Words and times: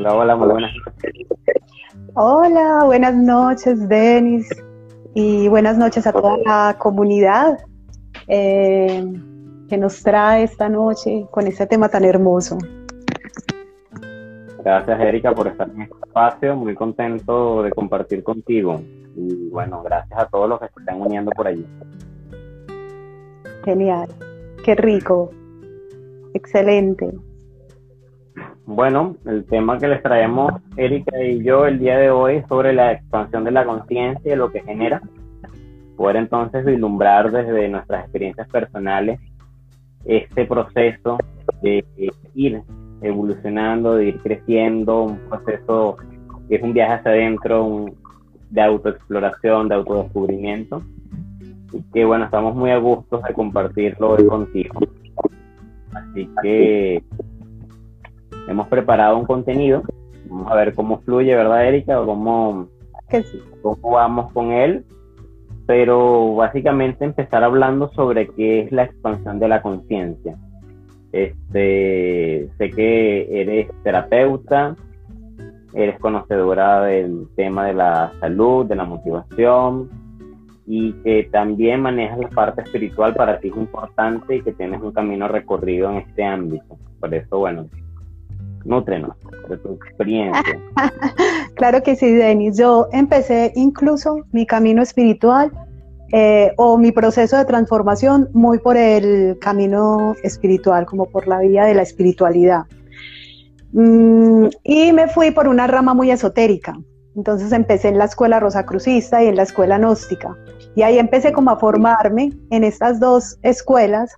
Hola, 0.00 0.14
hola, 0.14 0.36
muy 0.36 0.48
buenas 0.48 0.72
noches. 0.74 1.26
Hola, 2.14 2.84
buenas 2.86 3.14
noches, 3.14 3.86
Denis. 3.86 4.48
Y 5.12 5.46
buenas 5.48 5.76
noches 5.76 6.06
a 6.06 6.12
toda 6.12 6.38
la 6.38 6.76
comunidad 6.78 7.58
eh, 8.26 9.04
que 9.68 9.76
nos 9.76 10.02
trae 10.02 10.44
esta 10.44 10.70
noche 10.70 11.26
con 11.30 11.46
este 11.46 11.66
tema 11.66 11.90
tan 11.90 12.06
hermoso. 12.06 12.56
Gracias, 14.64 15.00
Erika, 15.00 15.34
por 15.34 15.48
estar 15.48 15.68
en 15.68 15.82
este 15.82 15.96
espacio. 16.06 16.56
Muy 16.56 16.74
contento 16.74 17.62
de 17.62 17.70
compartir 17.70 18.22
contigo. 18.22 18.80
Y 19.14 19.50
bueno, 19.50 19.82
gracias 19.82 20.18
a 20.18 20.24
todos 20.28 20.48
los 20.48 20.60
que 20.60 20.68
se 20.68 20.80
están 20.80 21.02
uniendo 21.02 21.30
por 21.32 21.46
allí. 21.46 21.66
Genial. 23.66 24.08
Qué 24.64 24.74
rico. 24.76 25.30
Excelente. 26.32 27.12
Bueno, 28.72 29.16
el 29.26 29.44
tema 29.46 29.78
que 29.78 29.88
les 29.88 30.00
traemos 30.00 30.52
Erika 30.76 31.20
y 31.20 31.42
yo 31.42 31.66
el 31.66 31.80
día 31.80 31.98
de 31.98 32.08
hoy 32.08 32.36
es 32.36 32.46
sobre 32.46 32.72
la 32.72 32.92
expansión 32.92 33.42
de 33.42 33.50
la 33.50 33.64
conciencia 33.64 34.32
y 34.32 34.36
lo 34.36 34.52
que 34.52 34.62
genera. 34.62 35.02
Poder 35.96 36.14
entonces 36.14 36.64
vislumbrar 36.64 37.32
desde 37.32 37.68
nuestras 37.68 38.04
experiencias 38.04 38.46
personales 38.48 39.18
este 40.04 40.44
proceso 40.44 41.18
de 41.62 41.84
ir 42.36 42.62
evolucionando, 43.02 43.96
de 43.96 44.06
ir 44.06 44.20
creciendo, 44.20 45.02
un 45.02 45.18
proceso 45.28 45.96
que 46.48 46.54
es 46.54 46.62
un 46.62 46.72
viaje 46.72 46.92
hacia 46.92 47.10
adentro, 47.10 47.86
de 48.50 48.62
autoexploración, 48.62 49.68
de 49.68 49.74
autodescubrimiento. 49.74 50.80
Y 51.72 51.82
que 51.92 52.04
bueno, 52.04 52.26
estamos 52.26 52.54
muy 52.54 52.70
a 52.70 52.78
gusto 52.78 53.20
de 53.26 53.34
compartirlo 53.34 54.10
hoy 54.10 54.24
contigo. 54.28 54.78
Así 55.92 56.30
que 56.40 57.02
hemos 58.48 58.68
preparado 58.68 59.18
un 59.18 59.26
contenido. 59.26 59.82
Vamos 60.28 60.50
a 60.50 60.54
ver 60.54 60.74
cómo 60.74 61.00
fluye, 61.00 61.34
¿verdad, 61.34 61.66
Erika? 61.66 62.00
O 62.00 62.06
cómo, 62.06 62.68
cómo 63.62 63.90
vamos 63.90 64.32
con 64.32 64.52
él. 64.52 64.84
Pero 65.66 66.34
básicamente 66.34 67.04
empezar 67.04 67.44
hablando 67.44 67.90
sobre 67.92 68.28
qué 68.28 68.60
es 68.60 68.72
la 68.72 68.84
expansión 68.84 69.38
de 69.38 69.48
la 69.48 69.62
conciencia. 69.62 70.36
Este, 71.12 72.48
sé 72.56 72.70
que 72.70 73.40
eres 73.40 73.68
terapeuta, 73.82 74.76
eres 75.74 75.98
conocedora 75.98 76.82
del 76.82 77.28
tema 77.36 77.66
de 77.66 77.74
la 77.74 78.12
salud, 78.20 78.66
de 78.66 78.76
la 78.76 78.84
motivación 78.84 79.88
y 80.66 80.92
que 81.02 81.28
también 81.32 81.82
manejas 81.82 82.18
la 82.18 82.28
parte 82.28 82.62
espiritual 82.62 83.14
para 83.14 83.40
ti 83.40 83.48
es 83.48 83.56
importante 83.56 84.36
y 84.36 84.42
que 84.42 84.52
tienes 84.52 84.80
un 84.80 84.92
camino 84.92 85.26
recorrido 85.26 85.90
en 85.90 85.96
este 85.96 86.22
ámbito. 86.24 86.78
Por 87.00 87.12
eso, 87.12 87.38
bueno, 87.38 87.66
Nútrenos 88.64 89.16
de 89.48 89.56
tu 89.58 89.74
experiencia. 89.74 90.60
claro 91.54 91.82
que 91.82 91.96
sí, 91.96 92.12
Denis. 92.12 92.58
Yo 92.58 92.88
empecé 92.92 93.52
incluso 93.56 94.24
mi 94.32 94.46
camino 94.46 94.82
espiritual 94.82 95.50
eh, 96.12 96.52
o 96.56 96.76
mi 96.76 96.92
proceso 96.92 97.36
de 97.36 97.44
transformación 97.44 98.28
muy 98.32 98.58
por 98.58 98.76
el 98.76 99.38
camino 99.38 100.14
espiritual, 100.22 100.84
como 100.84 101.06
por 101.06 101.26
la 101.28 101.38
vía 101.38 101.64
de 101.64 101.74
la 101.74 101.82
espiritualidad. 101.82 102.64
Mm, 103.72 104.46
y 104.64 104.92
me 104.92 105.08
fui 105.08 105.30
por 105.30 105.48
una 105.48 105.66
rama 105.66 105.94
muy 105.94 106.10
esotérica. 106.10 106.74
Entonces 107.16 107.52
empecé 107.52 107.88
en 107.88 107.98
la 107.98 108.04
escuela 108.04 108.40
rosacrucista 108.40 109.22
y 109.22 109.28
en 109.28 109.36
la 109.36 109.42
escuela 109.44 109.78
gnóstica. 109.78 110.36
Y 110.74 110.82
ahí 110.82 110.98
empecé 110.98 111.32
como 111.32 111.50
a 111.50 111.58
formarme 111.58 112.32
en 112.50 112.64
estas 112.64 113.00
dos 113.00 113.38
escuelas 113.42 114.14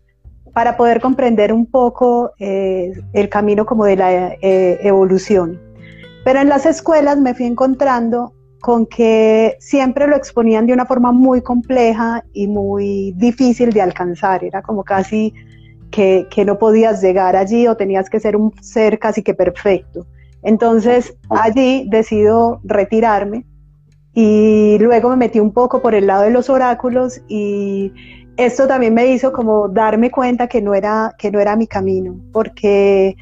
para 0.53 0.77
poder 0.77 1.00
comprender 1.00 1.53
un 1.53 1.67
poco 1.67 2.33
eh, 2.39 2.92
el 3.12 3.28
camino 3.28 3.64
como 3.64 3.84
de 3.84 3.97
la 3.97 4.12
eh, 4.41 4.78
evolución. 4.83 5.61
Pero 6.24 6.40
en 6.40 6.48
las 6.48 6.67
escuelas 6.67 7.18
me 7.18 7.35
fui 7.35 7.46
encontrando 7.46 8.35
con 8.61 8.86
que 8.86 9.57
siempre 9.58 10.07
lo 10.07 10.14
exponían 10.14 10.67
de 10.67 10.73
una 10.73 10.86
forma 10.86 11.11
muy 11.11 11.41
compleja 11.41 12.24
y 12.33 12.46
muy 12.46 13.12
difícil 13.17 13.73
de 13.73 13.83
alcanzar. 13.83 14.45
Era 14.45 14.62
como 14.62 14.85
casi 14.85 15.35
que, 15.91 16.29
que 16.30 16.45
no 16.45 16.58
podías 16.58 17.02
llegar 17.02 17.35
allí 17.35 17.67
o 17.67 17.77
tenías 17.77 18.08
que 18.08 18.20
ser 18.20 18.36
un 18.36 18.52
ser 18.62 18.98
casi 18.98 19.23
que 19.23 19.35
perfecto. 19.35 20.07
Entonces 20.42 21.17
allí 21.30 21.86
decido 21.89 22.61
retirarme 22.62 23.46
y 24.14 24.77
luego 24.79 25.08
me 25.11 25.17
metí 25.17 25.41
un 25.41 25.52
poco 25.52 25.80
por 25.80 25.95
el 25.95 26.07
lado 26.07 26.23
de 26.23 26.30
los 26.30 26.51
oráculos 26.51 27.23
y 27.29 27.92
esto 28.36 28.66
también 28.66 28.94
me 28.94 29.06
hizo 29.06 29.32
como 29.32 29.68
darme 29.68 30.10
cuenta 30.10 30.48
que 30.48 30.62
no 30.62 30.74
era, 30.74 31.14
que 31.18 31.30
no 31.30 31.40
era 31.40 31.56
mi 31.56 31.66
camino, 31.66 32.16
porque 32.32 33.16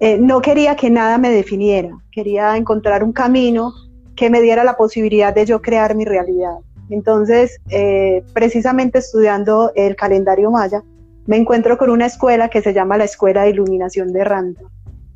eh, 0.00 0.18
no 0.18 0.40
quería 0.40 0.76
que 0.76 0.90
nada 0.90 1.18
me 1.18 1.30
definiera, 1.30 1.90
quería 2.10 2.56
encontrar 2.56 3.04
un 3.04 3.12
camino 3.12 3.72
que 4.16 4.30
me 4.30 4.40
diera 4.40 4.64
la 4.64 4.76
posibilidad 4.76 5.34
de 5.34 5.46
yo 5.46 5.62
crear 5.62 5.94
mi 5.94 6.04
realidad. 6.04 6.56
Entonces, 6.90 7.60
eh, 7.70 8.22
precisamente 8.32 8.98
estudiando 8.98 9.72
el 9.74 9.96
calendario 9.96 10.50
maya, 10.50 10.82
me 11.26 11.36
encuentro 11.36 11.76
con 11.76 11.90
una 11.90 12.06
escuela 12.06 12.48
que 12.48 12.62
se 12.62 12.72
llama 12.72 12.96
la 12.96 13.04
Escuela 13.04 13.42
de 13.42 13.50
Iluminación 13.50 14.12
de 14.12 14.24
Randa. 14.24 14.60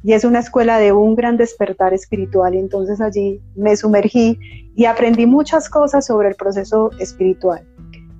Y 0.02 0.14
es 0.14 0.24
una 0.24 0.40
escuela 0.40 0.78
de 0.78 0.92
un 0.92 1.14
gran 1.14 1.36
despertar 1.36 1.94
espiritual. 1.94 2.54
Entonces 2.54 3.00
allí 3.00 3.40
me 3.54 3.76
sumergí 3.76 4.38
y 4.74 4.86
aprendí 4.86 5.26
muchas 5.26 5.68
cosas 5.68 6.06
sobre 6.06 6.28
el 6.28 6.34
proceso 6.34 6.90
espiritual. 6.98 7.62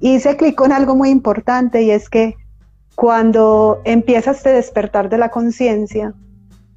Y 0.00 0.19
se 0.21 0.37
clic 0.37 0.55
con 0.55 0.72
algo 0.72 0.97
muy 0.97 1.11
importante 1.11 1.83
y 1.83 1.91
es 1.91 2.09
que 2.09 2.37
cuando 2.94 3.81
empieza 3.84 4.33
este 4.33 4.50
despertar 4.50 5.09
de 5.09 5.19
la 5.19 5.31
conciencia, 5.31 6.15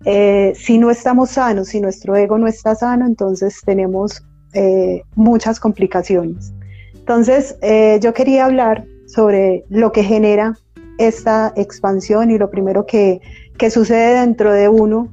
eh, 0.06 0.54
si 0.56 0.78
no 0.78 0.92
estamos 0.92 1.32
sanos, 1.32 1.70
si 1.70 1.80
nuestro 1.80 2.16
ego 2.16 2.38
no 2.38 2.48
está 2.48 2.76
sano, 2.76 3.06
entonces 3.06 3.62
tenemos 3.66 4.24
eh, 4.54 5.04
muchas 5.16 5.60
complicaciones. 5.60 6.54
Entonces, 6.94 7.58
eh, 7.62 8.00
yo 8.02 8.14
quería 8.14 8.46
hablar 8.46 8.86
sobre 9.08 9.66
lo 9.70 9.92
que 9.92 10.04
genera 10.04 10.58
esta 10.98 11.54
expansión 11.56 12.32
y 12.32 12.38
lo 12.38 12.50
primero 12.50 12.86
que, 12.86 13.22
que 13.58 13.70
sucede 13.70 14.20
dentro 14.20 14.54
de 14.54 14.70
uno 14.70 15.10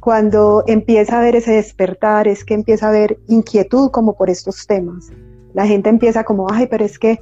cuando 0.00 0.64
empieza 0.66 1.18
a 1.18 1.22
ver 1.22 1.36
ese 1.36 1.52
despertar 1.52 2.28
es 2.28 2.44
que 2.44 2.54
empieza 2.54 2.86
a 2.86 2.88
haber 2.90 3.18
inquietud 3.28 3.90
como 3.90 4.16
por 4.16 4.30
estos 4.30 4.66
temas. 4.66 5.10
La 5.54 5.66
gente 5.66 5.90
empieza 5.90 6.24
como, 6.24 6.46
ay, 6.50 6.66
pero 6.66 6.84
es 6.84 6.98
que 6.98 7.18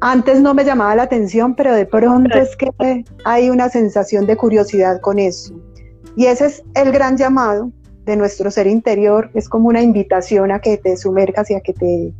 antes 0.00 0.40
no 0.40 0.54
me 0.54 0.64
llamaba 0.64 0.96
la 0.96 1.04
atención, 1.04 1.54
pero 1.54 1.74
de 1.74 1.86
pronto 1.86 2.36
es 2.36 2.56
que 2.56 3.04
hay 3.24 3.50
una 3.50 3.68
sensación 3.68 4.26
de 4.26 4.36
curiosidad 4.36 5.00
con 5.00 5.18
eso. 5.18 5.54
Y 6.16 6.26
ese 6.26 6.46
es 6.46 6.62
el 6.74 6.92
gran 6.92 7.16
llamado 7.16 7.72
de 8.04 8.16
nuestro 8.16 8.50
ser 8.50 8.66
interior, 8.66 9.30
es 9.34 9.48
como 9.48 9.68
una 9.68 9.82
invitación 9.82 10.52
a 10.52 10.60
que 10.60 10.76
te 10.76 10.96
sumergas 10.96 11.50
y 11.50 11.54
a 11.54 11.60
que 11.60 11.72
te, 11.72 12.14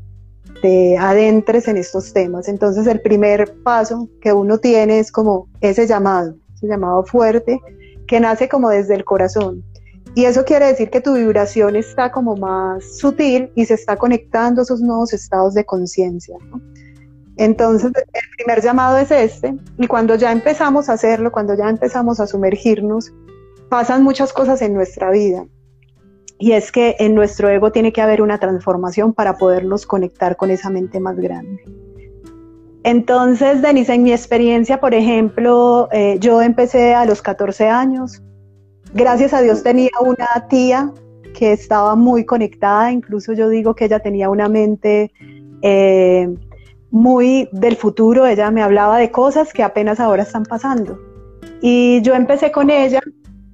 te 0.60 0.98
adentres 0.98 1.68
en 1.68 1.76
estos 1.76 2.12
temas. 2.12 2.48
Entonces 2.48 2.86
el 2.86 3.00
primer 3.00 3.54
paso 3.62 4.08
que 4.20 4.32
uno 4.32 4.58
tiene 4.58 4.98
es 4.98 5.12
como 5.12 5.48
ese 5.60 5.86
llamado, 5.86 6.34
ese 6.56 6.66
llamado 6.66 7.04
fuerte 7.04 7.60
que 8.08 8.20
nace 8.20 8.48
como 8.48 8.70
desde 8.70 8.94
el 8.94 9.04
corazón. 9.04 9.64
Y 10.14 10.24
eso 10.24 10.44
quiere 10.44 10.66
decir 10.66 10.88
que 10.88 11.02
tu 11.02 11.14
vibración 11.14 11.76
está 11.76 12.10
como 12.10 12.36
más 12.36 12.98
sutil 12.98 13.50
y 13.54 13.66
se 13.66 13.74
está 13.74 13.96
conectando 13.96 14.62
a 14.62 14.64
esos 14.64 14.80
nuevos 14.80 15.12
estados 15.12 15.52
de 15.54 15.64
conciencia. 15.64 16.36
¿no? 16.50 16.60
Entonces, 17.36 17.92
el 17.94 18.22
primer 18.38 18.62
llamado 18.62 18.96
es 18.98 19.10
este, 19.10 19.54
y 19.78 19.86
cuando 19.86 20.14
ya 20.14 20.32
empezamos 20.32 20.88
a 20.88 20.94
hacerlo, 20.94 21.30
cuando 21.30 21.54
ya 21.54 21.68
empezamos 21.68 22.18
a 22.18 22.26
sumergirnos, 22.26 23.12
pasan 23.68 24.02
muchas 24.02 24.32
cosas 24.32 24.62
en 24.62 24.72
nuestra 24.74 25.10
vida. 25.10 25.46
Y 26.38 26.52
es 26.52 26.72
que 26.72 26.96
en 26.98 27.14
nuestro 27.14 27.48
ego 27.48 27.72
tiene 27.72 27.92
que 27.92 28.02
haber 28.02 28.22
una 28.22 28.38
transformación 28.38 29.12
para 29.12 29.36
podernos 29.36 29.86
conectar 29.86 30.36
con 30.36 30.50
esa 30.50 30.70
mente 30.70 31.00
más 31.00 31.16
grande. 31.16 31.62
Entonces, 32.84 33.62
Denise, 33.62 33.94
en 33.94 34.02
mi 34.04 34.12
experiencia, 34.12 34.80
por 34.80 34.94
ejemplo, 34.94 35.88
eh, 35.92 36.18
yo 36.20 36.40
empecé 36.40 36.94
a 36.94 37.04
los 37.04 37.20
14 37.20 37.68
años. 37.68 38.22
Gracias 38.94 39.32
a 39.34 39.42
Dios 39.42 39.62
tenía 39.62 39.90
una 40.00 40.46
tía 40.48 40.92
que 41.34 41.52
estaba 41.52 41.96
muy 41.96 42.24
conectada, 42.24 42.92
incluso 42.92 43.32
yo 43.32 43.48
digo 43.48 43.74
que 43.74 43.86
ella 43.86 43.98
tenía 43.98 44.30
una 44.30 44.48
mente 44.48 45.12
eh, 45.62 46.32
muy 46.96 47.48
del 47.52 47.76
futuro, 47.76 48.26
ella 48.26 48.50
me 48.50 48.62
hablaba 48.62 48.96
de 48.98 49.10
cosas 49.10 49.52
que 49.52 49.62
apenas 49.62 50.00
ahora 50.00 50.22
están 50.22 50.44
pasando. 50.44 50.98
Y 51.60 52.00
yo 52.02 52.14
empecé 52.14 52.50
con 52.50 52.70
ella 52.70 53.00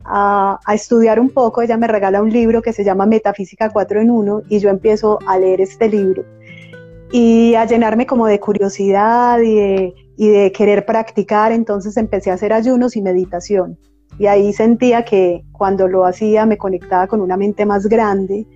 a, 0.04 0.58
estudiar 0.72 1.18
un 1.18 1.28
poco, 1.28 1.60
ella 1.60 1.76
me 1.76 1.88
regala 1.88 2.22
un 2.22 2.30
libro 2.30 2.62
que 2.62 2.72
se 2.72 2.84
llama 2.84 3.04
Metafísica 3.04 3.70
4 3.70 4.00
en 4.00 4.10
1 4.10 4.42
y 4.48 4.58
yo 4.60 4.70
empiezo 4.70 5.18
a 5.26 5.38
leer 5.38 5.60
este 5.60 5.88
libro 5.88 6.24
y 7.10 7.54
a 7.54 7.66
llenarme 7.66 8.06
como 8.06 8.26
de 8.26 8.40
curiosidad 8.40 9.40
y 9.40 9.54
de, 9.54 10.52
querer 10.52 10.86
practicar, 10.86 11.50
entonces 11.50 11.96
empecé 11.96 12.30
a 12.30 12.34
hacer 12.34 12.52
ayunos 12.52 12.96
y 12.96 13.02
meditación. 13.02 13.76
Y 14.18 14.26
ahí 14.26 14.52
sentía 14.52 15.04
que 15.04 15.42
cuando 15.50 15.88
lo 15.88 16.04
hacía 16.04 16.46
me 16.46 16.58
conectaba 16.58 17.08
con 17.08 17.20
una 17.20 17.36
mente 17.36 17.66
más 17.66 17.86
grande 17.86 18.46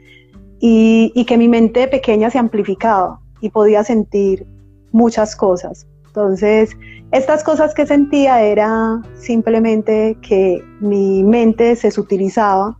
y 0.60 1.24
que 1.24 1.36
mi 1.36 1.48
mente 1.48 1.88
pequeña 1.88 2.30
se 2.30 2.38
amplificaba 2.38 3.20
y 3.40 3.50
podía 3.50 3.82
sentir 3.82 4.46
muchas 4.92 5.36
cosas. 5.36 5.86
Entonces, 6.06 6.70
estas 7.12 7.44
cosas 7.44 7.74
que 7.74 7.86
sentía 7.86 8.42
era 8.42 9.02
simplemente 9.14 10.16
que 10.22 10.62
mi 10.80 11.22
mente 11.22 11.76
se 11.76 11.90
sutilizaba 11.90 12.78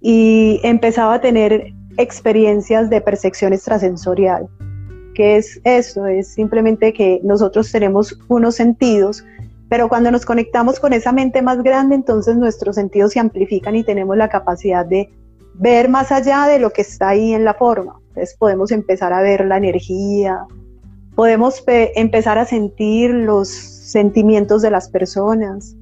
y 0.00 0.60
empezaba 0.62 1.14
a 1.14 1.20
tener 1.20 1.72
experiencias 1.98 2.88
de 2.88 3.00
percepción 3.00 3.52
extrasensorial. 3.52 4.48
¿Qué 5.14 5.36
es 5.36 5.60
esto? 5.64 6.06
Es 6.06 6.32
simplemente 6.32 6.92
que 6.92 7.20
nosotros 7.24 7.70
tenemos 7.70 8.18
unos 8.28 8.54
sentidos, 8.54 9.24
pero 9.68 9.88
cuando 9.88 10.10
nos 10.10 10.24
conectamos 10.24 10.80
con 10.80 10.92
esa 10.92 11.12
mente 11.12 11.42
más 11.42 11.62
grande, 11.62 11.96
entonces 11.96 12.36
nuestros 12.36 12.76
sentidos 12.76 13.12
se 13.12 13.20
amplifican 13.20 13.76
y 13.76 13.84
tenemos 13.84 14.16
la 14.16 14.28
capacidad 14.28 14.86
de 14.86 15.10
ver 15.54 15.88
más 15.88 16.10
allá 16.12 16.46
de 16.46 16.58
lo 16.58 16.70
que 16.70 16.82
está 16.82 17.08
ahí 17.10 17.34
en 17.34 17.44
la 17.44 17.54
forma. 17.54 18.00
Entonces 18.08 18.36
podemos 18.38 18.70
empezar 18.70 19.12
a 19.12 19.20
ver 19.20 19.44
la 19.44 19.58
energía, 19.58 20.46
podemos 21.20 21.62
empezar 21.66 22.38
a 22.38 22.46
sentir 22.46 23.10
los 23.10 23.46
sentimientos 23.46 24.62
de 24.62 24.70
las 24.70 24.88
personas, 24.88 25.76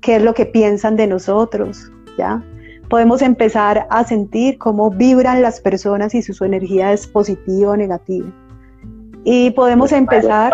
qué 0.00 0.16
es 0.16 0.22
lo 0.24 0.34
que 0.34 0.44
piensan 0.44 0.96
de 0.96 1.06
nosotros, 1.06 1.88
¿ya? 2.18 2.42
Podemos 2.90 3.22
empezar 3.22 3.86
a 3.90 4.02
sentir 4.02 4.58
cómo 4.58 4.90
vibran 4.90 5.40
las 5.40 5.60
personas 5.60 6.16
y 6.16 6.22
si 6.22 6.32
su 6.32 6.44
energía 6.44 6.92
es 6.92 7.06
positiva 7.06 7.70
o 7.70 7.76
negativa. 7.76 8.26
Y 9.22 9.52
podemos 9.52 9.92
empezar... 9.92 10.52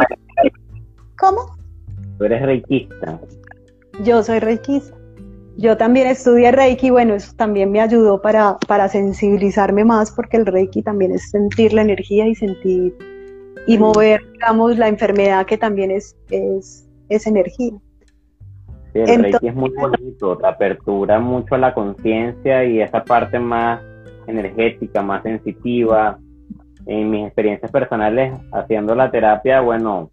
¿Cómo? 1.18 1.56
Tú 2.18 2.24
eres 2.24 2.42
reikista. 2.42 3.18
Yo 4.04 4.22
soy 4.22 4.40
reikista. 4.40 4.94
Yo 5.56 5.78
también 5.78 6.06
estudié 6.06 6.52
Reiki, 6.52 6.90
bueno, 6.90 7.14
eso 7.14 7.32
también 7.34 7.72
me 7.72 7.80
ayudó 7.80 8.20
para, 8.20 8.58
para 8.68 8.90
sensibilizarme 8.90 9.86
más 9.86 10.12
porque 10.12 10.36
el 10.36 10.44
Reiki 10.44 10.82
también 10.82 11.12
es 11.12 11.30
sentir 11.30 11.72
la 11.72 11.80
energía 11.80 12.28
y 12.28 12.34
sentir 12.34 12.94
y 13.66 13.78
mover, 13.78 14.20
digamos, 14.32 14.78
la 14.78 14.88
enfermedad 14.88 15.46
que 15.46 15.58
también 15.58 15.90
es, 15.90 16.16
es, 16.30 16.88
es 17.08 17.26
energía. 17.26 17.72
Sí, 18.92 19.00
el 19.00 19.22
Reiki 19.24 19.48
es 19.48 19.54
muy 19.54 19.70
bonito, 19.70 20.36
te 20.38 20.46
apertura 20.46 21.18
mucho 21.18 21.54
a 21.54 21.58
la 21.58 21.74
conciencia 21.74 22.64
y 22.64 22.80
esa 22.80 23.04
parte 23.04 23.38
más 23.38 23.82
energética, 24.26 25.02
más 25.02 25.22
sensitiva. 25.22 26.18
En 26.86 27.10
mis 27.10 27.26
experiencias 27.26 27.70
personales 27.70 28.32
haciendo 28.50 28.94
la 28.94 29.10
terapia, 29.10 29.60
bueno, 29.60 30.10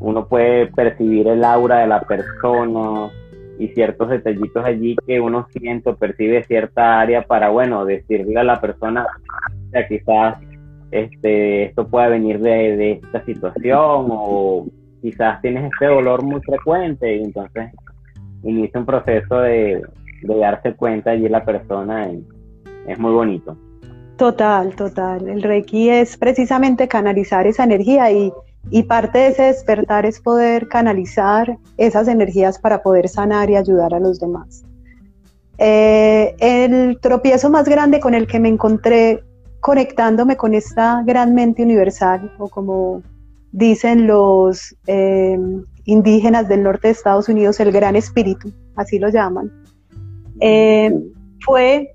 uno 0.00 0.26
puede 0.26 0.66
percibir 0.66 1.28
el 1.28 1.44
aura 1.44 1.78
de 1.78 1.86
la 1.86 2.00
persona 2.02 3.10
y 3.58 3.68
ciertos 3.68 4.10
detallitos 4.10 4.64
allí 4.64 4.96
que 5.06 5.20
uno 5.20 5.46
siente 5.50 5.90
o 5.90 5.96
percibe 5.96 6.44
cierta 6.44 7.00
área 7.00 7.22
para, 7.22 7.48
bueno, 7.48 7.84
decirle 7.84 8.38
a 8.38 8.44
la 8.44 8.60
persona, 8.60 9.06
o 9.06 9.70
sea, 9.70 9.88
quizás 9.88 10.36
este, 10.94 11.64
esto 11.64 11.88
pueda 11.88 12.08
venir 12.08 12.38
de, 12.40 12.76
de 12.76 12.92
esta 12.92 13.24
situación 13.24 14.06
o 14.10 14.66
quizás 15.02 15.40
tienes 15.42 15.70
este 15.72 15.86
dolor 15.86 16.22
muy 16.22 16.40
frecuente 16.40 17.16
y 17.16 17.24
entonces 17.24 17.72
inicia 18.44 18.78
un 18.78 18.86
proceso 18.86 19.40
de, 19.40 19.82
darse 20.22 20.74
cuenta 20.74 21.10
allí 21.10 21.28
la 21.28 21.44
persona 21.44 22.08
es 22.86 22.98
muy 22.98 23.12
bonito. 23.12 23.56
Total, 24.16 24.74
total. 24.74 25.28
El 25.28 25.42
Reiki 25.42 25.90
es 25.90 26.16
precisamente 26.16 26.86
canalizar 26.88 27.46
esa 27.46 27.64
energía 27.64 28.10
y, 28.12 28.32
parte 28.88 29.18
de 29.18 29.26
ese 29.28 29.42
despertar 29.42 30.06
es 30.06 30.20
poder 30.20 30.68
canalizar 30.68 31.58
esas 31.76 32.08
energías 32.08 32.58
para 32.58 32.82
poder 32.82 33.08
sanar 33.08 33.50
y 33.50 33.56
ayudar 33.56 33.92
a 33.92 34.00
los 34.00 34.20
demás. 34.20 34.64
Eh, 35.58 36.34
el 36.38 36.98
tropiezo 37.00 37.50
más 37.50 37.68
grande 37.68 38.00
con 38.00 38.14
el 38.14 38.26
que 38.26 38.40
me 38.40 38.48
encontré 38.48 39.22
conectándome 39.64 40.36
con 40.36 40.52
esta 40.52 41.02
gran 41.06 41.34
mente 41.34 41.62
universal, 41.62 42.30
o 42.38 42.48
como 42.48 43.02
dicen 43.50 44.06
los 44.06 44.76
eh, 44.86 45.38
indígenas 45.86 46.48
del 46.50 46.62
norte 46.62 46.88
de 46.88 46.92
Estados 46.92 47.30
Unidos, 47.30 47.58
el 47.60 47.72
gran 47.72 47.96
espíritu, 47.96 48.52
así 48.76 48.98
lo 48.98 49.08
llaman, 49.08 49.50
eh, 50.40 50.92
fue 51.42 51.94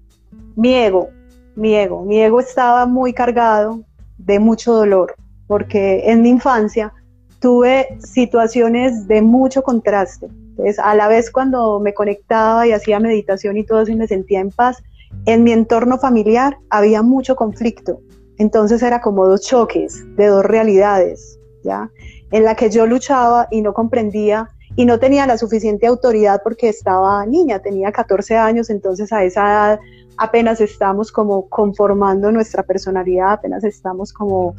mi 0.55 0.73
ego, 0.73 1.09
mi 1.55 1.75
ego. 1.75 2.03
Mi 2.05 2.19
ego 2.19 2.39
estaba 2.39 2.87
muy 2.87 3.13
cargado 3.13 3.83
de 4.17 4.39
mucho 4.39 4.73
dolor, 4.73 5.13
porque 5.45 6.09
en 6.09 6.23
mi 6.23 6.29
infancia 6.29 6.91
tuve 7.39 7.99
situaciones 7.99 9.07
de 9.07 9.21
mucho 9.21 9.61
contraste. 9.61 10.25
Entonces, 10.25 10.79
a 10.79 10.95
la 10.95 11.07
vez 11.07 11.29
cuando 11.29 11.79
me 11.79 11.93
conectaba 11.93 12.65
y 12.65 12.71
hacía 12.71 12.99
meditación 12.99 13.57
y 13.57 13.63
todo 13.63 13.81
eso 13.81 13.91
y 13.91 13.95
me 13.95 14.07
sentía 14.07 14.39
en 14.39 14.49
paz, 14.49 14.81
en 15.25 15.43
mi 15.43 15.51
entorno 15.51 15.97
familiar 15.97 16.57
había 16.69 17.01
mucho 17.01 17.35
conflicto. 17.35 18.01
Entonces 18.37 18.81
era 18.81 19.01
como 19.01 19.27
dos 19.27 19.41
choques 19.41 20.03
de 20.15 20.27
dos 20.27 20.45
realidades, 20.45 21.39
¿ya? 21.63 21.89
en 22.31 22.43
la 22.43 22.55
que 22.55 22.69
yo 22.69 22.85
luchaba 22.85 23.47
y 23.51 23.61
no 23.61 23.73
comprendía 23.73 24.49
y 24.75 24.85
no 24.85 24.99
tenía 24.99 25.25
la 25.25 25.37
suficiente 25.37 25.87
autoridad 25.87 26.41
porque 26.43 26.69
estaba 26.69 27.25
niña, 27.25 27.59
tenía 27.59 27.91
14 27.91 28.37
años, 28.37 28.69
entonces 28.69 29.11
a 29.11 29.23
esa 29.23 29.41
edad 29.41 29.79
apenas 30.17 30.61
estamos 30.61 31.11
como 31.11 31.49
conformando 31.49 32.31
nuestra 32.31 32.63
personalidad, 32.63 33.33
apenas 33.33 33.63
estamos 33.63 34.13
como, 34.13 34.55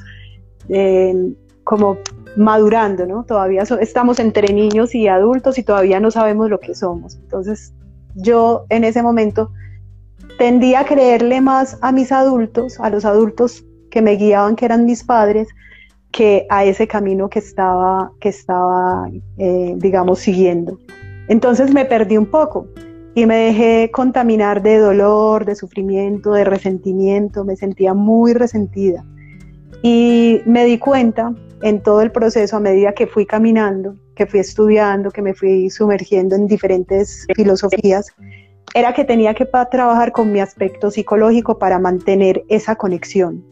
eh, 0.69 1.33
como 1.65 1.99
madurando, 2.37 3.07
¿no? 3.07 3.25
Todavía 3.25 3.63
estamos 3.81 4.19
entre 4.19 4.53
niños 4.53 4.95
y 4.95 5.07
adultos 5.07 5.59
y 5.59 5.63
todavía 5.63 6.01
no 6.01 6.11
sabemos 6.11 6.51
lo 6.51 6.59
que 6.59 6.75
somos. 6.75 7.17
Entonces 7.17 7.73
yo 8.15 8.65
en 8.69 8.85
ese 8.85 9.03
momento 9.03 9.53
tendía 10.39 10.81
a 10.81 10.85
creerle 10.85 11.41
más 11.41 11.79
a 11.83 11.93
mis 11.93 12.13
adultos, 12.13 12.79
a 12.81 12.91
los 12.91 13.05
adultos 13.05 13.65
que 13.91 14.03
me 14.03 14.13
guiaban, 14.13 14.57
que 14.57 14.65
eran 14.65 14.85
mis 14.85 15.05
padres, 15.05 15.49
que 16.13 16.47
a 16.51 16.65
ese 16.65 16.87
camino 16.87 17.29
que 17.29 17.39
estaba, 17.39 18.13
que 18.21 18.31
estaba 18.31 19.09
eh, 19.39 19.75
digamos, 19.77 20.21
siguiendo. 20.21 20.79
Entonces 21.29 21.73
me 21.73 21.85
perdí 21.85 22.17
un 22.17 22.27
poco 22.27 22.67
y 23.15 23.27
me 23.27 23.37
dejé 23.37 23.91
contaminar 23.93 24.63
de 24.63 24.79
dolor, 24.79 25.45
de 25.45 25.55
sufrimiento, 25.55 26.33
de 26.33 26.45
resentimiento, 26.45 27.45
me 27.45 27.57
sentía 27.57 27.95
muy 27.95 28.33
resentida. 28.33 29.05
Y 29.83 30.41
me 30.47 30.65
di 30.65 30.79
cuenta 30.79 31.33
en 31.63 31.83
todo 31.83 32.03
el 32.03 32.11
proceso, 32.11 32.57
a 32.57 32.61
medida 32.61 32.93
que 32.93 33.07
fui 33.07 33.27
caminando, 33.27 33.95
que 34.15 34.27
fui 34.27 34.41
estudiando, 34.41 35.11
que 35.11 35.23
me 35.23 35.35
fui 35.35 35.71
sumergiendo 35.71 36.37
en 36.37 36.47
diferentes 36.47 37.27
filosofías, 37.35 38.07
era 38.75 38.93
que 38.95 39.05
tenía 39.05 39.35
que 39.35 39.47
trabajar 39.47 40.13
con 40.13 40.33
mi 40.33 40.41
aspecto 40.41 40.91
psicológico 40.91 41.59
para 41.59 41.79
mantener 41.79 42.45
esa 42.49 42.77
conexión, 42.77 43.45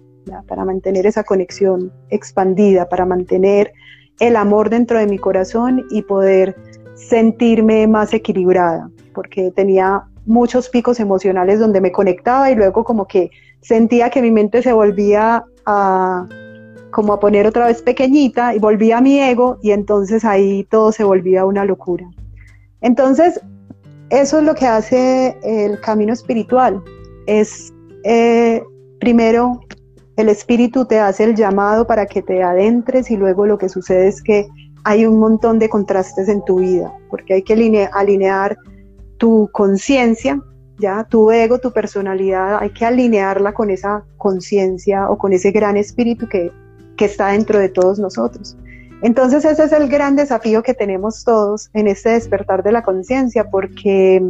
para 0.46 0.64
mantener 0.64 1.06
esa 1.06 1.24
conexión 1.24 1.92
expandida, 2.10 2.88
para 2.88 3.04
mantener 3.04 3.72
el 4.20 4.36
amor 4.36 4.70
dentro 4.70 4.98
de 4.98 5.06
mi 5.06 5.18
corazón 5.18 5.86
y 5.90 6.02
poder 6.02 6.56
sentirme 6.94 7.86
más 7.86 8.12
equilibrada, 8.12 8.90
porque 9.14 9.50
tenía 9.52 10.04
muchos 10.26 10.68
picos 10.68 11.00
emocionales 11.00 11.58
donde 11.58 11.80
me 11.80 11.92
conectaba 11.92 12.50
y 12.50 12.54
luego 12.54 12.84
como 12.84 13.06
que 13.06 13.30
sentía 13.60 14.10
que 14.10 14.22
mi 14.22 14.30
mente 14.30 14.62
se 14.62 14.72
volvía 14.72 15.44
a 15.66 16.26
como 16.90 17.12
a 17.12 17.20
poner 17.20 17.46
otra 17.46 17.66
vez 17.66 17.82
pequeñita 17.82 18.54
y 18.54 18.58
volvía 18.58 18.98
a 18.98 19.00
mi 19.00 19.20
ego 19.20 19.58
y 19.62 19.72
entonces 19.72 20.24
ahí 20.24 20.64
todo 20.70 20.90
se 20.90 21.04
volvía 21.04 21.44
una 21.44 21.64
locura. 21.64 22.08
Entonces, 22.80 23.40
eso 24.10 24.38
es 24.38 24.44
lo 24.44 24.54
que 24.54 24.66
hace 24.66 25.38
el 25.42 25.80
camino 25.80 26.12
espiritual, 26.12 26.82
es 27.26 27.72
eh, 28.04 28.62
primero 29.00 29.60
el 30.16 30.28
espíritu 30.28 30.84
te 30.84 30.98
hace 30.98 31.24
el 31.24 31.36
llamado 31.36 31.86
para 31.86 32.06
que 32.06 32.22
te 32.22 32.42
adentres 32.42 33.10
y 33.10 33.16
luego 33.16 33.46
lo 33.46 33.56
que 33.56 33.68
sucede 33.68 34.08
es 34.08 34.20
que 34.20 34.48
hay 34.84 35.06
un 35.06 35.18
montón 35.18 35.58
de 35.58 35.68
contrastes 35.68 36.28
en 36.28 36.44
tu 36.44 36.60
vida, 36.60 36.92
porque 37.10 37.34
hay 37.34 37.42
que 37.42 37.52
alinear 37.92 38.56
tu 39.18 39.48
conciencia, 39.52 40.40
ya 40.78 41.04
tu 41.04 41.30
ego, 41.30 41.58
tu 41.58 41.72
personalidad, 41.72 42.58
hay 42.58 42.70
que 42.70 42.84
alinearla 42.84 43.52
con 43.52 43.70
esa 43.70 44.04
conciencia 44.16 45.08
o 45.10 45.18
con 45.18 45.32
ese 45.32 45.50
gran 45.50 45.76
espíritu 45.76 46.28
que, 46.28 46.50
que 46.96 47.04
está 47.04 47.28
dentro 47.28 47.58
de 47.58 47.68
todos 47.68 47.98
nosotros. 47.98 48.56
Entonces 49.02 49.44
ese 49.44 49.64
es 49.64 49.72
el 49.72 49.88
gran 49.88 50.16
desafío 50.16 50.62
que 50.62 50.74
tenemos 50.74 51.24
todos 51.24 51.70
en 51.74 51.86
este 51.86 52.10
despertar 52.10 52.62
de 52.62 52.72
la 52.72 52.82
conciencia, 52.82 53.48
porque 53.50 54.22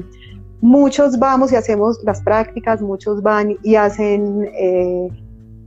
muchos 0.61 1.19
vamos 1.19 1.53
y 1.53 1.57
hacemos 1.57 2.01
las 2.05 2.21
prácticas, 2.21 2.83
muchos 2.83 3.23
van 3.23 3.57
y 3.63 3.77
hacen 3.77 4.51
eh, 4.55 5.09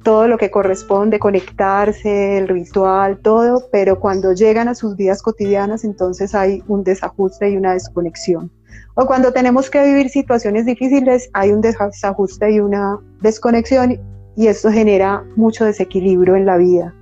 todo 0.04 0.28
lo 0.28 0.38
que 0.38 0.52
corresponde, 0.52 1.20
conectarse, 1.20 2.38
el 2.38 2.48
ritual, 2.48 3.20
todo, 3.20 3.68
pero 3.72 4.00
cuando 4.00 4.34
llegan 4.34 4.68
a 4.68 4.76
sus 4.76 4.96
vidas 4.96 5.22
cotidianas, 5.22 5.84
entonces 5.84 6.36
hay 6.36 6.64
un 6.68 6.84
desajuste 6.84 7.50
y 7.50 7.58
una 7.58 7.74
desconexión. 7.74 8.52
O 8.96 9.06
cuando 9.06 9.32
tenemos 9.32 9.70
que 9.70 9.84
vivir 9.84 10.10
situaciones 10.10 10.66
difíciles, 10.66 11.30
hay 11.34 11.52
un 11.52 11.62
desajuste 11.62 12.52
y 12.52 12.60
una 12.60 13.00
desconexión 13.22 14.00
y 14.36 14.48
esto 14.48 14.72
genera 14.72 15.24
mucho 15.36 15.66
desequilibrio 15.66 16.36
en 16.36 16.46
la 16.46 16.58
vida. 16.58 16.94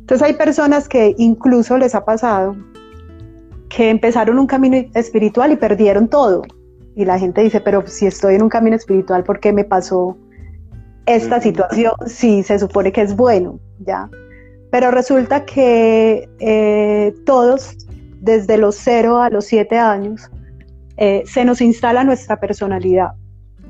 Entonces 0.00 0.26
hay 0.26 0.34
personas 0.34 0.88
que 0.88 1.14
incluso 1.18 1.78
les 1.78 1.94
ha 1.94 2.04
pasado 2.04 2.56
que 3.68 3.88
empezaron 3.88 4.38
un 4.38 4.46
camino 4.46 4.76
espiritual 4.94 5.52
y 5.52 5.56
perdieron 5.56 6.08
todo. 6.08 6.42
Y 6.96 7.04
la 7.04 7.18
gente 7.18 7.42
dice, 7.42 7.60
pero 7.60 7.86
si 7.86 8.06
estoy 8.06 8.34
en 8.34 8.42
un 8.42 8.48
camino 8.48 8.76
espiritual, 8.76 9.22
¿por 9.22 9.38
qué 9.38 9.52
me 9.52 9.64
pasó 9.64 10.16
esta 11.06 11.40
situación 11.40 11.92
sí 12.06 12.42
se 12.42 12.58
supone 12.58 12.92
que 12.92 13.02
es 13.02 13.16
bueno, 13.16 13.58
¿ya? 13.80 14.08
Pero 14.70 14.90
resulta 14.90 15.44
que 15.44 16.28
eh, 16.38 17.14
todos, 17.24 17.76
desde 18.20 18.56
los 18.58 18.76
0 18.76 19.20
a 19.20 19.30
los 19.30 19.46
7 19.46 19.76
años, 19.78 20.30
eh, 20.96 21.22
se 21.26 21.44
nos 21.44 21.60
instala 21.60 22.04
nuestra 22.04 22.38
personalidad. 22.38 23.08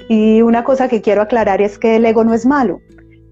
Y 0.08 0.42
una 0.42 0.64
cosa 0.64 0.88
que 0.88 1.00
quiero 1.00 1.22
aclarar 1.22 1.62
es 1.62 1.78
que 1.78 1.96
el 1.96 2.04
ego 2.04 2.24
no 2.24 2.34
es 2.34 2.44
malo. 2.44 2.80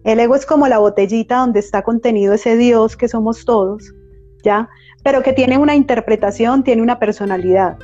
El 0.09 0.21
ego 0.21 0.35
es 0.37 0.47
como 0.47 0.69
la 0.69 0.79
botellita 0.79 1.37
donde 1.37 1.61
está 1.61 1.83
contenido 1.83 2.33
ese 2.33 2.57
Dios 2.57 2.97
que 2.97 3.09
somos 3.09 3.45
todos, 3.45 3.93
¿ya? 4.43 4.71
Pero 5.05 5.23
que 5.23 5.35
tiene 5.35 5.59
una 5.59 5.75
interpretación, 5.75 6.65
tiene 6.65 6.81
una 6.81 6.99
personalidad. 6.99 7.77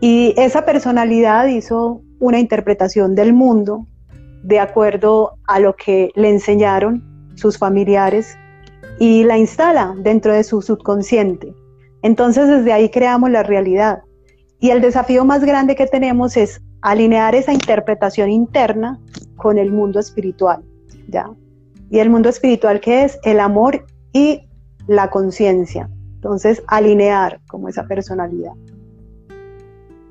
Y 0.00 0.32
esa 0.38 0.64
personalidad 0.64 1.46
hizo 1.46 2.00
una 2.20 2.38
interpretación 2.40 3.14
del 3.14 3.34
mundo 3.34 3.86
de 4.42 4.60
acuerdo 4.60 5.34
a 5.46 5.60
lo 5.60 5.76
que 5.76 6.10
le 6.14 6.30
enseñaron 6.30 7.04
sus 7.34 7.58
familiares 7.58 8.38
y 8.98 9.24
la 9.24 9.36
instala 9.36 9.94
dentro 9.98 10.32
de 10.32 10.44
su 10.44 10.62
subconsciente. 10.62 11.54
Entonces 12.00 12.48
desde 12.48 12.72
ahí 12.72 12.88
creamos 12.88 13.30
la 13.30 13.42
realidad. 13.42 13.98
Y 14.58 14.70
el 14.70 14.80
desafío 14.80 15.22
más 15.26 15.44
grande 15.44 15.76
que 15.76 15.86
tenemos 15.86 16.34
es 16.38 16.62
alinear 16.80 17.34
esa 17.34 17.52
interpretación 17.52 18.30
interna 18.30 18.98
con 19.36 19.58
el 19.58 19.70
mundo 19.70 20.00
espiritual, 20.00 20.64
¿ya? 21.08 21.30
Y 21.90 21.98
el 21.98 22.10
mundo 22.10 22.28
espiritual 22.28 22.80
que 22.80 23.04
es 23.04 23.18
el 23.24 23.40
amor 23.40 23.84
y 24.12 24.42
la 24.86 25.10
conciencia. 25.10 25.88
Entonces, 26.14 26.62
alinear 26.66 27.40
como 27.48 27.68
esa 27.68 27.86
personalidad. 27.86 28.52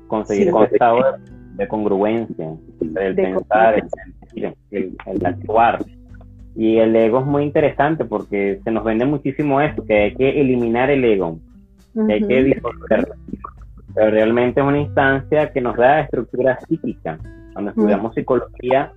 Conseguir 0.06 0.48
ese 0.48 0.74
estado 0.74 1.18
de, 1.54 1.68
congruencia, 1.68 2.56
el 2.80 3.14
pensar, 3.14 3.74
el 3.74 3.88
sentir, 3.90 4.96
el, 5.06 5.26
actuar. 5.26 5.84
Y 6.56 6.78
el 6.78 6.96
ego 6.96 7.20
es 7.20 7.26
muy 7.26 7.44
interesante 7.44 8.04
porque 8.04 8.60
se 8.64 8.70
nos 8.70 8.84
vende 8.84 9.04
muchísimo 9.04 9.60
esto, 9.60 9.84
que 9.84 10.04
hay 10.04 10.14
que 10.14 10.40
eliminar 10.40 10.90
el 10.90 11.04
ego, 11.04 11.38
que 12.06 12.12
hay 12.14 12.26
que 12.26 12.42
disolverlo 12.44 13.14
pero 13.98 14.12
realmente 14.12 14.60
es 14.60 14.66
una 14.66 14.78
instancia 14.78 15.50
que 15.52 15.60
nos 15.60 15.76
da 15.76 16.02
estructura 16.02 16.56
psíquica. 16.60 17.18
Cuando 17.52 17.72
estudiamos 17.72 18.14
psicología, 18.14 18.92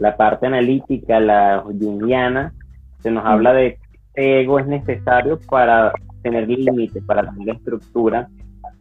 la 0.00 0.16
parte 0.16 0.46
analítica, 0.46 1.20
la 1.20 1.62
junguiana, 1.62 2.54
se 3.00 3.10
nos 3.10 3.24
habla 3.24 3.52
de 3.52 3.78
que 4.14 4.40
ego 4.40 4.58
es 4.58 4.66
necesario 4.66 5.38
para 5.48 5.92
tener 6.22 6.48
límites, 6.48 7.04
para 7.04 7.30
tener 7.30 7.56
estructura, 7.56 8.28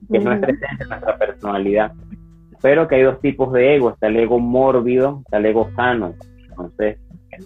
que 0.10 0.18
es 0.18 0.24
nuestra 0.24 0.52
esencia, 0.52 0.86
nuestra 0.88 1.18
personalidad. 1.18 1.92
Pero 2.62 2.88
que 2.88 2.96
hay 2.96 3.04
dos 3.04 3.20
tipos 3.20 3.52
de 3.52 3.76
ego, 3.76 3.92
está 3.92 4.08
el 4.08 4.16
ego 4.16 4.40
mórbido, 4.40 5.22
está 5.26 5.38
el 5.38 5.46
ego 5.46 5.70
sano. 5.76 6.14
Entonces, 6.50 6.98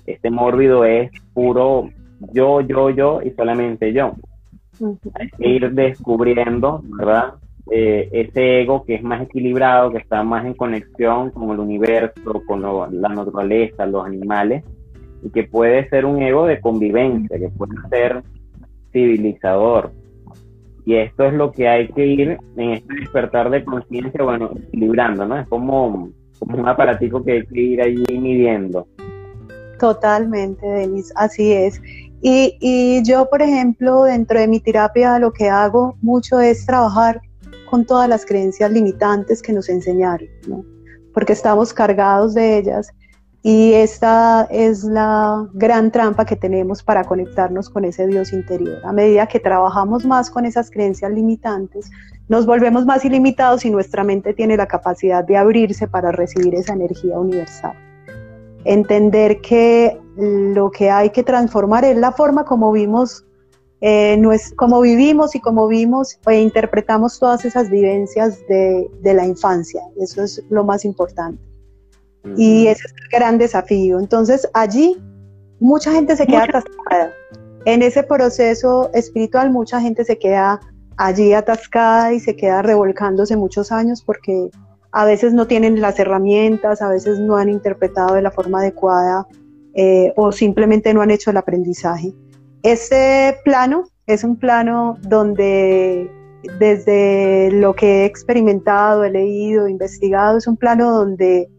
este 0.05 0.29
mórbido 0.29 0.85
es 0.85 1.11
puro 1.33 1.89
yo, 2.31 2.61
yo, 2.61 2.91
yo 2.91 3.21
y 3.23 3.31
solamente 3.31 3.91
yo. 3.91 4.13
Hay 5.15 5.29
que 5.29 5.49
ir 5.49 5.71
descubriendo, 5.71 6.81
¿verdad? 6.83 7.33
Eh, 7.71 8.09
ese 8.11 8.61
ego 8.61 8.83
que 8.83 8.95
es 8.95 9.03
más 9.03 9.21
equilibrado, 9.21 9.91
que 9.91 9.99
está 9.99 10.21
más 10.23 10.45
en 10.45 10.53
conexión 10.53 11.31
con 11.31 11.49
el 11.51 11.59
universo, 11.59 12.43
con 12.45 12.61
la 12.61 13.09
naturaleza, 13.09 13.85
los 13.85 14.05
animales, 14.05 14.63
y 15.23 15.29
que 15.29 15.43
puede 15.43 15.87
ser 15.89 16.05
un 16.05 16.21
ego 16.21 16.45
de 16.45 16.59
convivencia, 16.59 17.39
que 17.39 17.49
puede 17.49 17.75
ser 17.89 18.21
civilizador. 18.91 19.91
Y 20.85 20.95
esto 20.95 21.23
es 21.23 21.33
lo 21.33 21.53
que 21.53 21.69
hay 21.69 21.87
que 21.87 22.05
ir 22.05 22.37
en 22.57 22.69
este 22.71 22.93
despertar 22.95 23.49
de 23.49 23.63
conciencia, 23.63 24.21
bueno, 24.21 24.51
equilibrando, 24.67 25.25
¿no? 25.25 25.39
Es 25.39 25.47
como, 25.47 26.09
como 26.39 26.57
un 26.57 26.67
aparatico 26.67 27.23
que 27.23 27.31
hay 27.31 27.45
que 27.45 27.61
ir 27.61 27.81
allí 27.81 28.19
midiendo. 28.19 28.85
Totalmente, 29.79 30.67
Denis, 30.67 31.13
así 31.15 31.53
es. 31.53 31.81
Y, 32.21 32.57
y 32.59 33.01
yo, 33.03 33.29
por 33.29 33.41
ejemplo, 33.41 34.03
dentro 34.03 34.39
de 34.39 34.47
mi 34.49 34.59
terapia 34.59 35.17
lo 35.19 35.31
que 35.31 35.49
hago 35.49 35.95
mucho 36.01 36.41
es 36.41 36.65
trabajar 36.65 37.21
con 37.73 37.85
todas 37.85 38.07
las 38.07 38.23
creencias 38.23 38.69
limitantes 38.69 39.41
que 39.41 39.51
nos 39.51 39.67
enseñaron, 39.67 40.29
porque 41.11 41.33
estamos 41.33 41.73
cargados 41.73 42.35
de 42.35 42.59
ellas 42.59 42.93
y 43.41 43.73
esta 43.73 44.47
es 44.51 44.83
la 44.83 45.47
gran 45.55 45.89
trampa 45.91 46.23
que 46.23 46.35
tenemos 46.35 46.83
para 46.83 47.03
conectarnos 47.03 47.71
con 47.71 47.83
ese 47.83 48.05
Dios 48.05 48.31
interior. 48.31 48.79
A 48.85 48.93
medida 48.93 49.25
que 49.25 49.39
trabajamos 49.39 50.05
más 50.05 50.29
con 50.29 50.45
esas 50.45 50.69
creencias 50.69 51.11
limitantes, 51.11 51.89
nos 52.29 52.45
volvemos 52.45 52.85
más 52.85 53.05
ilimitados 53.05 53.65
y 53.65 53.71
nuestra 53.71 54.03
mente 54.03 54.35
tiene 54.35 54.55
la 54.55 54.67
capacidad 54.67 55.23
de 55.23 55.35
abrirse 55.35 55.87
para 55.87 56.11
recibir 56.11 56.53
esa 56.53 56.73
energía 56.73 57.17
universal. 57.17 57.73
Entender 58.65 59.41
que 59.41 59.99
lo 60.15 60.69
que 60.69 60.91
hay 60.91 61.09
que 61.09 61.23
transformar 61.23 61.85
es 61.85 61.97
la 61.97 62.11
forma 62.11 62.45
como 62.45 62.71
vimos 62.71 63.25
eh, 63.85 64.15
no 64.17 64.31
es 64.31 64.53
como 64.53 64.79
vivimos 64.79 65.35
y 65.35 65.41
como 65.41 65.67
vimos 65.67 66.17
e 66.27 66.39
interpretamos 66.39 67.19
todas 67.19 67.43
esas 67.43 67.69
vivencias 67.69 68.39
de, 68.47 68.89
la 69.03 69.25
infancia. 69.25 69.81
Eso 69.99 70.23
es 70.23 70.41
lo 70.49 70.63
más 70.63 70.85
importante. 70.85 71.43
Y 72.37 72.67
ese 72.67 72.85
es 72.85 72.93
el 72.93 73.19
gran 73.19 73.37
desafío. 73.37 73.99
Entonces 73.99 74.47
allí 74.53 74.95
mucha 75.59 75.91
gente 75.91 76.15
se 76.15 76.25
queda 76.25 76.45
atascada. 76.45 77.11
En 77.65 77.81
ese 77.81 78.03
proceso 78.03 78.89
espiritual 78.93 79.51
mucha 79.51 79.81
gente 79.81 80.05
se 80.05 80.17
queda 80.17 80.61
allí 80.95 81.33
atascada 81.33 82.13
y 82.13 82.21
se 82.21 82.37
queda 82.37 82.61
revolcándose 82.61 83.35
muchos 83.35 83.73
años 83.73 84.01
porque 84.01 84.49
a 84.93 85.03
veces 85.03 85.33
no 85.33 85.45
tienen 85.45 85.81
las 85.81 85.99
herramientas, 85.99 86.81
a 86.81 86.87
veces 86.87 87.19
no 87.19 87.35
han 87.35 87.49
interpretado 87.49 88.15
de 88.15 88.21
la 88.21 88.31
forma 88.31 88.59
adecuada 88.59 89.27
eh, 89.73 90.13
o 90.15 90.31
simplemente 90.31 90.93
no 90.93 91.01
han 91.01 91.11
hecho 91.11 91.31
el 91.31 91.37
aprendizaje. 91.37 92.13
Este 92.63 93.37
plano 93.43 93.83
es 94.07 94.23
un 94.23 94.37
plano 94.37 94.97
donde 95.01 96.09
desde 96.59 97.51
lo 97.51 97.73
que 97.73 98.03
he 98.03 98.05
experimentado, 98.05 99.03
he 99.03 99.11
leído, 99.11 99.67
investigado, 99.67 100.37
es 100.37 100.47
un 100.47 100.55
plano 100.55 100.89
donde 100.91 101.49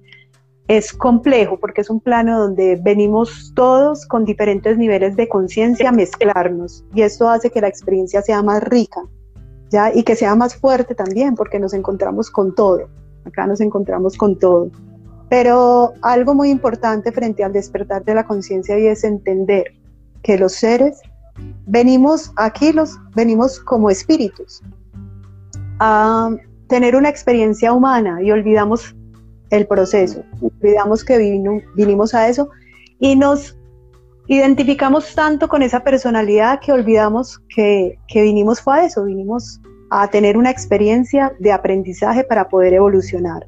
es 0.66 0.94
complejo 0.94 1.58
porque 1.60 1.82
es 1.82 1.90
un 1.90 2.00
plano 2.00 2.38
donde 2.38 2.80
venimos 2.82 3.52
todos 3.54 4.06
con 4.06 4.24
diferentes 4.24 4.78
niveles 4.78 5.14
de 5.14 5.28
conciencia 5.28 5.90
a 5.90 5.92
mezclarnos 5.92 6.86
y 6.94 7.02
esto 7.02 7.28
hace 7.28 7.50
que 7.50 7.60
la 7.60 7.68
experiencia 7.68 8.22
sea 8.22 8.42
más 8.42 8.62
rica, 8.62 9.02
¿ya? 9.68 9.94
Y 9.94 10.04
que 10.04 10.16
sea 10.16 10.34
más 10.36 10.56
fuerte 10.56 10.94
también 10.94 11.34
porque 11.34 11.58
nos 11.58 11.74
encontramos 11.74 12.30
con 12.30 12.54
todo. 12.54 12.88
Acá 13.26 13.46
nos 13.46 13.60
encontramos 13.60 14.16
con 14.16 14.38
todo. 14.38 14.70
Pero 15.28 15.92
algo 16.00 16.34
muy 16.34 16.48
importante 16.48 17.12
frente 17.12 17.44
al 17.44 17.52
despertar 17.52 18.04
de 18.06 18.14
la 18.14 18.24
conciencia 18.24 18.78
y 18.78 18.86
es 18.86 19.04
entender 19.04 19.83
que 20.24 20.36
los 20.38 20.54
seres 20.54 21.00
venimos 21.66 22.32
aquí, 22.36 22.72
los, 22.72 22.98
venimos 23.14 23.60
como 23.60 23.90
espíritus 23.90 24.62
a 25.78 26.30
tener 26.66 26.96
una 26.96 27.08
experiencia 27.08 27.72
humana 27.72 28.20
y 28.22 28.32
olvidamos 28.32 28.96
el 29.50 29.66
proceso, 29.66 30.24
olvidamos 30.40 31.04
que 31.04 31.18
vinimos 31.76 32.14
a 32.14 32.28
eso 32.28 32.48
y 32.98 33.14
nos 33.14 33.56
identificamos 34.26 35.14
tanto 35.14 35.48
con 35.48 35.62
esa 35.62 35.84
personalidad 35.84 36.60
que 36.60 36.72
olvidamos 36.72 37.38
que, 37.54 37.98
que 38.08 38.22
vinimos 38.22 38.60
fue 38.60 38.80
a 38.80 38.84
eso, 38.86 39.04
vinimos 39.04 39.60
a 39.90 40.08
tener 40.08 40.36
una 40.38 40.50
experiencia 40.50 41.34
de 41.38 41.52
aprendizaje 41.52 42.24
para 42.24 42.48
poder 42.48 42.72
evolucionar. 42.72 43.46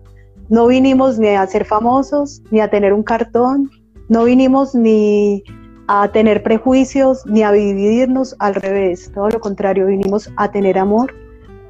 No 0.50 0.66
vinimos 0.66 1.18
ni 1.18 1.28
a 1.28 1.47
ser 1.47 1.64
famosos, 1.64 2.42
ni 2.50 2.61
a 2.61 2.68
tener 2.68 2.92
un 2.92 3.02
cartón, 3.02 3.71
no 4.09 4.25
vinimos 4.25 4.75
ni 4.75 5.42
a 5.88 6.09
tener 6.09 6.43
prejuicios 6.43 7.25
ni 7.26 7.43
a 7.43 7.52
dividirnos 7.52 8.35
al 8.38 8.55
revés, 8.55 9.11
todo 9.14 9.28
lo 9.31 9.40
contrario, 9.40 9.87
vinimos 9.87 10.31
a 10.37 10.50
tener 10.50 10.78
amor, 10.78 11.14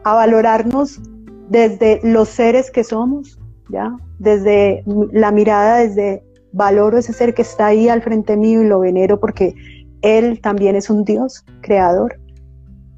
a 0.04 0.14
valorarnos 0.14 1.00
desde 1.48 2.00
los 2.02 2.28
seres 2.28 2.70
que 2.70 2.84
somos, 2.84 3.38
¿ya? 3.68 3.96
Desde 4.18 4.84
la 5.12 5.30
mirada, 5.32 5.78
desde 5.78 6.22
valoro 6.52 6.96
ese 6.96 7.12
ser 7.12 7.34
que 7.34 7.42
está 7.42 7.66
ahí 7.66 7.88
al 7.88 8.02
frente 8.02 8.36
mío 8.36 8.62
y 8.62 8.66
lo 8.66 8.80
venero 8.80 9.20
porque 9.20 9.54
él 10.02 10.40
también 10.40 10.76
es 10.76 10.88
un 10.88 11.04
Dios 11.04 11.44
creador. 11.60 12.18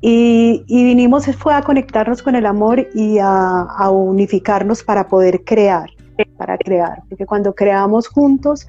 Y, 0.01 0.65
vinimos 0.69 1.27
fue 1.37 1.55
a 1.55 1.63
conectarnos 1.63 2.23
con 2.23 2.37
el 2.37 2.47
amor 2.47 2.87
y 2.95 3.19
a, 3.19 3.63
a 3.63 3.91
unificarnos 3.91 4.85
para 4.85 5.09
poder 5.09 5.43
crear, 5.43 5.91
para 6.37 6.57
crear, 6.57 7.03
porque 7.09 7.27
cuando 7.27 7.53
creamos 7.53 8.07
juntos 8.07 8.65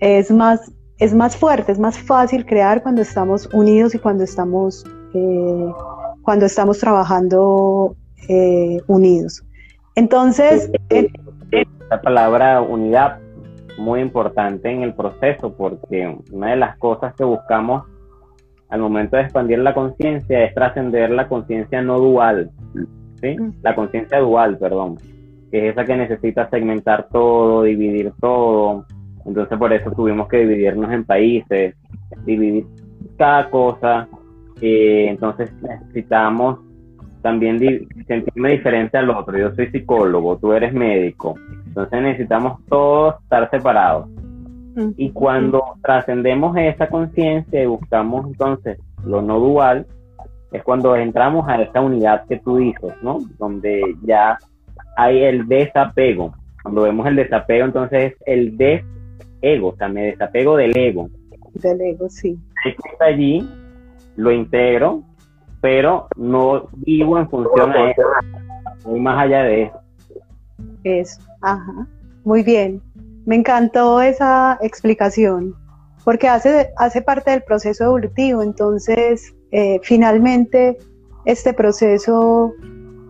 es 0.00 0.32
más 0.32 0.72
es 0.98 1.14
más 1.14 1.36
fuerte, 1.36 1.72
es 1.72 1.78
más 1.78 1.98
fácil 1.98 2.44
crear 2.44 2.82
cuando 2.82 3.02
estamos 3.02 3.48
unidos 3.52 3.94
y 3.94 3.98
cuando 3.98 4.24
estamos, 4.24 4.84
eh, 5.14 5.72
cuando 6.22 6.46
estamos 6.46 6.78
trabajando 6.78 7.94
eh, 8.28 8.80
unidos. 8.86 9.44
Entonces... 9.94 10.70
La 11.90 12.02
palabra 12.02 12.60
unidad 12.60 13.18
muy 13.78 14.00
importante 14.00 14.70
en 14.70 14.82
el 14.82 14.92
proceso 14.92 15.54
porque 15.54 16.18
una 16.30 16.50
de 16.50 16.56
las 16.56 16.76
cosas 16.76 17.14
que 17.14 17.24
buscamos 17.24 17.84
al 18.68 18.80
momento 18.80 19.16
de 19.16 19.22
expandir 19.22 19.58
la 19.60 19.72
conciencia 19.72 20.44
es 20.44 20.54
trascender 20.54 21.10
la 21.10 21.28
conciencia 21.28 21.80
no 21.80 21.98
dual, 21.98 22.50
¿sí? 23.22 23.36
La 23.62 23.74
conciencia 23.74 24.18
dual, 24.18 24.58
perdón, 24.58 24.98
que 25.50 25.68
es 25.68 25.72
esa 25.72 25.86
que 25.86 25.96
necesita 25.96 26.50
segmentar 26.50 27.08
todo, 27.10 27.62
dividir 27.62 28.12
todo, 28.20 28.84
entonces 29.28 29.58
por 29.58 29.72
eso 29.72 29.90
tuvimos 29.92 30.26
que 30.28 30.38
dividirnos 30.38 30.90
en 30.90 31.04
países, 31.04 31.74
dividir 32.24 32.66
cada 33.18 33.50
cosa. 33.50 34.08
Eh, 34.60 35.06
entonces 35.10 35.52
necesitamos 35.62 36.60
también 37.20 37.58
sentirme 38.06 38.52
diferente 38.52 38.96
al 38.96 39.10
otro. 39.10 39.36
Yo 39.36 39.54
soy 39.54 39.70
psicólogo, 39.70 40.38
tú 40.38 40.52
eres 40.52 40.72
médico. 40.72 41.34
Entonces 41.66 42.00
necesitamos 42.00 42.64
todos 42.68 43.16
estar 43.22 43.50
separados. 43.50 44.08
Y 44.96 45.10
cuando 45.10 45.62
trascendemos 45.82 46.56
esa 46.56 46.88
conciencia 46.88 47.62
y 47.62 47.66
buscamos 47.66 48.26
entonces 48.26 48.78
lo 49.04 49.20
no 49.20 49.40
dual, 49.40 49.86
es 50.52 50.62
cuando 50.62 50.96
entramos 50.96 51.48
a 51.48 51.60
esa 51.60 51.80
unidad 51.80 52.24
que 52.26 52.38
tú 52.38 52.56
dices, 52.56 52.94
¿no? 53.02 53.18
Donde 53.38 53.96
ya 54.04 54.38
hay 54.96 55.24
el 55.24 55.46
desapego. 55.46 56.32
Cuando 56.62 56.82
vemos 56.82 57.06
el 57.06 57.16
desapego, 57.16 57.66
entonces 57.66 58.12
es 58.12 58.22
el 58.24 58.56
desego, 59.40 59.68
o 59.68 59.76
sea, 59.76 59.88
me 59.88 60.06
desapego 60.06 60.56
del 60.56 60.76
ego. 60.76 61.08
Del 61.54 61.80
ego, 61.80 62.08
sí. 62.08 62.38
Está 62.64 63.06
allí, 63.06 63.48
lo 64.16 64.32
integro, 64.32 65.02
pero 65.60 66.08
no 66.16 66.68
vivo 66.76 67.18
en 67.18 67.28
función 67.28 67.72
de 67.72 67.90
eso. 67.90 68.02
Voy 68.84 69.00
más 69.00 69.24
allá 69.24 69.42
de 69.42 69.62
eso. 69.64 69.80
Eso, 70.84 71.20
ajá. 71.42 71.86
Muy 72.24 72.42
bien. 72.42 72.82
Me 73.26 73.36
encantó 73.36 74.00
esa 74.00 74.58
explicación, 74.62 75.54
porque 76.04 76.28
hace, 76.28 76.70
hace 76.76 77.02
parte 77.02 77.30
del 77.30 77.42
proceso 77.42 77.84
evolutivo. 77.84 78.42
Entonces, 78.42 79.34
eh, 79.50 79.80
finalmente, 79.82 80.78
este 81.24 81.52
proceso 81.52 82.54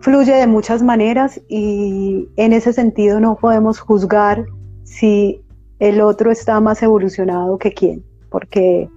fluye 0.01 0.33
de 0.33 0.47
muchas 0.47 0.81
maneras 0.81 1.41
y 1.47 2.27
en 2.37 2.53
ese 2.53 2.73
sentido 2.73 3.19
no 3.19 3.35
podemos 3.35 3.79
juzgar 3.79 4.45
si 4.83 5.41
el 5.79 6.01
otro 6.01 6.31
está 6.31 6.59
más 6.59 6.83
evolucionado 6.83 7.57
que 7.57 7.73
quién, 7.73 8.03
porque 8.29 8.89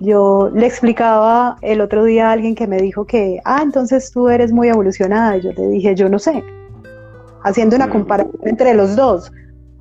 yo 0.00 0.50
le 0.54 0.66
explicaba 0.66 1.56
el 1.60 1.80
otro 1.80 2.04
día 2.04 2.28
a 2.28 2.32
alguien 2.32 2.54
que 2.54 2.66
me 2.66 2.78
dijo 2.78 3.04
que, 3.04 3.40
ah, 3.44 3.60
entonces 3.62 4.10
tú 4.12 4.28
eres 4.28 4.52
muy 4.52 4.68
evolucionada. 4.68 5.36
Y 5.36 5.42
yo 5.42 5.52
le 5.52 5.68
dije, 5.68 5.94
yo 5.94 6.08
no 6.08 6.18
sé. 6.18 6.42
Haciendo 7.42 7.76
una 7.76 7.88
mm. 7.88 7.90
comparación 7.90 8.40
entre 8.44 8.74
los 8.74 8.94
dos. 8.94 9.32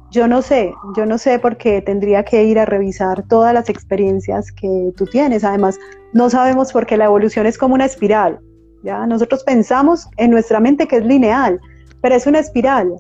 Yo 0.09 0.27
no 0.27 0.41
sé, 0.41 0.73
yo 0.95 1.05
no 1.05 1.17
sé 1.17 1.37
porque 1.37 1.81
tendría 1.81 2.23
que 2.23 2.45
ir 2.45 2.57
a 2.57 2.65
revisar 2.65 3.27
todas 3.27 3.53
las 3.53 3.69
experiencias 3.69 4.51
que 4.53 4.93
tú 4.95 5.05
tienes. 5.05 5.43
Además, 5.43 5.77
no 6.13 6.29
sabemos 6.29 6.71
por 6.71 6.85
qué 6.85 6.95
la 6.95 7.05
evolución 7.05 7.45
es 7.45 7.57
como 7.57 7.75
una 7.75 7.85
espiral. 7.85 8.39
¿ya? 8.83 9.05
Nosotros 9.05 9.43
pensamos 9.43 10.07
en 10.15 10.31
nuestra 10.31 10.61
mente 10.61 10.87
que 10.87 10.97
es 10.97 11.05
lineal, 11.05 11.59
pero 12.01 12.15
es 12.15 12.25
una 12.25 12.39
espiral. 12.39 12.93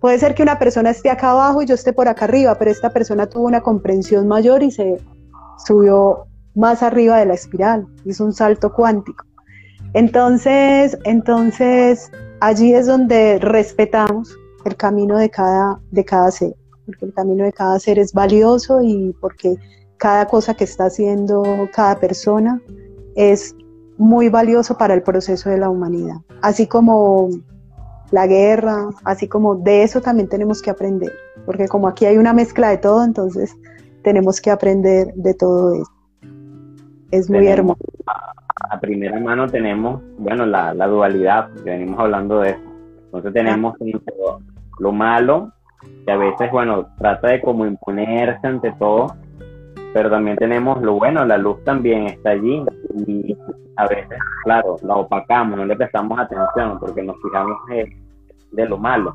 Puede 0.00 0.18
ser 0.18 0.34
que 0.34 0.42
una 0.42 0.58
persona 0.58 0.90
esté 0.90 1.10
acá 1.10 1.32
abajo 1.32 1.62
y 1.62 1.66
yo 1.66 1.74
esté 1.74 1.92
por 1.92 2.08
acá 2.08 2.26
arriba, 2.26 2.56
pero 2.56 2.70
esta 2.70 2.90
persona 2.90 3.26
tuvo 3.26 3.46
una 3.46 3.62
comprensión 3.62 4.28
mayor 4.28 4.62
y 4.62 4.70
se 4.70 5.00
subió 5.66 6.26
más 6.54 6.82
arriba 6.82 7.18
de 7.18 7.26
la 7.26 7.34
espiral, 7.34 7.86
hizo 8.04 8.24
un 8.24 8.32
salto 8.32 8.72
cuántico. 8.72 9.24
Entonces, 9.94 10.98
entonces 11.04 12.10
allí 12.40 12.74
es 12.74 12.86
donde 12.86 13.38
respetamos 13.38 14.36
el 14.64 14.76
camino 14.76 15.18
de 15.18 15.30
cada, 15.30 15.80
de 15.90 16.04
cada 16.04 16.30
ser, 16.30 16.54
porque 16.86 17.06
el 17.06 17.14
camino 17.14 17.44
de 17.44 17.52
cada 17.52 17.78
ser 17.80 17.98
es 17.98 18.12
valioso 18.12 18.80
y 18.82 19.14
porque 19.20 19.56
cada 19.96 20.26
cosa 20.26 20.54
que 20.54 20.64
está 20.64 20.86
haciendo 20.86 21.42
cada 21.74 21.98
persona 21.98 22.60
es 23.16 23.54
muy 23.96 24.28
valioso 24.28 24.78
para 24.78 24.94
el 24.94 25.02
proceso 25.02 25.50
de 25.50 25.58
la 25.58 25.70
humanidad. 25.70 26.16
Así 26.40 26.66
como 26.66 27.30
la 28.10 28.26
guerra, 28.26 28.88
así 29.04 29.28
como 29.28 29.56
de 29.56 29.82
eso 29.82 30.00
también 30.00 30.28
tenemos 30.28 30.62
que 30.62 30.70
aprender, 30.70 31.12
porque 31.44 31.68
como 31.68 31.88
aquí 31.88 32.06
hay 32.06 32.16
una 32.16 32.32
mezcla 32.32 32.70
de 32.70 32.78
todo, 32.78 33.04
entonces 33.04 33.54
tenemos 34.02 34.40
que 34.40 34.50
aprender 34.50 35.12
de 35.14 35.34
todo 35.34 35.74
eso. 35.74 35.92
Es 37.10 37.30
muy 37.30 37.46
hermoso. 37.46 37.78
A, 38.70 38.80
primera 38.80 39.18
mano 39.18 39.46
tenemos, 39.46 40.02
bueno, 40.18 40.44
la, 40.44 40.72
dualidad, 40.86 41.50
que 41.64 41.70
venimos 41.70 41.98
hablando 41.98 42.40
de 42.40 42.50
eso. 42.50 42.60
Entonces 43.06 43.32
tenemos 43.32 43.74
lo 44.78 44.92
malo, 44.92 45.52
que 46.04 46.12
a 46.12 46.16
veces, 46.16 46.50
bueno, 46.50 46.86
trata 46.98 47.28
de 47.28 47.40
como 47.40 47.66
imponerse 47.66 48.46
ante 48.46 48.72
todo, 48.72 49.16
pero 49.94 50.10
también 50.10 50.36
tenemos 50.36 50.82
lo 50.82 50.94
bueno, 50.94 51.24
la 51.24 51.38
luz 51.38 51.62
también 51.64 52.06
está 52.06 52.30
allí 52.30 52.62
y 53.06 53.36
a 53.76 53.86
veces, 53.86 54.18
claro, 54.44 54.76
la 54.82 54.96
opacamos, 54.96 55.56
no 55.56 55.64
le 55.64 55.76
prestamos 55.76 56.18
atención 56.18 56.78
porque 56.78 57.02
nos 57.02 57.16
fijamos 57.22 57.58
de 58.52 58.68
lo 58.68 58.78
malo. 58.78 59.14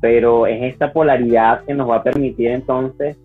Pero 0.00 0.46
es 0.46 0.62
esta 0.62 0.92
polaridad 0.92 1.64
que 1.64 1.74
nos 1.74 1.88
va 1.88 1.96
a 1.96 2.02
permitir 2.02 2.50
entonces 2.50 3.16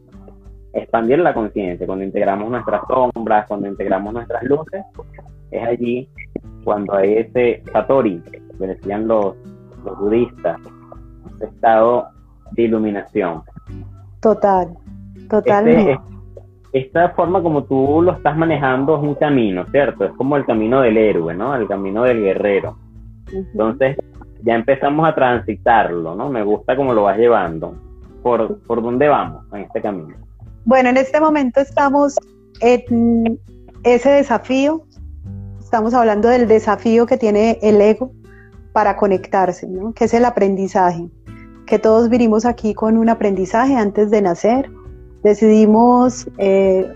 expandir 0.74 1.20
la 1.20 1.34
conciencia, 1.34 1.88
cuando 1.88 2.04
integramos 2.04 2.50
nuestras 2.50 2.82
sombras, 2.88 3.48
cuando 3.48 3.68
integramos 3.68 4.14
nuestras 4.14 4.44
luces, 4.44 4.84
es 5.52 5.68
allí 5.68 6.10
cuando 6.64 6.96
hay 6.96 7.14
ese 7.14 7.64
satori, 7.72 8.22
que 8.60 8.68
decían 8.68 9.08
los, 9.08 9.36
budistas, 10.00 10.60
ese 11.36 11.46
estado 11.46 12.08
de 12.52 12.64
iluminación. 12.64 13.44
Total, 14.20 14.76
totalmente. 15.30 15.94
Este, 15.94 16.16
esta 16.74 17.10
forma 17.10 17.42
como 17.42 17.64
tú 17.64 18.02
lo 18.02 18.12
estás 18.12 18.36
manejando 18.36 18.98
es 18.98 19.04
un 19.04 19.16
camino, 19.16 19.66
¿cierto? 19.68 20.06
Es 20.06 20.12
como 20.14 20.36
el 20.36 20.46
camino 20.46 20.82
del 20.82 20.98
héroe, 20.98 21.34
¿no? 21.34 21.56
El 21.56 21.68
camino 21.68 22.04
del 22.04 22.22
guerrero. 22.22 22.76
Entonces, 23.32 23.98
ya 24.46 24.54
empezamos 24.54 25.08
a 25.08 25.16
transitarlo, 25.16 26.16
¿no? 26.16 26.30
Me 26.30 26.44
gusta 26.44 26.76
cómo 26.76 26.94
lo 26.94 27.04
vas 27.04 27.18
llevando. 27.18 27.76
¿Por, 28.22 28.60
por 28.62 28.82
dónde 28.82 29.08
vamos 29.08 29.44
en 29.54 29.64
este 29.64 29.82
camino? 29.82 30.16
Bueno, 30.64 30.90
en 30.90 30.98
este 30.98 31.20
momento 31.20 31.60
estamos 31.60 32.16
en 32.62 33.40
ese 33.84 34.10
desafío, 34.10 34.84
estamos 35.60 35.94
hablando 35.94 36.30
del 36.30 36.48
desafío 36.48 37.06
que 37.06 37.18
tiene 37.18 37.60
el 37.62 37.80
ego 37.82 38.12
para 38.74 38.96
conectarse, 38.98 39.68
¿no? 39.68 39.94
que 39.94 40.06
es 40.06 40.14
el 40.14 40.26
aprendizaje, 40.26 41.08
que 41.68 41.78
todos 41.78 42.10
vinimos 42.10 42.46
aquí 42.46 42.74
con 42.74 42.98
un 42.98 43.10
aprendizaje 43.10 43.76
antes 43.76 44.10
de 44.10 44.22
nacer, 44.22 44.72
decidimos 45.24 46.28
eh, 46.38 46.92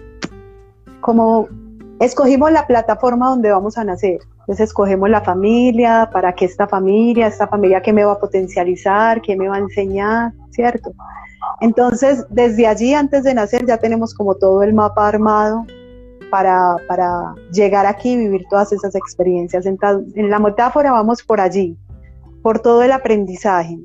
como 1.01 1.47
escogimos 1.99 2.51
la 2.51 2.65
plataforma 2.65 3.29
donde 3.29 3.51
vamos 3.51 3.77
a 3.77 3.83
nacer. 3.83 4.19
Entonces 4.49 4.69
escogemos 4.69 5.07
la 5.11 5.21
familia, 5.21 6.09
para 6.11 6.33
qué 6.33 6.45
esta 6.45 6.67
familia, 6.67 7.27
esta 7.27 7.47
familia 7.47 7.83
que 7.83 7.93
me 7.93 8.03
va 8.03 8.13
a 8.13 8.19
potencializar, 8.19 9.21
que 9.21 9.37
me 9.37 9.47
va 9.47 9.57
a 9.57 9.59
enseñar, 9.59 10.33
¿cierto? 10.49 10.91
Entonces, 11.61 12.25
desde 12.31 12.65
allí, 12.65 12.95
antes 12.95 13.21
de 13.25 13.35
nacer, 13.35 13.63
ya 13.67 13.77
tenemos 13.77 14.15
como 14.15 14.33
todo 14.33 14.63
el 14.63 14.73
mapa 14.73 15.07
armado 15.07 15.67
para, 16.31 17.35
llegar 17.51 17.85
aquí 17.85 18.13
y 18.13 18.17
vivir 18.17 18.41
todas 18.49 18.71
esas 18.71 18.95
experiencias. 18.95 19.67
En, 19.67 19.77
la 20.31 20.39
metáfora 20.39 20.93
vamos 20.93 21.21
por 21.21 21.39
allí, 21.39 21.77
por 22.41 22.57
todo 22.57 22.81
el 22.81 22.91
aprendizaje, 22.91 23.77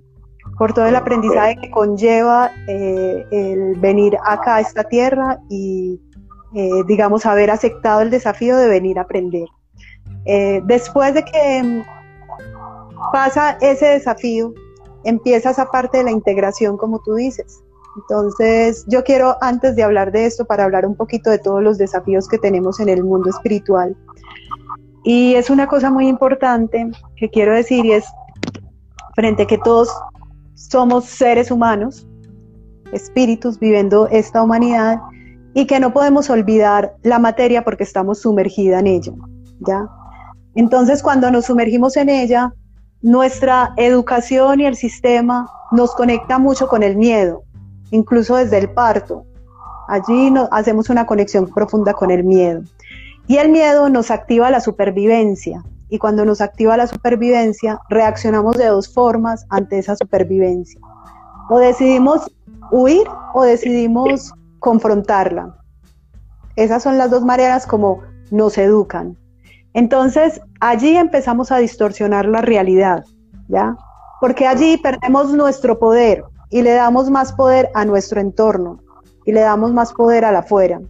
por 0.57 0.73
todo 0.73 0.87
el 0.87 0.97
aprendizaje 0.97 1.57
que 1.57 1.71
conlleva 1.71 2.51
eh, 2.69 3.27
el 3.33 3.79
venir 3.81 4.17
acá 4.25 4.55
a 4.55 4.61
esta 4.61 4.85
tierra 4.85 5.41
y, 5.51 6.01
eh, 6.55 6.85
digamos, 6.89 7.27
haber 7.27 7.51
aceptado 7.51 8.01
el 8.01 8.09
desafío 8.09 8.57
de 8.57 8.69
venir 8.69 8.99
a 8.99 9.03
aprender. 9.03 9.47
Eh, 10.27 10.63
después 10.65 11.15
de 11.15 11.25
que 11.25 11.85
pasa 13.13 13.59
ese 13.61 13.87
desafío, 13.87 14.55
empieza 15.05 15.51
esa 15.51 15.67
parte 15.67 15.99
de 15.99 16.05
la 16.05 16.11
integración, 16.11 16.77
como 16.77 17.01
tú 17.01 17.15
dices. 17.15 17.63
Entonces, 17.97 18.85
yo 18.89 19.05
quiero, 19.05 19.37
antes 19.41 19.77
de 19.77 19.85
hablar 19.85 20.11
de 20.11 20.27
esto, 20.27 20.45
para 20.45 20.65
hablar 20.65 20.87
un 20.87 20.97
poquito 20.97 21.31
de 21.31 21.39
todos 21.39 21.63
los 21.63 21.79
desafíos 21.79 22.27
que 22.29 22.39
tenemos 22.39 22.81
en 22.81 22.89
el 22.89 23.05
mundo 23.05 23.31
espiritual. 23.31 23.97
Y 25.05 25.35
es 25.35 25.51
una 25.51 25.69
cosa 25.69 25.91
muy 25.91 26.09
importante 26.09 26.91
que 27.17 27.29
quiero 27.29 27.55
decir 27.55 27.87
es, 27.93 28.05
frente 29.15 29.45
a 29.45 29.47
que 29.47 29.59
todos 29.59 29.91
somos 30.55 31.05
seres 31.05 31.51
humanos, 31.51 32.09
espíritus 32.93 33.59
viviendo 33.61 34.09
esta 34.09 34.43
humanidad, 34.43 34.99
y 35.53 35.67
que 35.67 35.79
no 35.79 35.93
podemos 35.93 36.31
olvidar 36.31 36.97
la 37.03 37.21
materia 37.21 37.63
porque 37.63 37.85
estamos 37.85 38.23
sumergida 38.23 38.81
en 38.81 38.89
ella, 38.89 39.13
¿ya? 39.61 39.89
Entonces, 40.55 41.03
cuando 41.03 41.31
nos 41.31 41.47
sumergimos 41.47 41.97
en 41.97 42.09
ella, 42.09 42.53
nuestra 43.03 43.75
educación 43.77 44.61
y 44.61 44.67
el 44.67 44.77
sistema 44.77 45.51
nos 45.73 45.95
conecta 45.95 46.39
mucho 46.39 46.69
con 46.69 46.83
el 46.83 46.97
miedo, 46.97 47.43
incluso 47.91 48.37
desde 48.37 48.59
el 48.59 48.71
parto. 48.71 49.25
Allí 49.89 50.33
hacemos 50.51 50.89
una 50.89 51.05
conexión 51.05 51.47
profunda 51.53 51.93
con 51.93 52.11
el 52.11 52.25
miedo. 52.25 52.63
Y 53.27 53.37
el 53.37 53.49
miedo 53.51 53.89
nos 53.89 54.11
activa 54.11 54.51
la 54.51 54.61
supervivencia. 54.61 55.63
Y 55.89 55.99
cuando 55.99 56.25
nos 56.25 56.41
activa 56.41 56.77
la 56.77 56.87
supervivencia, 56.87 57.79
reaccionamos 57.89 58.57
de 58.57 58.67
dos 58.67 58.93
formas 58.93 59.47
ante 59.51 59.79
esa 59.79 59.97
supervivencia. 59.97 60.81
O 61.51 61.59
decidimos 61.59 62.31
huir 62.71 63.07
o 63.35 63.43
decidimos 63.43 64.33
confrontarla. 64.61 65.57
Esas 66.57 66.83
son 66.83 66.97
las 66.99 67.11
dos 67.11 67.25
maneras 67.25 67.67
como 67.67 68.01
nos 68.31 68.57
educan. 68.57 69.17
Entonces, 69.75 70.41
allí 70.61 70.97
empezamos 70.97 71.53
a 71.53 71.59
distorsionar 71.59 72.27
la 72.27 72.41
realidad, 72.41 73.05
¿ya? 73.49 73.77
Porque 74.21 74.47
allí 74.47 74.77
perdemos 74.79 75.33
nuestro 75.35 75.79
poder 75.79 76.25
y 76.51 76.63
le 76.63 76.73
damos 76.73 77.11
más 77.11 77.33
poder 77.33 77.69
a 77.75 77.85
nuestro 77.85 78.21
entorno 78.21 78.79
y 79.27 79.33
le 79.33 79.41
damos 79.41 79.73
más 79.73 79.93
poder 79.93 80.25
a 80.25 80.33
la 80.33 80.39
afuera. 80.41 80.81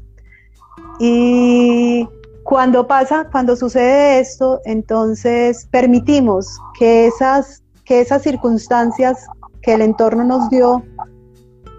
Y 0.98 2.06
cuando 2.44 2.86
pasa, 2.86 3.26
cuando 3.32 3.56
sucede 3.56 4.20
esto, 4.20 4.60
entonces 4.66 5.66
permitimos 5.70 6.58
que 6.78 7.06
esas, 7.06 7.62
que 7.84 8.00
esas 8.00 8.22
circunstancias 8.22 9.26
que 9.62 9.74
el 9.74 9.80
entorno 9.82 10.24
nos 10.24 10.50
dio 10.50 10.82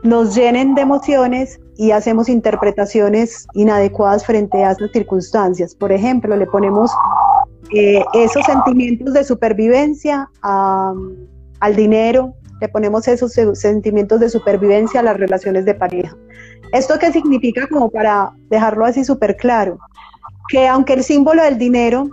nos 0.04 0.36
llenen 0.36 0.76
de 0.76 0.82
emociones 0.82 1.60
y 1.78 1.92
hacemos 1.92 2.30
interpretaciones 2.30 3.48
inadecuadas 3.54 4.26
frente 4.26 4.64
a 4.64 4.72
esas 4.72 4.92
circunstancias. 4.92 5.76
Por 5.76 5.92
ejemplo, 5.92 6.36
le 6.36 6.46
ponemos 6.48 6.92
eh, 7.74 8.04
esos 8.14 8.46
sentimientos 8.46 9.14
de 9.14 9.24
supervivencia 9.24 10.30
al 10.42 11.76
dinero, 11.76 12.34
le 12.62 12.70
ponemos 12.70 13.08
esos 13.08 13.34
sentimientos 13.34 14.20
de 14.20 14.30
supervivencia 14.30 15.02
a 15.02 15.04
las 15.04 15.18
relaciones 15.18 15.66
de 15.66 15.74
pareja. 15.74 16.16
¿Esto 16.72 16.98
qué 17.00 17.12
significa 17.12 17.68
como 17.68 17.90
para 17.90 18.32
dejarlo 18.50 18.86
así 18.86 19.04
súper 19.04 19.36
claro? 19.36 19.78
Que 20.50 20.68
aunque 20.68 20.94
el 20.94 21.04
símbolo 21.04 21.44
del 21.44 21.58
dinero 21.58 22.08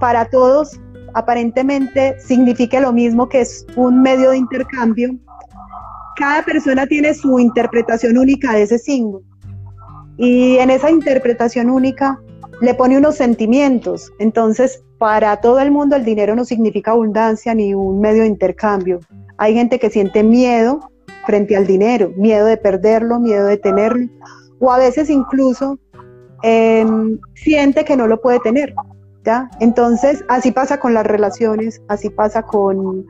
para 0.00 0.26
todos 0.26 0.78
aparentemente 1.14 2.18
signifique 2.20 2.80
lo 2.80 2.92
mismo 2.92 3.28
que 3.28 3.40
es 3.40 3.66
un 3.76 4.00
medio 4.00 4.30
de 4.30 4.38
intercambio, 4.38 5.10
cada 6.16 6.42
persona 6.42 6.86
tiene 6.86 7.14
su 7.14 7.38
interpretación 7.38 8.18
única 8.18 8.52
de 8.52 8.62
ese 8.62 8.78
símbolo. 8.78 9.24
Y 10.16 10.58
en 10.58 10.70
esa 10.70 10.90
interpretación 10.90 11.70
única 11.70 12.18
le 12.60 12.74
pone 12.74 12.96
unos 12.96 13.16
sentimientos. 13.16 14.12
Entonces, 14.18 14.82
para 14.98 15.36
todo 15.38 15.58
el 15.60 15.70
mundo 15.70 15.96
el 15.96 16.04
dinero 16.04 16.36
no 16.36 16.44
significa 16.44 16.92
abundancia 16.92 17.54
ni 17.54 17.74
un 17.74 18.00
medio 18.00 18.22
de 18.22 18.28
intercambio. 18.28 19.00
Hay 19.36 19.54
gente 19.54 19.78
que 19.78 19.90
siente 19.90 20.22
miedo 20.22 20.92
frente 21.26 21.56
al 21.56 21.66
dinero, 21.66 22.12
miedo 22.16 22.46
de 22.46 22.56
perderlo, 22.56 23.18
miedo 23.18 23.46
de 23.46 23.56
tenerlo, 23.56 24.08
o 24.60 24.70
a 24.70 24.78
veces 24.78 25.10
incluso 25.10 25.78
em, 26.42 27.18
siente 27.34 27.84
que 27.84 27.96
no 27.96 28.06
lo 28.06 28.20
puede 28.20 28.38
tener. 28.40 28.74
¿ya? 29.24 29.50
Entonces, 29.60 30.24
así 30.28 30.52
pasa 30.52 30.78
con 30.78 30.94
las 30.94 31.06
relaciones, 31.06 31.82
así 31.88 32.10
pasa 32.10 32.42
con, 32.42 33.06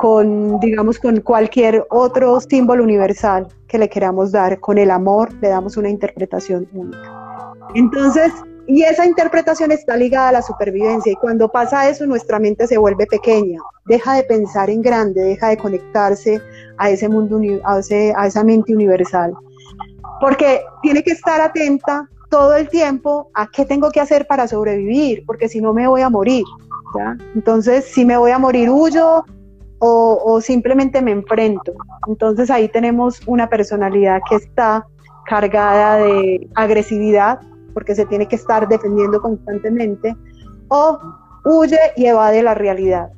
con, 0.00 0.58
digamos, 0.60 0.98
con 0.98 1.20
cualquier 1.20 1.84
otro 1.90 2.40
símbolo 2.40 2.82
universal 2.82 3.46
que 3.68 3.76
le 3.76 3.88
queramos 3.88 4.32
dar. 4.32 4.58
Con 4.58 4.78
el 4.78 4.90
amor 4.90 5.30
le 5.42 5.48
damos 5.48 5.76
una 5.76 5.90
interpretación 5.90 6.66
única. 6.72 7.52
Entonces, 7.74 8.32
y 8.66 8.82
esa 8.82 9.04
interpretación 9.04 9.72
está 9.72 9.96
ligada 9.96 10.30
a 10.30 10.32
la 10.32 10.42
supervivencia 10.42 11.12
y 11.12 11.16
cuando 11.16 11.50
pasa 11.50 11.88
eso 11.88 12.06
nuestra 12.06 12.38
mente 12.38 12.66
se 12.66 12.78
vuelve 12.78 13.06
pequeña, 13.06 13.60
deja 13.86 14.14
de 14.14 14.22
pensar 14.22 14.70
en 14.70 14.80
grande, 14.80 15.20
deja 15.22 15.48
de 15.48 15.58
conectarse 15.58 16.40
a 16.78 16.88
ese 16.88 17.06
mundo, 17.08 17.38
a, 17.64 17.74
a 17.74 18.26
esa 18.26 18.42
mente 18.42 18.74
universal. 18.74 19.34
Porque 20.18 20.62
tiene 20.82 21.02
que 21.02 21.10
estar 21.10 21.42
atenta 21.42 22.08
todo 22.30 22.54
el 22.54 22.70
tiempo 22.70 23.30
a 23.34 23.50
qué 23.50 23.66
tengo 23.66 23.90
que 23.90 24.00
hacer 24.00 24.26
para 24.26 24.48
sobrevivir, 24.48 25.24
porque 25.26 25.48
si 25.48 25.60
no 25.60 25.74
me 25.74 25.86
voy 25.86 26.00
a 26.00 26.08
morir. 26.08 26.44
Entonces, 27.34 27.84
si 27.84 28.04
me 28.04 28.16
voy 28.16 28.30
a 28.30 28.38
morir, 28.38 28.70
huyo, 28.70 29.24
o, 29.80 30.40
simplemente 30.40 31.00
me 31.02 31.10
enfrento. 31.10 31.72
Entonces 32.06 32.50
ahí 32.50 32.68
tenemos 32.68 33.20
una 33.26 33.48
personalidad 33.48 34.20
que 34.28 34.36
está 34.36 34.86
cargada 35.26 35.96
de 35.96 36.48
agresividad, 36.54 37.40
porque 37.72 37.94
se 37.94 38.04
tiene 38.06 38.26
que 38.26 38.36
estar 38.36 38.68
defendiendo 38.68 39.20
constantemente, 39.20 40.14
o 40.68 40.98
huye 41.44 41.78
y 41.96 42.06
evade 42.06 42.42
la 42.42 42.54
realidad, 42.54 43.10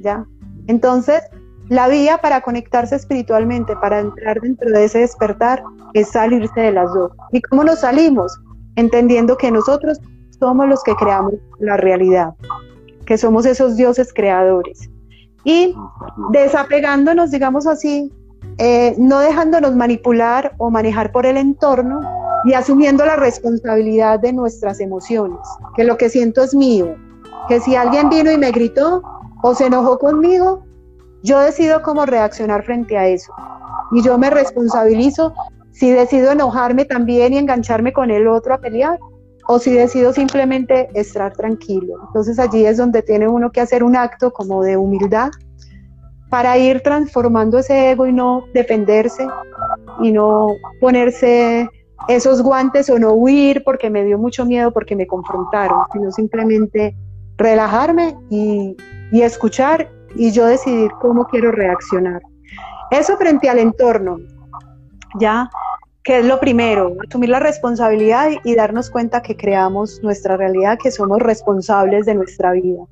¿ya? 0.00 0.24
Entonces, 0.66 1.22
la 1.68 1.88
vía 1.88 2.18
para 2.18 2.40
conectarse 2.40 2.96
espiritualmente, 2.96 3.74
para 3.76 4.00
entrar 4.00 4.40
dentro 4.40 4.70
de 4.70 4.84
ese 4.84 4.98
despertar, 4.98 5.62
es 5.94 6.10
salirse 6.10 6.60
de 6.60 6.72
las 6.72 6.92
dos. 6.92 7.12
¿Y 7.32 7.40
cómo 7.42 7.64
nos 7.64 7.80
salimos? 7.80 8.38
Entendiendo 8.76 9.36
que 9.36 9.50
nosotros 9.50 10.00
somos 10.38 10.68
los 10.68 10.82
que 10.82 10.94
creamos 10.96 11.34
la 11.60 11.76
realidad, 11.76 12.34
que 13.06 13.16
somos 13.16 13.46
esos 13.46 13.76
dioses 13.76 14.12
creadores 14.12 14.89
y 15.44 15.74
desapegándonos, 16.32 17.30
digamos 17.30 17.66
así, 17.66 18.12
eh, 18.58 18.94
no 18.98 19.20
dejándonos 19.20 19.74
manipular 19.74 20.54
o 20.58 20.70
manejar 20.70 21.12
por 21.12 21.26
el 21.26 21.36
entorno 21.36 22.00
y 22.44 22.54
asumiendo 22.54 23.04
la 23.04 23.16
responsabilidad 23.16 24.20
de 24.20 24.32
nuestras 24.32 24.80
emociones, 24.80 25.38
que 25.76 25.84
lo 25.84 25.96
que 25.96 26.08
siento 26.08 26.42
es 26.42 26.54
mío, 26.54 26.94
que 27.48 27.60
si 27.60 27.76
alguien 27.76 28.08
vino 28.08 28.30
y 28.30 28.38
me 28.38 28.50
gritó 28.50 29.02
o 29.42 29.54
se 29.54 29.66
enojó 29.66 29.98
conmigo, 29.98 30.64
yo 31.22 31.38
decido 31.40 31.82
cómo 31.82 32.06
reaccionar 32.06 32.64
frente 32.64 32.96
a 32.96 33.06
eso. 33.06 33.32
Y 33.92 34.02
yo 34.02 34.18
me 34.18 34.30
responsabilizo 34.30 35.34
si 35.72 35.90
decido 35.90 36.32
enojarme 36.32 36.84
también 36.84 37.32
y 37.32 37.38
engancharme 37.38 37.92
con 37.92 38.10
el 38.10 38.28
otro 38.28 38.54
a 38.54 38.58
pelear 38.58 38.98
o 39.52 39.58
si 39.58 39.72
decido 39.72 40.12
simplemente 40.12 40.88
estar 40.94 41.32
tranquilo. 41.32 41.96
Entonces 42.06 42.38
allí 42.38 42.64
es 42.64 42.76
donde 42.76 43.02
tiene 43.02 43.26
uno 43.26 43.50
que 43.50 43.60
hacer 43.60 43.82
un 43.82 43.96
acto 43.96 44.32
como 44.32 44.62
de 44.62 44.76
humildad 44.76 45.30
para 46.28 46.56
ir 46.56 46.82
transformando 46.82 47.58
ese 47.58 47.90
ego 47.90 48.06
y 48.06 48.12
no 48.12 48.44
defenderse 48.54 49.26
y 50.02 50.12
no 50.12 50.46
ponerse 50.80 51.68
esos 52.06 52.42
guantes 52.42 52.88
o 52.90 52.98
no 53.00 53.12
huir 53.14 53.64
porque 53.64 53.90
me 53.90 54.04
dio 54.04 54.18
mucho 54.18 54.46
miedo 54.46 54.72
porque 54.72 54.94
me 54.94 55.08
confrontaron, 55.08 55.80
sino 55.92 56.12
simplemente 56.12 56.94
relajarme 57.36 58.16
y, 58.30 58.76
y 59.10 59.22
escuchar 59.22 59.90
y 60.14 60.30
yo 60.30 60.46
decidir 60.46 60.92
cómo 61.00 61.24
quiero 61.24 61.50
reaccionar. 61.50 62.22
Eso 62.92 63.16
frente 63.16 63.50
al 63.50 63.58
entorno, 63.58 64.16
ya 65.18 65.50
que 66.10 66.18
es 66.18 66.24
lo 66.24 66.40
primero, 66.40 66.96
asumir 67.08 67.28
la 67.28 67.38
responsabilidad 67.38 68.30
y 68.42 68.56
darnos 68.56 68.90
cuenta 68.90 69.22
que 69.22 69.36
creamos 69.36 70.02
nuestra 70.02 70.36
realidad, 70.36 70.76
que 70.82 70.90
somos 70.90 71.20
responsables 71.20 72.04
de 72.04 72.16
nuestra 72.16 72.50
vida. 72.50 72.82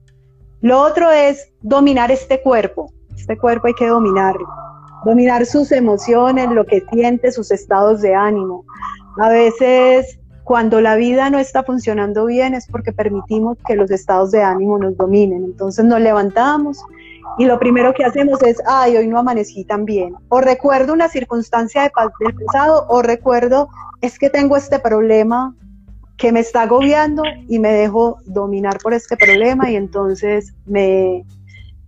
Lo 0.61 0.81
otro 0.81 1.11
es 1.11 1.53
dominar 1.61 2.13
este 2.13 2.41
cuerpo. 2.41 2.93
Este 3.17 3.37
cuerpo 3.37 3.67
hay 3.67 3.75
que 3.75 3.89
dominarlo. 3.89 4.47
Dominar 5.05 5.47
sus 5.47 5.73
emociones, 5.73 6.49
lo 6.53 6.65
que 6.65 6.85
siente, 6.93 7.33
sus 7.33 7.51
estados 7.51 8.03
de 8.03 8.15
ánimo. 8.15 8.65
A 9.21 9.29
veces 9.29 10.21
cuando 10.45 10.81
la 10.81 10.95
vida 10.95 11.29
no 11.29 11.41
está 11.41 11.65
funcionando 11.65 12.25
bien 12.25 12.55
es 12.55 12.69
porque 12.69 12.93
permitimos 12.93 13.59
que 13.67 13.75
los 13.75 13.91
estados 13.91 14.31
de 14.31 14.45
ánimo 14.45 14.79
nos 14.79 14.97
dominen. 14.97 15.43
Entonces 15.43 15.85
nos 15.85 16.01
levantamos 16.01 16.79
y 17.37 17.45
lo 17.45 17.59
primero 17.59 17.93
que 17.95 18.05
hacemos 18.05 18.43
es, 18.43 18.57
ay, 18.67 18.97
hoy 18.97 19.07
no 19.07 19.19
amanecí 19.19 19.65
tan 19.65 19.85
bien. 19.85 20.15
O 20.29 20.41
recuerdo 20.41 20.93
una 20.93 21.09
circunstancia 21.09 21.83
de, 21.83 21.91
del 22.21 22.35
pasado, 22.47 22.87
o 22.89 23.03
recuerdo, 23.03 23.69
es 24.01 24.19
que 24.19 24.31
tengo 24.31 24.57
este 24.57 24.79
problema 24.79 25.55
que 26.17 26.33
me 26.33 26.41
está 26.41 26.63
agobiando 26.63 27.23
y 27.49 27.59
me 27.59 27.73
dejo 27.73 28.19
dominar 28.27 28.79
por 28.83 28.93
este 28.93 29.17
problema 29.17 29.71
y 29.71 29.77
entonces 29.77 30.53
me, 30.67 31.25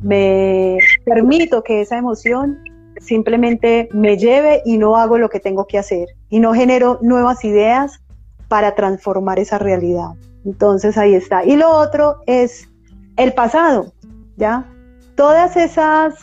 me 0.00 0.78
permito 1.04 1.62
que 1.62 1.80
esa 1.80 1.98
emoción 1.98 2.58
simplemente 3.00 3.88
me 3.92 4.16
lleve 4.16 4.62
y 4.64 4.78
no 4.78 4.96
hago 4.96 5.18
lo 5.18 5.28
que 5.28 5.40
tengo 5.40 5.66
que 5.66 5.78
hacer 5.78 6.08
y 6.28 6.38
no 6.38 6.54
genero 6.54 6.98
nuevas 7.02 7.44
ideas 7.44 8.00
para 8.48 8.74
transformar 8.74 9.38
esa 9.38 9.58
realidad. 9.58 10.10
Entonces 10.44 10.96
ahí 10.96 11.14
está. 11.14 11.44
Y 11.44 11.56
lo 11.56 11.70
otro 11.70 12.16
es 12.26 12.68
el 13.16 13.32
pasado, 13.32 13.92
¿ya? 14.36 14.66
Todas 15.20 15.54
esas, 15.54 16.14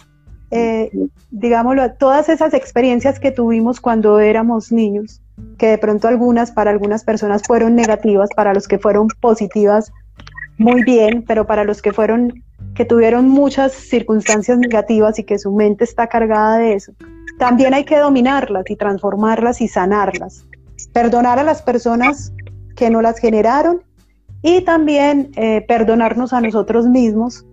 eh, 0.50 0.90
digámoslo, 1.30 1.94
todas 2.00 2.30
esas 2.30 2.56
experiencias 2.56 3.20
que 3.20 3.30
tuvimos 3.30 3.80
cuando 3.80 4.18
éramos 4.18 4.72
niños, 4.72 5.22
que 5.60 5.68
de 5.68 5.78
pronto 5.78 6.08
algunas 6.08 6.50
para 6.50 6.72
algunas 6.72 7.04
personas 7.04 7.44
fueron 7.46 7.76
negativas, 7.76 8.28
para 8.36 8.56
los 8.56 8.68
que 8.68 8.80
fueron 8.80 9.08
positivas, 9.22 9.94
muy 10.58 10.82
bien, 10.82 11.24
pero 11.28 11.46
para 11.46 11.64
los 11.64 11.84
que 11.84 11.94
fueron, 11.94 12.44
que 12.74 12.86
tuvieron 12.86 13.30
muchas 13.30 13.72
circunstancias 13.72 14.58
negativas 14.58 15.20
y 15.20 15.24
que 15.26 15.38
su 15.38 15.52
mente 15.52 15.84
está 15.84 16.08
cargada 16.08 16.58
de 16.58 16.74
eso, 16.74 16.92
también 17.38 17.76
hay 17.76 17.86
que 17.86 18.00
dominarlas 18.00 18.68
y 18.68 18.76
transformarlas 18.76 19.62
y 19.62 19.68
sanarlas. 19.68 20.48
Perdonar 20.92 21.38
a 21.38 21.44
las 21.44 21.62
personas 21.62 22.34
que 22.76 22.90
no 22.90 23.04
las 23.04 23.20
generaron 23.20 23.84
y 24.42 24.62
también 24.62 25.30
eh, 25.36 25.64
perdonarnos 25.68 26.34
a 26.34 26.42
nosotros 26.42 26.88
mismos 26.88 27.46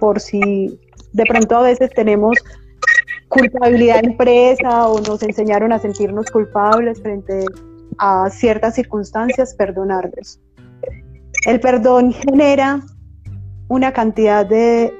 por 0.00 0.20
si 0.20 0.78
de 1.12 1.24
pronto 1.24 1.56
a 1.56 1.62
veces 1.62 1.90
tenemos 1.94 2.36
culpabilidad 3.28 4.02
impresa 4.02 4.88
o 4.88 5.00
nos 5.00 5.22
enseñaron 5.22 5.72
a 5.72 5.78
sentirnos 5.78 6.30
culpables 6.30 7.00
frente 7.00 7.44
a 7.98 8.28
ciertas 8.30 8.74
circunstancias, 8.74 9.54
perdonarlos. 9.54 10.40
El 11.46 11.60
perdón 11.60 12.12
genera 12.12 12.80
una 13.68 13.92
cantidad 13.92 14.46
de 14.46 14.92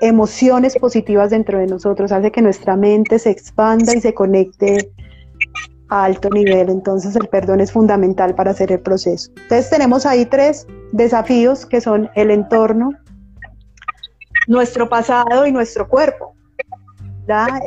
emociones 0.00 0.76
positivas 0.76 1.30
dentro 1.30 1.58
de 1.58 1.66
nosotros, 1.66 2.12
hace 2.12 2.30
que 2.30 2.42
nuestra 2.42 2.76
mente 2.76 3.18
se 3.18 3.30
expanda 3.30 3.94
y 3.94 4.00
se 4.00 4.14
conecte 4.14 4.90
a 5.88 6.04
alto 6.04 6.28
nivel. 6.30 6.68
Entonces 6.68 7.16
el 7.16 7.28
perdón 7.28 7.60
es 7.60 7.72
fundamental 7.72 8.34
para 8.34 8.50
hacer 8.50 8.72
el 8.72 8.80
proceso. 8.80 9.30
Entonces 9.42 9.70
tenemos 9.70 10.06
ahí 10.06 10.26
tres 10.26 10.66
desafíos 10.92 11.66
que 11.66 11.80
son 11.80 12.10
el 12.14 12.30
entorno, 12.30 12.90
nuestro 14.48 14.88
pasado 14.88 15.46
y 15.46 15.52
nuestro 15.52 15.86
cuerpo. 15.86 16.34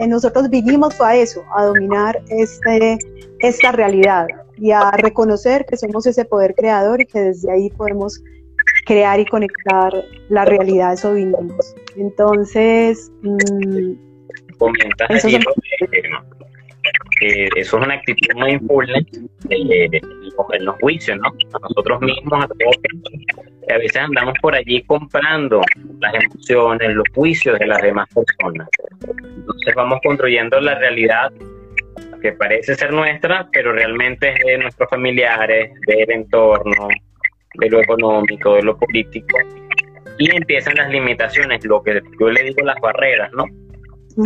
Nosotros 0.07 0.49
vivimos 0.49 0.99
a 0.99 1.15
eso, 1.15 1.43
a 1.55 1.65
dominar 1.65 2.19
este, 2.29 2.97
esta 3.39 3.71
realidad 3.71 4.27
y 4.57 4.71
a 4.71 4.91
reconocer 4.91 5.65
que 5.65 5.77
somos 5.77 6.05
ese 6.07 6.25
poder 6.25 6.55
creador 6.55 6.99
y 6.99 7.05
que 7.05 7.19
desde 7.19 7.51
ahí 7.51 7.69
podemos 7.69 8.21
crear 8.85 9.19
y 9.19 9.25
conectar 9.25 9.93
la 10.29 10.45
realidad, 10.45 10.93
eso 10.93 11.13
vinimos. 11.13 11.75
Entonces, 11.95 13.11
mm, 13.21 13.93
comentas 14.57 15.23
allí, 17.21 17.49
eso 17.55 17.77
es 17.77 17.83
una 17.85 17.95
actitud 17.95 18.35
muy 18.35 18.51
de, 19.43 20.01
en 20.53 20.65
los 20.65 20.75
juicios, 20.79 21.17
¿no? 21.19 21.27
A 21.27 21.59
nosotros 21.59 22.01
mismos, 22.01 22.43
a 22.43 22.47
todos, 22.47 22.75
a 23.69 23.77
veces 23.77 23.97
andamos 23.97 24.33
por 24.41 24.55
allí 24.55 24.81
comprando 24.83 25.61
las 25.99 26.13
emociones, 26.15 26.95
los 26.95 27.07
juicios 27.13 27.59
de 27.59 27.67
las 27.67 27.81
demás 27.81 28.07
personas. 28.13 28.67
Entonces 29.07 29.75
vamos 29.75 29.99
construyendo 30.03 30.59
la 30.59 30.75
realidad 30.75 31.31
que 32.21 32.31
parece 32.33 32.75
ser 32.75 32.93
nuestra, 32.93 33.47
pero 33.51 33.73
realmente 33.73 34.33
es 34.33 34.45
de 34.45 34.57
nuestros 34.57 34.89
familiares, 34.89 35.71
del 35.87 36.11
entorno, 36.11 36.87
de 37.55 37.69
lo 37.69 37.81
económico, 37.81 38.55
de 38.55 38.63
lo 38.63 38.77
político, 38.77 39.37
y 40.17 40.35
empiezan 40.35 40.75
las 40.75 40.89
limitaciones, 40.89 41.65
lo 41.65 41.81
que 41.81 42.01
yo 42.19 42.29
le 42.29 42.43
digo 42.43 42.63
las 42.63 42.79
barreras, 42.79 43.31
¿no? 43.33 43.45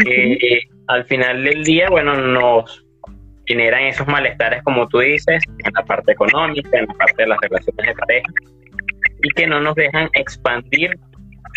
Que 0.04 0.60
al 0.88 1.06
final 1.06 1.44
del 1.44 1.64
día, 1.64 1.90
bueno, 1.90 2.16
nos 2.16 2.86
generan 3.46 3.84
esos 3.84 4.08
malestares, 4.08 4.64
como 4.64 4.88
tú 4.88 5.00
dices, 5.00 5.44
en 5.48 5.74
la 5.74 5.84
parte 5.84 6.12
económica, 6.12 6.78
en 6.78 6.88
la 6.88 6.94
parte 6.96 7.24
de 7.24 7.28
las 7.28 7.40
relaciones 7.42 7.86
de 7.86 7.94
pareja, 7.94 8.28
y 9.24 9.30
que 9.30 9.48
no 9.48 9.60
nos 9.60 9.76
dejan 9.76 10.10
expandir 10.14 10.98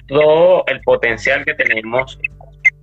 todo 0.09 0.65
el 0.69 0.81
potencial 0.83 1.45
que 1.45 1.55
tenemos 1.55 2.19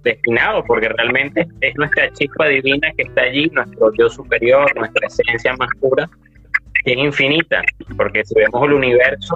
destinado, 0.04 0.64
porque 0.66 0.90
realmente 0.90 1.48
es 1.62 1.76
nuestra 1.76 2.12
chispa 2.14 2.48
divina 2.48 2.92
que 2.96 3.04
está 3.04 3.24
allí, 3.24 3.48
nuestro 3.54 3.92
Dios 3.92 4.14
superior, 4.14 4.72
nuestra 4.76 5.08
esencia 5.08 5.56
más 5.58 5.70
pura, 5.82 6.10
que 6.84 6.94
es 6.94 6.98
infinita, 6.98 7.64
porque 7.98 8.24
si 8.24 8.36
vemos 8.36 8.64
el 8.68 8.74
universo, 8.74 9.36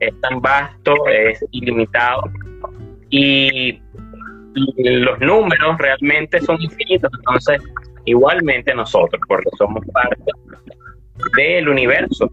es 0.00 0.18
tan 0.22 0.40
vasto, 0.40 0.94
es 1.08 1.44
ilimitado, 1.50 2.22
y 3.10 3.80
los 4.56 5.20
números 5.20 5.76
realmente 5.78 6.40
son 6.40 6.60
infinitos, 6.60 7.10
entonces 7.18 7.62
igualmente 8.04 8.74
nosotros, 8.74 9.20
porque 9.28 9.50
somos 9.58 9.84
parte 9.92 10.22
del 11.36 11.68
universo. 11.68 12.30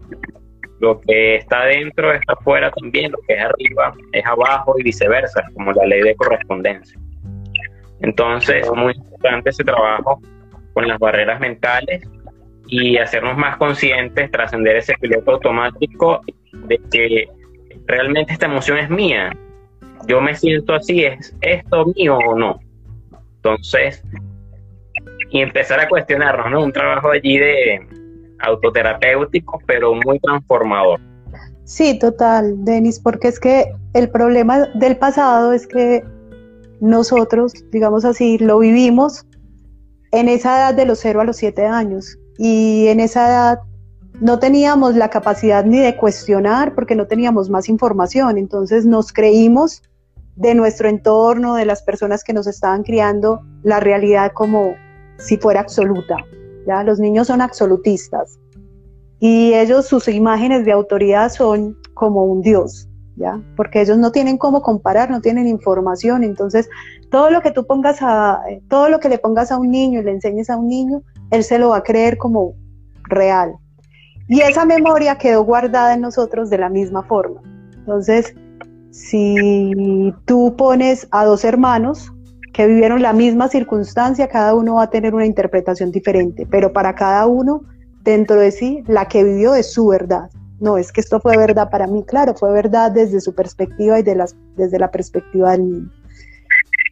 Lo 0.80 1.00
que 1.00 1.36
está 1.36 1.64
dentro 1.66 2.12
está 2.12 2.32
afuera 2.34 2.70
también, 2.70 3.12
lo 3.12 3.18
que 3.26 3.34
es 3.34 3.40
arriba 3.40 3.94
es 4.12 4.26
abajo 4.26 4.74
y 4.78 4.82
viceversa, 4.82 5.44
como 5.54 5.72
la 5.72 5.86
ley 5.86 6.02
de 6.02 6.14
correspondencia. 6.16 6.98
Entonces, 8.00 8.64
es 8.64 8.72
muy 8.72 8.92
importante 8.94 9.50
ese 9.50 9.64
trabajo 9.64 10.20
con 10.74 10.88
las 10.88 10.98
barreras 10.98 11.40
mentales 11.40 12.02
y 12.66 12.96
hacernos 12.98 13.36
más 13.36 13.56
conscientes, 13.56 14.30
trascender 14.30 14.76
ese 14.76 14.94
piloto 15.00 15.32
automático 15.32 16.20
de 16.52 16.78
que 16.90 17.28
realmente 17.86 18.32
esta 18.32 18.46
emoción 18.46 18.78
es 18.78 18.90
mía. 18.90 19.32
Yo 20.06 20.20
me 20.20 20.34
siento 20.34 20.74
así, 20.74 21.04
¿es 21.04 21.34
esto 21.40 21.86
mío 21.96 22.18
o 22.18 22.36
no? 22.36 22.58
Entonces, 23.36 24.02
y 25.30 25.40
empezar 25.40 25.80
a 25.80 25.88
cuestionarnos, 25.88 26.50
¿no? 26.50 26.64
Un 26.64 26.72
trabajo 26.72 27.10
allí 27.10 27.38
de 27.38 27.80
autoterapéutico, 28.40 29.60
pero 29.66 29.94
muy 29.94 30.18
transformador. 30.20 31.00
Sí, 31.64 31.98
total, 31.98 32.64
Denis, 32.64 33.00
porque 33.00 33.28
es 33.28 33.40
que 33.40 33.72
el 33.94 34.10
problema 34.10 34.66
del 34.74 34.96
pasado 34.96 35.52
es 35.52 35.66
que 35.66 36.04
nosotros, 36.80 37.52
digamos 37.70 38.04
así, 38.04 38.38
lo 38.38 38.58
vivimos 38.58 39.26
en 40.12 40.28
esa 40.28 40.56
edad 40.56 40.74
de 40.74 40.84
los 40.84 41.00
0 41.00 41.22
a 41.22 41.24
los 41.24 41.36
7 41.36 41.66
años 41.66 42.18
y 42.38 42.88
en 42.88 43.00
esa 43.00 43.28
edad 43.28 43.58
no 44.20 44.38
teníamos 44.38 44.94
la 44.94 45.08
capacidad 45.08 45.64
ni 45.64 45.80
de 45.80 45.96
cuestionar 45.96 46.74
porque 46.74 46.94
no 46.94 47.06
teníamos 47.06 47.50
más 47.50 47.68
información, 47.68 48.38
entonces 48.38 48.84
nos 48.86 49.12
creímos 49.12 49.82
de 50.36 50.54
nuestro 50.54 50.88
entorno, 50.88 51.54
de 51.54 51.64
las 51.64 51.82
personas 51.82 52.24
que 52.24 52.32
nos 52.32 52.46
estaban 52.46 52.82
criando, 52.82 53.40
la 53.62 53.80
realidad 53.80 54.32
como 54.34 54.74
si 55.18 55.36
fuera 55.36 55.60
absoluta. 55.60 56.16
¿ya? 56.66 56.82
Los 56.82 56.98
niños 56.98 57.28
son 57.28 57.40
absolutistas 57.40 58.38
y 59.26 59.54
ellos, 59.54 59.86
sus 59.86 60.06
imágenes 60.08 60.66
de 60.66 60.72
autoridad 60.72 61.30
son 61.30 61.78
como 61.94 62.24
un 62.24 62.42
dios, 62.42 62.88
¿ya? 63.16 63.40
Porque 63.56 63.80
ellos 63.80 63.96
no 63.96 64.12
tienen 64.12 64.36
cómo 64.36 64.60
comparar, 64.60 65.10
no 65.10 65.22
tienen 65.22 65.48
información, 65.48 66.24
entonces 66.24 66.68
todo 67.10 67.30
lo 67.30 67.40
que 67.40 67.50
tú 67.50 67.66
pongas 67.66 68.02
a, 68.02 68.42
todo 68.68 68.90
lo 68.90 69.00
que 69.00 69.08
le 69.08 69.16
pongas 69.16 69.50
a 69.50 69.56
un 69.56 69.70
niño 69.70 70.00
y 70.00 70.04
le 70.04 70.10
enseñes 70.10 70.50
a 70.50 70.58
un 70.58 70.68
niño, 70.68 71.02
él 71.30 71.42
se 71.42 71.58
lo 71.58 71.70
va 71.70 71.78
a 71.78 71.82
creer 71.82 72.18
como 72.18 72.54
real. 73.04 73.54
Y 74.28 74.42
esa 74.42 74.66
memoria 74.66 75.16
quedó 75.16 75.42
guardada 75.42 75.94
en 75.94 76.02
nosotros 76.02 76.50
de 76.50 76.58
la 76.58 76.68
misma 76.68 77.02
forma. 77.02 77.40
Entonces, 77.76 78.34
si 78.94 80.14
tú 80.24 80.54
pones 80.56 81.08
a 81.10 81.24
dos 81.24 81.44
hermanos 81.44 82.12
que 82.52 82.68
vivieron 82.68 83.02
la 83.02 83.12
misma 83.12 83.48
circunstancia, 83.48 84.28
cada 84.28 84.54
uno 84.54 84.76
va 84.76 84.84
a 84.84 84.90
tener 84.90 85.16
una 85.16 85.26
interpretación 85.26 85.90
diferente, 85.90 86.46
pero 86.48 86.72
para 86.72 86.94
cada 86.94 87.26
uno, 87.26 87.62
dentro 88.04 88.36
de 88.36 88.52
sí, 88.52 88.84
la 88.86 89.08
que 89.08 89.24
vivió 89.24 89.56
es 89.56 89.72
su 89.72 89.88
verdad. 89.88 90.30
No 90.60 90.78
es 90.78 90.92
que 90.92 91.00
esto 91.00 91.18
fue 91.18 91.36
verdad 91.36 91.70
para 91.70 91.88
mí, 91.88 92.04
claro, 92.04 92.34
fue 92.34 92.52
verdad 92.52 92.92
desde 92.92 93.20
su 93.20 93.34
perspectiva 93.34 93.98
y 93.98 94.04
desde 94.04 94.78
la 94.78 94.90
perspectiva 94.92 95.50
del 95.50 95.72
niño. 95.72 95.90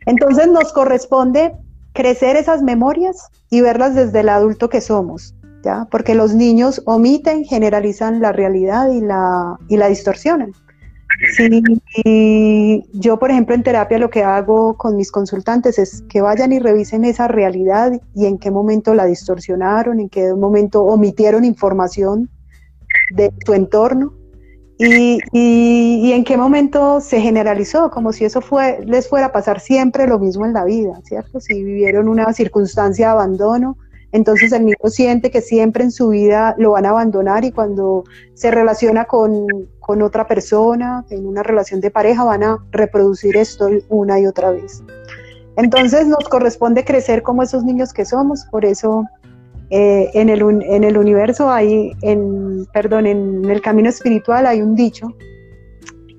Entonces 0.04 0.48
nos 0.48 0.72
corresponde 0.72 1.54
crecer 1.92 2.34
esas 2.34 2.64
memorias 2.64 3.28
y 3.48 3.60
verlas 3.60 3.94
desde 3.94 4.20
el 4.20 4.28
adulto 4.28 4.68
que 4.68 4.80
somos, 4.80 5.36
¿ya? 5.62 5.86
Porque 5.88 6.16
los 6.16 6.34
niños 6.34 6.82
omiten, 6.84 7.44
generalizan 7.44 8.20
la 8.20 8.32
realidad 8.32 8.88
y 8.90 9.76
la 9.76 9.88
distorsionan. 9.88 10.52
Sí, 11.34 12.84
yo, 12.92 13.18
por 13.18 13.30
ejemplo, 13.30 13.54
en 13.54 13.62
terapia 13.62 13.98
lo 13.98 14.10
que 14.10 14.22
hago 14.22 14.76
con 14.76 14.96
mis 14.96 15.10
consultantes 15.10 15.78
es 15.78 16.02
que 16.08 16.20
vayan 16.20 16.52
y 16.52 16.58
revisen 16.58 17.04
esa 17.04 17.28
realidad 17.28 17.92
y 18.14 18.26
en 18.26 18.38
qué 18.38 18.50
momento 18.50 18.94
la 18.94 19.06
distorsionaron, 19.06 20.00
en 20.00 20.08
qué 20.08 20.34
momento 20.34 20.82
omitieron 20.84 21.44
información 21.44 22.30
de 23.10 23.32
su 23.44 23.54
entorno 23.54 24.14
y, 24.78 25.20
y, 25.32 26.12
en 26.12 26.24
qué 26.24 26.36
momento 26.36 27.00
se 27.00 27.20
generalizó, 27.20 27.90
como 27.90 28.12
si 28.12 28.24
eso 28.24 28.40
fue, 28.40 28.80
les 28.84 29.08
fuera 29.08 29.26
a 29.26 29.32
pasar 29.32 29.60
siempre 29.60 30.06
lo 30.06 30.18
mismo 30.18 30.44
en 30.44 30.54
la 30.54 30.64
vida, 30.64 31.00
¿cierto? 31.04 31.40
Si 31.40 31.62
vivieron 31.62 32.08
una 32.08 32.32
circunstancia 32.32 33.06
de 33.06 33.12
abandono, 33.12 33.76
entonces 34.12 34.52
el 34.52 34.66
niño 34.66 34.76
siente 34.86 35.30
que 35.30 35.40
siempre 35.40 35.84
en 35.84 35.90
su 35.90 36.10
vida 36.10 36.54
lo 36.58 36.72
van 36.72 36.84
a 36.84 36.90
abandonar 36.90 37.44
y 37.44 37.50
cuando 37.50 38.04
se 38.34 38.50
relaciona 38.50 39.06
con, 39.06 39.46
otra 40.02 40.26
persona, 40.26 41.04
en 41.10 41.26
una 41.26 41.42
relación 41.42 41.80
de 41.80 41.90
pareja, 41.90 42.24
van 42.24 42.42
a 42.42 42.58
reproducir 42.70 43.36
esto 43.36 43.68
una 43.88 44.20
y 44.20 44.26
otra 44.26 44.50
vez. 44.50 44.82
Entonces 45.56 46.06
nos 46.06 46.26
corresponde 46.28 46.84
crecer 46.84 47.22
como 47.22 47.42
esos 47.42 47.64
niños 47.64 47.92
que 47.92 48.04
somos, 48.04 48.46
por 48.50 48.64
eso 48.64 49.04
eh, 49.70 50.10
en, 50.14 50.28
el, 50.28 50.42
en 50.62 50.84
el 50.84 50.96
universo 50.96 51.50
hay, 51.50 51.92
en, 52.02 52.66
perdón, 52.72 53.06
en 53.06 53.50
el 53.50 53.60
camino 53.60 53.88
espiritual 53.88 54.46
hay 54.46 54.62
un 54.62 54.74
dicho 54.74 55.08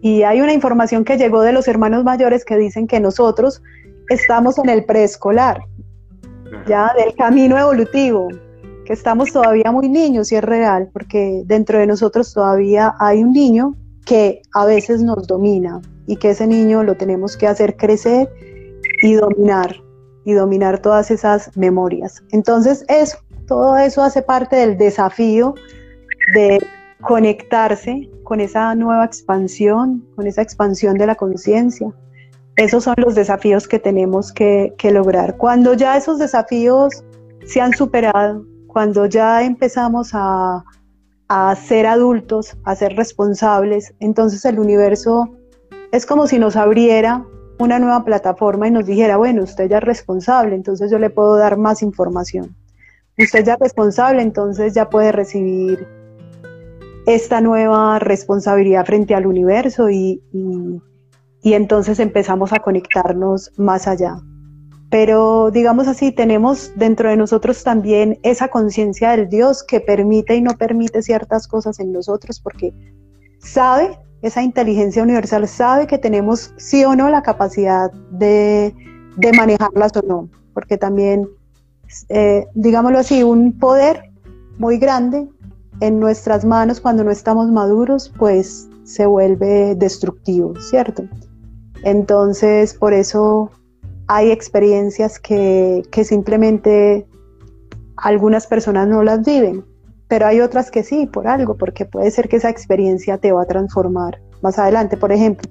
y 0.02 0.24
hay 0.24 0.42
una 0.42 0.54
información 0.54 1.06
que 1.06 1.18
llegó 1.18 1.42
de 1.42 1.54
los 1.54 1.68
hermanos 1.68 2.04
mayores 2.04 2.44
que 2.44 2.58
dicen 2.58 2.88
que 2.88 3.00
nosotros 3.00 3.62
estamos 4.10 4.58
en 4.58 4.70
el 4.70 4.86
preescolar, 4.86 5.64
ya 6.68 6.94
del 6.98 7.16
camino 7.16 7.58
evolutivo, 7.58 8.30
que 8.86 8.94
estamos 8.94 9.32
todavía 9.32 9.72
muy 9.72 9.90
niños 9.90 10.32
y 10.32 10.36
es 10.36 10.44
real, 10.44 10.90
porque 10.92 11.44
dentro 11.46 11.80
de 11.80 11.88
nosotros 11.88 12.34
todavía 12.34 12.96
hay 13.00 13.24
un 13.24 13.32
niño 13.32 13.76
que 14.06 14.42
a 14.54 14.66
veces 14.66 15.02
nos 15.02 15.28
domina 15.28 15.82
y 16.06 16.18
que 16.18 16.32
ese 16.32 16.48
niño 16.48 16.84
lo 16.84 16.96
tenemos 16.96 17.38
que 17.38 17.48
hacer 17.48 17.78
crecer 17.78 18.30
y 19.02 19.14
dominar, 19.14 19.76
y 20.26 20.34
dominar 20.34 20.80
todas 20.80 21.12
esas 21.12 21.56
memorias. 21.56 22.24
Entonces 22.32 22.86
eso, 22.90 23.18
todo 23.48 23.78
eso 23.78 24.04
hace 24.04 24.22
parte 24.22 24.58
del 24.58 24.78
desafío 24.78 25.56
de 26.34 26.60
conectarse 27.02 28.10
con 28.24 28.40
esa 28.40 28.74
nueva 28.76 29.06
expansión, 29.06 30.06
con 30.16 30.28
esa 30.28 30.42
expansión 30.42 30.98
de 30.98 31.08
la 31.08 31.16
conciencia, 31.16 31.94
esos 32.56 32.84
son 32.84 32.96
los 32.98 33.16
desafíos 33.16 33.68
que 33.68 33.80
tenemos 33.80 34.32
que, 34.32 34.74
lograr. 34.92 35.38
Cuando 35.38 35.74
ya 35.74 35.98
esos 35.98 36.20
desafíos 36.20 37.04
se 37.46 37.62
han 37.62 37.74
superado, 37.74 38.46
cuando 38.68 39.06
ya 39.06 39.44
empezamos 39.44 40.12
a, 40.14 40.64
ser 41.66 41.88
adultos, 41.88 42.56
a 42.64 42.76
ser 42.76 42.96
responsables, 42.96 43.96
entonces 44.00 44.46
el 44.46 44.60
universo 44.60 45.36
es 45.92 46.06
como 46.06 46.28
si 46.28 46.38
nos 46.38 46.56
abriera 46.56 47.26
una 47.58 47.80
nueva 47.80 48.04
plataforma 48.06 48.68
y 48.68 48.72
nos 48.72 48.86
dijera, 48.86 49.18
bueno, 49.18 49.42
usted 49.42 49.68
ya 49.68 49.78
es 49.78 49.84
responsable, 49.84 50.56
entonces 50.56 50.92
yo 50.92 51.00
le 51.00 51.10
puedo 51.10 51.36
dar 51.38 51.58
más 51.58 51.82
información. 51.82 52.56
Usted 53.18 53.46
ya 53.46 53.54
es 53.54 53.60
responsable, 53.60 54.22
entonces 54.22 54.76
ya 54.76 54.90
puede 54.90 55.12
recibir 55.12 55.88
esta 57.08 57.42
nueva 57.42 57.98
responsabilidad 57.98 58.86
frente 58.86 59.16
al 59.16 59.26
universo 59.26 59.90
y, 59.90 60.22
y 61.44 61.54
entonces 61.54 62.00
empezamos 62.00 62.54
a 62.54 62.60
conectarnos 62.60 63.52
más 63.58 63.88
allá. 63.88 64.18
Pero 64.90 65.52
digamos 65.52 65.88
así, 65.88 66.12
tenemos 66.12 66.72
dentro 66.76 67.10
de 67.10 67.18
nosotros 67.18 67.64
también 67.64 68.18
esa 68.24 68.48
conciencia 68.48 69.12
del 69.12 69.28
Dios 69.28 69.64
que 69.64 69.82
permite 69.82 70.36
y 70.36 70.42
no 70.42 70.52
permite 70.58 71.02
ciertas 71.02 71.48
cosas 71.48 71.80
en 71.80 71.92
nosotros 71.92 72.40
porque 72.40 72.74
sabe, 73.40 74.00
esa 74.22 74.42
inteligencia 74.42 75.04
universal 75.04 75.48
sabe 75.48 75.86
que 75.86 75.98
tenemos 75.98 76.54
sí 76.58 76.86
o 76.86 76.96
no 76.96 77.10
la 77.10 77.24
capacidad 77.24 77.92
de, 78.12 78.74
de 79.18 79.34
manejarlas 79.34 79.92
o 79.98 80.02
no. 80.08 80.30
porque 80.54 80.78
también, 80.78 81.28
eh, 82.10 82.46
digámoslo 82.54 83.00
así, 83.00 83.24
un 83.24 83.58
poder 83.58 84.12
muy 84.60 84.78
grande 84.78 85.28
en 85.82 86.00
nuestras 86.00 86.46
manos 86.46 86.80
cuando 86.80 87.04
no 87.04 87.12
estamos 87.12 87.52
maduros, 87.52 88.14
pues 88.18 88.70
se 88.84 89.06
vuelve 89.06 89.76
destructivo, 89.76 90.54
¿cierto? 90.60 91.04
Entonces, 91.84 92.74
por 92.74 92.94
eso 92.94 93.52
hay 94.08 94.32
experiencias 94.32 95.20
que, 95.20 95.84
que 95.92 96.04
simplemente 96.04 97.06
algunas 97.98 98.48
personas 98.48 98.88
no 98.88 99.04
las 99.04 99.26
viven, 99.26 99.66
pero 100.08 100.28
hay 100.28 100.42
otras 100.42 100.72
que 100.72 100.84
sí, 100.84 101.06
por 101.06 101.28
algo, 101.28 101.56
porque 101.56 101.86
puede 101.86 102.12
ser 102.12 102.30
que 102.30 102.38
esa 102.38 102.50
experiencia 102.50 103.18
te 103.18 103.32
va 103.32 103.44
a 103.44 103.46
transformar 103.46 104.20
más 104.42 104.60
adelante. 104.60 104.98
Por 104.98 105.12
ejemplo, 105.12 105.50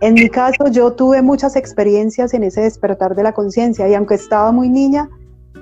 en 0.00 0.14
mi 0.14 0.28
caso 0.28 0.68
yo 0.70 0.92
tuve 0.92 1.22
muchas 1.22 1.56
experiencias 1.56 2.34
en 2.34 2.44
ese 2.44 2.62
despertar 2.62 3.14
de 3.14 3.22
la 3.22 3.32
conciencia 3.32 3.88
y 3.88 3.94
aunque 3.94 4.14
estaba 4.14 4.52
muy 4.52 4.68
niña, 4.68 5.08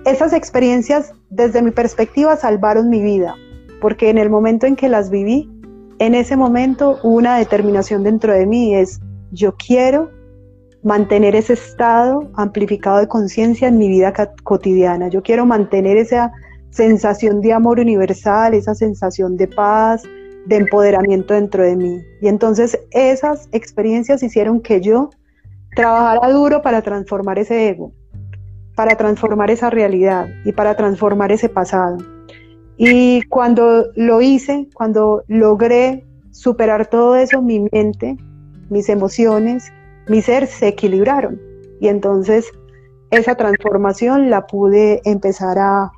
esas 0.05 0.33
experiencias 0.33 1.13
desde 1.31 1.63
mi 1.63 1.71
perspectiva 1.71 2.37
salvaron 2.37 2.89
mi 2.89 3.03
vida, 3.03 3.37
porque 3.81 4.11
en 4.11 4.19
el 4.19 4.31
momento 4.31 4.67
en 4.67 4.75
que 4.75 4.89
las 4.89 5.11
viví, 5.11 5.49
en 5.99 6.15
ese 6.15 6.37
momento 6.37 6.99
hubo 7.05 7.17
una 7.17 7.37
determinación 7.39 8.03
dentro 8.03 8.33
de 8.33 8.47
mí, 8.47 8.75
es 8.75 9.01
yo 9.33 9.57
quiero 9.57 10.11
mantener 10.83 11.35
ese 11.35 11.55
estado 11.55 12.31
amplificado 12.35 12.99
de 12.99 13.09
conciencia 13.09 13.69
en 13.69 13.79
mi 13.79 13.89
vida 13.89 14.13
cotidiana, 14.45 15.09
yo 15.09 15.23
quiero 15.23 15.47
mantener 15.47 15.97
esa 15.97 16.33
sensación 16.71 17.41
de 17.41 17.53
amor 17.53 17.81
universal, 17.81 18.55
esa 18.55 18.75
sensación 18.75 19.37
de 19.37 19.49
paz, 19.49 20.03
de 20.47 20.57
empoderamiento 20.57 21.35
dentro 21.35 21.63
de 21.63 21.77
mí. 21.77 22.03
Y 22.21 22.29
entonces 22.29 22.79
esas 22.91 23.49
experiencias 23.53 24.23
hicieron 24.23 24.61
que 24.61 24.81
yo 24.81 25.11
trabajara 25.77 26.33
duro 26.33 26.63
para 26.63 26.83
transformar 26.83 27.39
ese 27.39 27.69
ego, 27.69 27.93
para 28.75 28.97
transformar 28.97 29.51
esa 29.51 29.71
realidad 29.71 30.29
y 30.45 30.53
para 30.53 30.75
transformar 30.75 31.33
ese 31.33 31.49
pasado. 31.49 31.99
Y 32.77 33.23
cuando 33.29 33.87
lo 33.95 34.21
hice, 34.21 34.69
cuando 34.75 35.23
logré 35.29 36.05
superar 36.31 36.87
todo 36.87 37.15
eso, 37.17 37.43
mi 37.43 37.67
mente, 37.71 38.17
mis 38.73 38.89
emociones, 38.89 39.73
mi 40.09 40.23
ser 40.23 40.47
se 40.47 40.69
equilibraron. 40.69 41.41
Y 41.81 41.89
entonces 41.89 42.51
esa 43.11 43.35
transformación 43.35 44.31
la 44.31 44.47
pude 44.47 45.03
empezar 45.05 45.59
a, 45.59 45.93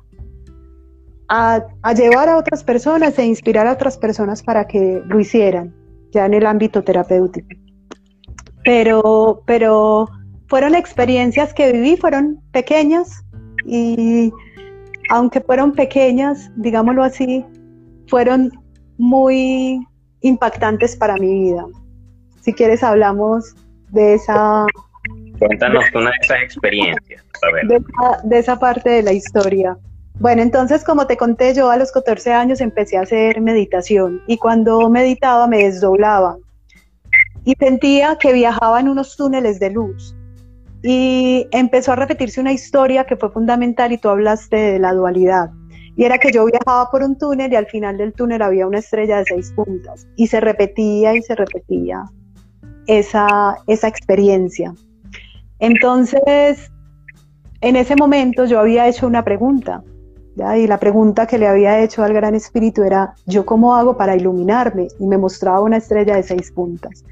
a, 1.29 1.93
llevar 1.93 2.29
a 2.29 2.37
otras 2.37 2.63
personas 2.63 3.17
e 3.17 3.25
inspirar 3.25 3.65
a 3.67 3.71
otras 3.71 3.97
personas 3.97 4.43
para 4.43 4.67
que 4.67 5.01
lo 5.05 5.19
hicieran, 5.19 5.73
ya 6.11 6.25
en 6.25 6.33
el 6.33 6.45
ámbito 6.45 6.83
terapéutico. 6.83 7.47
Pero, 8.63 9.43
pero 9.45 10.09
fueron 10.47 10.75
experiencias 10.75 11.53
que 11.53 11.71
viví, 11.71 11.97
fueron 11.97 12.41
pequeñas 12.51 13.23
y 13.65 14.33
aunque 15.09 15.39
fueron 15.39 15.71
pequeñas, 15.71 16.51
digámoslo 16.57 17.03
así, 17.03 17.45
fueron 18.07 18.51
muy 18.97 19.79
impactantes 20.21 20.95
para 20.95 21.15
mi 21.15 21.45
vida. 21.45 21.65
Si 22.45 22.53
quieres 22.53 22.83
hablamos 22.83 23.55
de 23.89 24.13
esa... 24.13 24.67
Cuéntanos 25.39 25.83
una 25.95 26.11
de 26.11 26.15
esas 26.21 26.43
experiencias. 26.43 27.23
de 28.23 28.37
esa 28.37 28.59
parte 28.59 28.87
de 28.87 29.01
la 29.01 29.13
historia. 29.13 29.75
Bueno, 30.19 30.43
entonces 30.43 30.83
como 30.83 31.07
te 31.07 31.17
conté, 31.17 31.55
yo 31.55 31.71
a 31.71 31.77
los 31.77 31.91
14 31.91 32.33
años 32.33 32.61
empecé 32.61 32.97
a 32.97 33.01
hacer 33.01 33.41
meditación 33.41 34.21
y 34.27 34.37
cuando 34.37 34.87
meditaba 34.91 35.47
me 35.47 35.63
desdoblaba 35.63 36.37
y 37.45 37.55
sentía 37.55 38.15
que 38.19 38.31
viajaba 38.31 38.79
en 38.79 38.89
unos 38.89 39.17
túneles 39.17 39.59
de 39.59 39.71
luz. 39.71 40.15
Y 40.83 41.47
empezó 41.51 41.93
a 41.93 41.95
repetirse 41.95 42.39
una 42.39 42.53
historia 42.53 43.05
que 43.05 43.15
fue 43.15 43.31
fundamental 43.31 43.91
y 43.91 43.97
tú 43.97 44.09
hablaste 44.09 44.55
de 44.55 44.79
la 44.79 44.93
dualidad. 44.93 45.49
Y 45.97 46.03
era 46.03 46.19
que 46.19 46.31
yo 46.31 46.45
viajaba 46.45 46.91
por 46.91 47.01
un 47.01 47.17
túnel 47.17 47.51
y 47.51 47.55
al 47.55 47.65
final 47.65 47.97
del 47.97 48.13
túnel 48.13 48.43
había 48.43 48.67
una 48.67 48.77
estrella 48.77 49.17
de 49.17 49.25
seis 49.25 49.51
puntas. 49.55 50.05
Y 50.15 50.27
se 50.27 50.39
repetía 50.41 51.15
y 51.15 51.23
se 51.23 51.33
repetía 51.33 52.03
esa, 52.87 53.57
esa 53.67 53.87
experiencia. 53.87 54.73
Entonces, 55.59 56.71
en 57.61 57.75
ese 57.75 57.95
momento 57.95 58.45
yo 58.45 58.59
había 58.59 58.87
hecho 58.87 59.07
una 59.07 59.23
pregunta 59.23 59.83
y 60.35 60.67
la 60.67 60.79
pregunta 60.79 61.27
que 61.27 61.37
le 61.37 61.47
había 61.47 61.79
hecho 61.79 62.03
al 62.03 62.13
Gran 62.13 62.35
Espíritu 62.35 62.83
era, 62.83 63.15
¿yo 63.25 63.45
cómo 63.45 63.75
hago 63.75 63.95
para 63.95 64.17
iluminarme? 64.17 64.89
Y 64.99 65.07
me 65.07 65.17
mostraba 65.17 65.61
una 65.61 65.77
estrella 65.77 66.17
de 66.17 66.23
seis 66.23 66.51
puntas. 66.51 67.05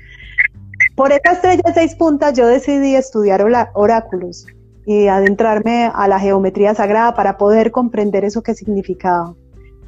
Por 0.95 1.13
esta 1.13 1.31
estrella 1.31 1.61
de 1.65 1.73
seis 1.73 1.95
puntas 1.95 2.33
yo 2.33 2.45
decidí 2.45 2.95
estudiar 2.95 3.41
oráculos 3.73 4.45
y 4.85 5.07
adentrarme 5.07 5.89
a 5.93 6.07
la 6.09 6.19
geometría 6.19 6.75
sagrada 6.75 7.15
para 7.15 7.37
poder 7.37 7.71
comprender 7.71 8.25
eso 8.25 8.43
que 8.43 8.55
significaba. 8.55 9.33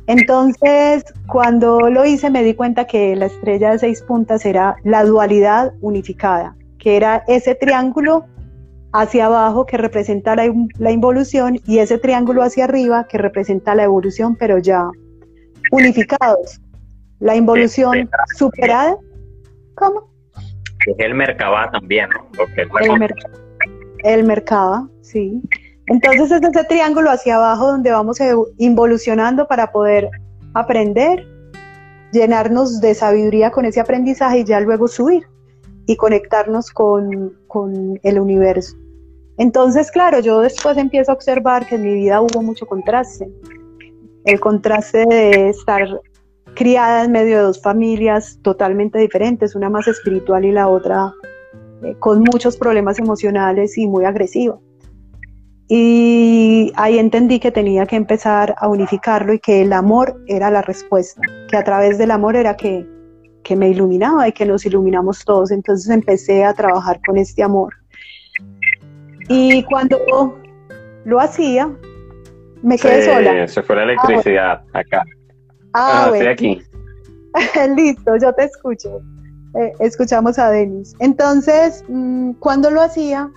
Entonces, 0.07 1.03
cuando 1.27 1.89
lo 1.89 2.05
hice 2.05 2.29
me 2.29 2.43
di 2.43 2.53
cuenta 2.53 2.85
que 2.85 3.15
la 3.15 3.25
estrella 3.25 3.71
de 3.71 3.79
seis 3.79 4.01
puntas 4.03 4.45
era 4.45 4.75
la 4.83 5.03
dualidad 5.03 5.73
unificada, 5.81 6.55
que 6.77 6.95
era 6.95 7.23
ese 7.27 7.55
triángulo 7.55 8.25
hacia 8.93 9.25
abajo 9.25 9.65
que 9.65 9.77
representa 9.77 10.35
la, 10.35 10.91
involución 10.91 11.59
y 11.65 11.79
ese 11.79 11.97
triángulo 11.97 12.43
hacia 12.43 12.65
arriba 12.65 13.07
que 13.07 13.17
representa 13.17 13.75
la 13.75 13.83
evolución, 13.83 14.35
pero 14.35 14.57
ya 14.59 14.87
unificados. 15.71 16.61
La 17.19 17.35
involución 17.35 18.09
superada. 18.37 18.97
¿Cómo? 19.75 20.09
Es 20.85 20.95
el 20.99 21.15
Merkaba 21.15 21.71
también, 21.71 22.09
¿no? 22.09 22.45
el, 24.03 24.23
Merkaba, 24.23 24.87
sí. 25.01 25.41
Entonces 25.87 26.31
es 26.31 26.41
ese 26.41 26.63
triángulo 26.63 27.11
hacia 27.11 27.35
abajo 27.35 27.67
donde 27.67 27.91
vamos 27.91 28.17
involucionando 28.57 29.47
para 29.47 29.71
poder 29.71 30.09
aprender, 30.53 31.27
llenarnos 32.11 32.81
de 32.81 32.95
sabiduría 32.95 33.51
con 33.51 33.65
ese 33.65 33.79
aprendizaje 33.79 34.39
y 34.39 34.43
ya 34.45 34.59
luego 34.59 34.87
subir 34.87 35.27
y 35.85 35.95
conectarnos 35.95 36.71
con, 36.71 37.37
con 37.47 37.99
el 38.01 38.19
universo. 38.19 38.75
Entonces, 39.37 39.91
claro, 39.91 40.19
yo 40.19 40.39
después 40.39 40.77
empiezo 40.77 41.11
a 41.11 41.15
observar 41.15 41.67
que 41.67 41.75
en 41.75 41.83
mi 41.83 41.93
vida 41.93 42.21
hubo 42.21 42.41
mucho 42.41 42.65
contraste. 42.65 43.29
El 44.23 44.39
contraste 44.39 45.05
de 45.05 45.49
estar 45.49 46.01
criada 46.55 47.03
en 47.03 47.11
medio 47.11 47.37
de 47.37 47.43
dos 47.43 47.61
familias 47.61 48.39
totalmente 48.41 48.97
diferentes, 48.97 49.55
una 49.55 49.69
más 49.69 49.87
espiritual 49.87 50.45
y 50.45 50.51
la 50.51 50.67
otra 50.69 51.13
eh, 51.83 51.95
con 51.99 52.21
muchos 52.21 52.57
problemas 52.57 52.97
emocionales 52.97 53.77
y 53.77 53.87
muy 53.87 54.05
agresiva. 54.05 54.57
Y 55.67 56.71
ahí 56.75 56.99
entendí 56.99 57.39
que 57.39 57.51
tenía 57.51 57.86
que 57.86 57.95
empezar 57.95 58.56
a 58.58 58.67
unificarlo 58.67 59.34
y 59.34 59.39
que 59.39 59.63
el 59.63 59.73
amor 59.73 60.21
era 60.28 60.51
la 60.51 60.62
respuesta, 60.62 61.21
que 61.49 61.58
a 61.58 61.63
través 61.63 61.97
del 61.97 62.12
amor 62.12 62.36
era 62.36 62.56
que, 62.56 62.88
que 63.43 63.56
me 63.56 63.69
iluminaba 63.69 64.28
y 64.28 64.32
que 64.32 64.45
nos 64.45 64.65
iluminamos 64.65 65.25
todos. 65.25 65.49
Entonces 65.51 65.89
empecé 65.89 66.45
a 66.45 66.54
trabajar 66.54 66.99
con 67.06 67.17
este 67.17 67.41
amor 67.41 67.73
y 69.28 69.63
cuando 69.63 70.38
lo 71.06 71.19
hacía, 71.19 71.71
me 72.62 72.78
quedé 72.78 73.06
sola. 73.06 73.47
Se 73.47 73.63
fue 73.63 73.75
la 73.75 73.84
electricidad 73.84 74.62
acá. 74.73 75.04
Ah, 75.73 76.10
estoy 76.13 76.28
aquí. 76.28 76.62
Listo, 77.75 78.15
yo 78.21 78.34
te 78.34 78.43
escucho. 78.43 79.01
Eh, 79.60 79.73
escuchamos 79.80 80.38
a 80.38 80.49
Denis. 80.51 80.95
Entonces, 80.99 81.84
mm, 81.88 82.34
cuando 82.34 82.69
lo 82.69 82.82
hacía 82.82 83.30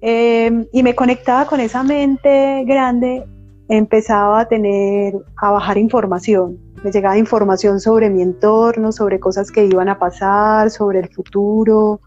em, 0.00 0.66
y 0.72 0.82
me 0.82 0.94
conectaba 0.94 1.46
con 1.46 1.60
esa 1.60 1.82
mente 1.82 2.64
grande, 2.64 3.24
empezaba 3.68 4.40
a 4.40 4.48
tener, 4.48 5.14
a 5.36 5.50
bajar 5.50 5.78
información. 5.78 6.58
Me 6.84 6.90
llegaba 6.92 7.18
información 7.18 7.80
sobre 7.80 8.10
mi 8.10 8.22
entorno, 8.22 8.92
sobre 8.92 9.18
cosas 9.18 9.50
que 9.50 9.64
iban 9.64 9.88
a 9.88 9.98
pasar, 9.98 10.70
sobre 10.70 11.00
el 11.00 11.08
futuro, 11.08 12.00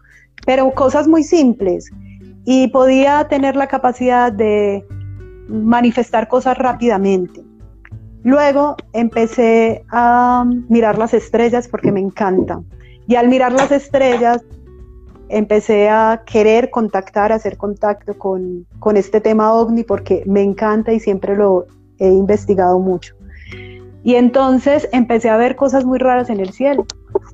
pero 0.46 0.70
cosas 0.72 1.06
muy 1.06 1.22
simples 1.22 1.90
y 2.44 2.68
podía 2.68 3.26
tener 3.28 3.56
la 3.56 3.66
capacidad 3.66 4.32
de 4.32 4.84
manifestar 5.48 6.28
cosas 6.28 6.56
rápidamente. 6.56 7.42
Luego 8.22 8.76
empecé 8.92 9.84
a 9.90 10.44
mirar 10.68 10.98
las 10.98 11.14
estrellas 11.14 11.68
porque 11.68 11.92
me 11.92 12.00
encanta. 12.00 12.60
Y 13.06 13.16
al 13.16 13.28
mirar 13.28 13.52
las 13.52 13.72
estrellas 13.72 14.42
empecé 15.30 15.88
a 15.88 16.22
querer 16.26 16.70
contactar, 16.70 17.32
hacer 17.32 17.56
contacto 17.56 18.18
con, 18.18 18.66
con 18.78 18.96
este 18.96 19.20
tema 19.20 19.54
ovni 19.54 19.84
porque 19.84 20.22
me 20.26 20.42
encanta 20.42 20.92
y 20.92 21.00
siempre 21.00 21.36
lo 21.36 21.66
he 21.98 22.08
investigado 22.08 22.78
mucho. 22.78 23.14
Y 24.02 24.14
entonces 24.14 24.88
empecé 24.92 25.28
a 25.28 25.36
ver 25.36 25.56
cosas 25.56 25.84
muy 25.84 25.98
raras 25.98 26.30
en 26.30 26.40
el 26.40 26.52
cielo, 26.52 26.86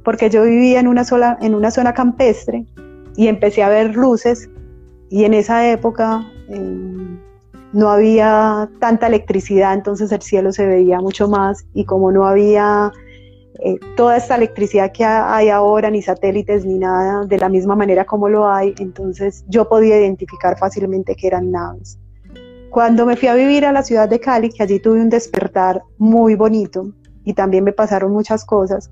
porque 0.04 0.30
yo 0.30 0.42
vivía 0.42 0.80
en 0.80 0.88
una, 0.88 1.04
sola, 1.04 1.38
en 1.40 1.54
una 1.54 1.70
zona 1.70 1.94
campestre 1.94 2.64
y 3.16 3.28
empecé 3.28 3.62
a 3.62 3.68
ver 3.68 3.94
luces 3.94 4.48
y 5.08 5.24
en 5.24 5.34
esa 5.34 5.68
época 5.68 6.26
em, 6.48 7.18
no 7.72 7.90
había 7.90 8.68
tanta 8.80 9.06
electricidad, 9.06 9.74
entonces 9.74 10.10
el 10.10 10.22
cielo 10.22 10.52
se 10.52 10.66
veía 10.66 11.00
mucho 11.00 11.28
más 11.28 11.64
y 11.72 11.84
como 11.84 12.10
no 12.10 12.26
había 12.26 12.90
eh, 13.60 13.78
toda 13.96 14.16
esta 14.16 14.36
electricidad 14.36 14.92
que 14.92 15.04
hay 15.04 15.48
ahora, 15.48 15.90
ni 15.90 16.02
satélites 16.02 16.64
ni 16.64 16.78
nada, 16.78 17.24
de 17.24 17.38
la 17.38 17.48
misma 17.48 17.76
manera 17.76 18.04
como 18.04 18.28
lo 18.28 18.48
hay, 18.48 18.74
entonces 18.78 19.44
yo 19.48 19.68
podía 19.68 19.98
identificar 19.98 20.58
fácilmente 20.58 21.14
que 21.14 21.26
eran 21.26 21.50
naves. 21.50 21.98
Cuando 22.70 23.06
me 23.06 23.16
fui 23.16 23.28
a 23.28 23.34
vivir 23.34 23.64
a 23.64 23.72
la 23.72 23.82
ciudad 23.82 24.08
de 24.08 24.20
Cali, 24.20 24.50
que 24.50 24.62
allí 24.62 24.80
tuve 24.80 25.00
un 25.00 25.08
despertar 25.08 25.82
muy 25.98 26.34
bonito 26.34 26.92
y 27.24 27.32
también 27.32 27.64
me 27.64 27.72
pasaron 27.72 28.12
muchas 28.12 28.44
cosas, 28.44 28.90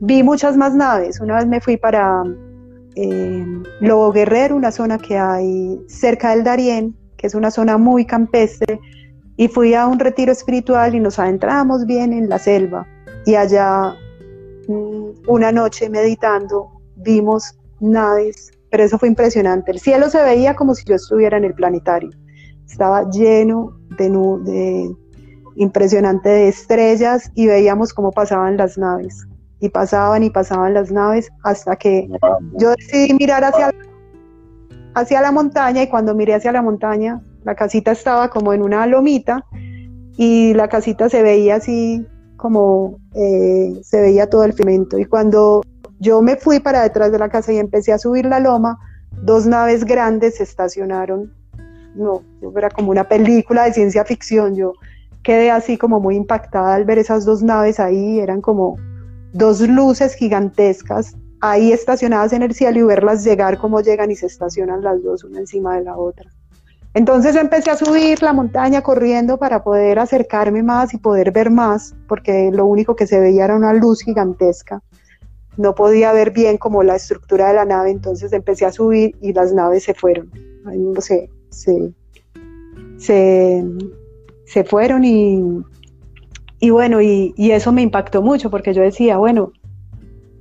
vi 0.00 0.22
muchas 0.22 0.56
más 0.56 0.74
naves. 0.74 1.20
Una 1.20 1.36
vez 1.36 1.46
me 1.46 1.60
fui 1.60 1.76
para 1.76 2.22
eh, 2.96 3.46
Lobo 3.80 4.12
Guerrero, 4.12 4.56
una 4.56 4.70
zona 4.70 4.98
que 4.98 5.16
hay 5.16 5.80
cerca 5.88 6.30
del 6.30 6.44
Darién, 6.44 6.94
que 7.16 7.28
es 7.28 7.34
una 7.34 7.50
zona 7.50 7.78
muy 7.78 8.04
campestre, 8.04 8.80
y 9.36 9.48
fui 9.48 9.74
a 9.74 9.86
un 9.86 9.98
retiro 9.98 10.32
espiritual 10.32 10.94
y 10.94 11.00
nos 11.00 11.18
adentramos 11.18 11.86
bien 11.86 12.12
en 12.12 12.28
la 12.28 12.38
selva. 12.38 12.86
Y 13.24 13.34
allá, 13.34 13.96
mm, 14.68 15.28
una 15.28 15.52
noche 15.52 15.88
meditando, 15.88 16.70
vimos 16.96 17.58
naves, 17.80 18.50
pero 18.70 18.84
eso 18.84 18.98
fue 18.98 19.08
impresionante. 19.08 19.70
El 19.70 19.80
cielo 19.80 20.08
se 20.08 20.22
veía 20.22 20.54
como 20.54 20.74
si 20.74 20.84
yo 20.84 20.94
estuviera 20.94 21.36
en 21.36 21.44
el 21.44 21.54
planetario. 21.54 22.10
Estaba 22.66 23.08
lleno 23.10 23.76
de, 23.98 24.08
de 24.08 24.96
impresionante 25.56 26.28
de 26.28 26.48
estrellas 26.48 27.30
y 27.34 27.46
veíamos 27.46 27.92
cómo 27.92 28.10
pasaban 28.10 28.56
las 28.56 28.78
naves. 28.78 29.26
Y 29.60 29.68
pasaban 29.68 30.24
y 30.24 30.30
pasaban 30.30 30.74
las 30.74 30.90
naves 30.90 31.30
hasta 31.44 31.76
que 31.76 32.08
yo 32.54 32.70
decidí 32.70 33.14
mirar 33.14 33.44
hacia, 33.44 33.70
hacia 34.94 35.20
la 35.20 35.30
montaña 35.30 35.82
y 35.82 35.88
cuando 35.88 36.14
miré 36.14 36.34
hacia 36.34 36.50
la 36.50 36.62
montaña, 36.62 37.20
la 37.44 37.54
casita 37.54 37.92
estaba 37.92 38.28
como 38.30 38.52
en 38.52 38.62
una 38.62 38.86
lomita 38.86 39.44
y 40.16 40.52
la 40.54 40.68
casita 40.68 41.08
se 41.08 41.22
veía 41.22 41.56
así 41.56 42.04
como 42.42 42.98
eh, 43.14 43.80
se 43.84 44.00
veía 44.00 44.28
todo 44.28 44.42
el 44.42 44.52
cemento. 44.52 44.98
Y 44.98 45.04
cuando 45.04 45.62
yo 46.00 46.20
me 46.22 46.34
fui 46.34 46.58
para 46.58 46.82
detrás 46.82 47.12
de 47.12 47.18
la 47.20 47.28
casa 47.28 47.52
y 47.52 47.58
empecé 47.58 47.92
a 47.92 47.98
subir 47.98 48.26
la 48.26 48.40
loma, 48.40 48.80
dos 49.12 49.46
naves 49.46 49.84
grandes 49.84 50.38
se 50.38 50.42
estacionaron. 50.42 51.32
No, 51.94 52.22
era 52.56 52.68
como 52.68 52.90
una 52.90 53.04
película 53.04 53.66
de 53.66 53.74
ciencia 53.74 54.04
ficción. 54.04 54.56
Yo 54.56 54.72
quedé 55.22 55.52
así 55.52 55.78
como 55.78 56.00
muy 56.00 56.16
impactada 56.16 56.74
al 56.74 56.84
ver 56.84 56.98
esas 56.98 57.24
dos 57.24 57.44
naves 57.44 57.78
ahí. 57.78 58.18
Eran 58.18 58.40
como 58.40 58.76
dos 59.32 59.60
luces 59.60 60.14
gigantescas 60.14 61.14
ahí 61.40 61.70
estacionadas 61.70 62.32
en 62.32 62.42
el 62.42 62.54
cielo 62.54 62.80
y 62.80 62.82
verlas 62.82 63.22
llegar 63.22 63.58
como 63.58 63.80
llegan 63.80 64.10
y 64.10 64.16
se 64.16 64.26
estacionan 64.26 64.82
las 64.82 65.00
dos 65.04 65.22
una 65.22 65.38
encima 65.38 65.76
de 65.76 65.84
la 65.84 65.96
otra. 65.96 66.28
Entonces 66.94 67.36
empecé 67.36 67.70
a 67.70 67.76
subir 67.76 68.22
la 68.22 68.32
montaña 68.32 68.82
corriendo 68.82 69.38
para 69.38 69.64
poder 69.64 69.98
acercarme 69.98 70.62
más 70.62 70.92
y 70.92 70.98
poder 70.98 71.32
ver 71.32 71.50
más, 71.50 71.94
porque 72.06 72.50
lo 72.52 72.66
único 72.66 72.96
que 72.96 73.06
se 73.06 73.18
veía 73.18 73.46
era 73.46 73.56
una 73.56 73.72
luz 73.72 74.02
gigantesca 74.02 74.82
no 75.56 75.74
podía 75.74 76.12
ver 76.12 76.30
bien 76.30 76.56
como 76.56 76.82
la 76.82 76.96
estructura 76.96 77.48
de 77.48 77.54
la 77.54 77.64
nave, 77.64 77.90
entonces 77.90 78.32
empecé 78.32 78.64
a 78.64 78.72
subir 78.72 79.16
y 79.20 79.32
las 79.32 79.52
naves 79.52 79.84
se 79.84 79.94
fueron. 79.94 80.30
sé, 81.00 81.28
se, 81.50 81.92
se, 84.46 84.64
fueron 84.64 85.04
y, 85.04 85.62
y 86.60 86.70
bueno, 86.70 87.00
y, 87.02 87.34
eso 87.36 87.72
me 87.72 87.82
impactó 87.82 88.22
mucho 88.22 88.50
porque 88.50 88.72
yo 88.72 88.82
decía, 88.82 89.18
bueno, 89.18 89.52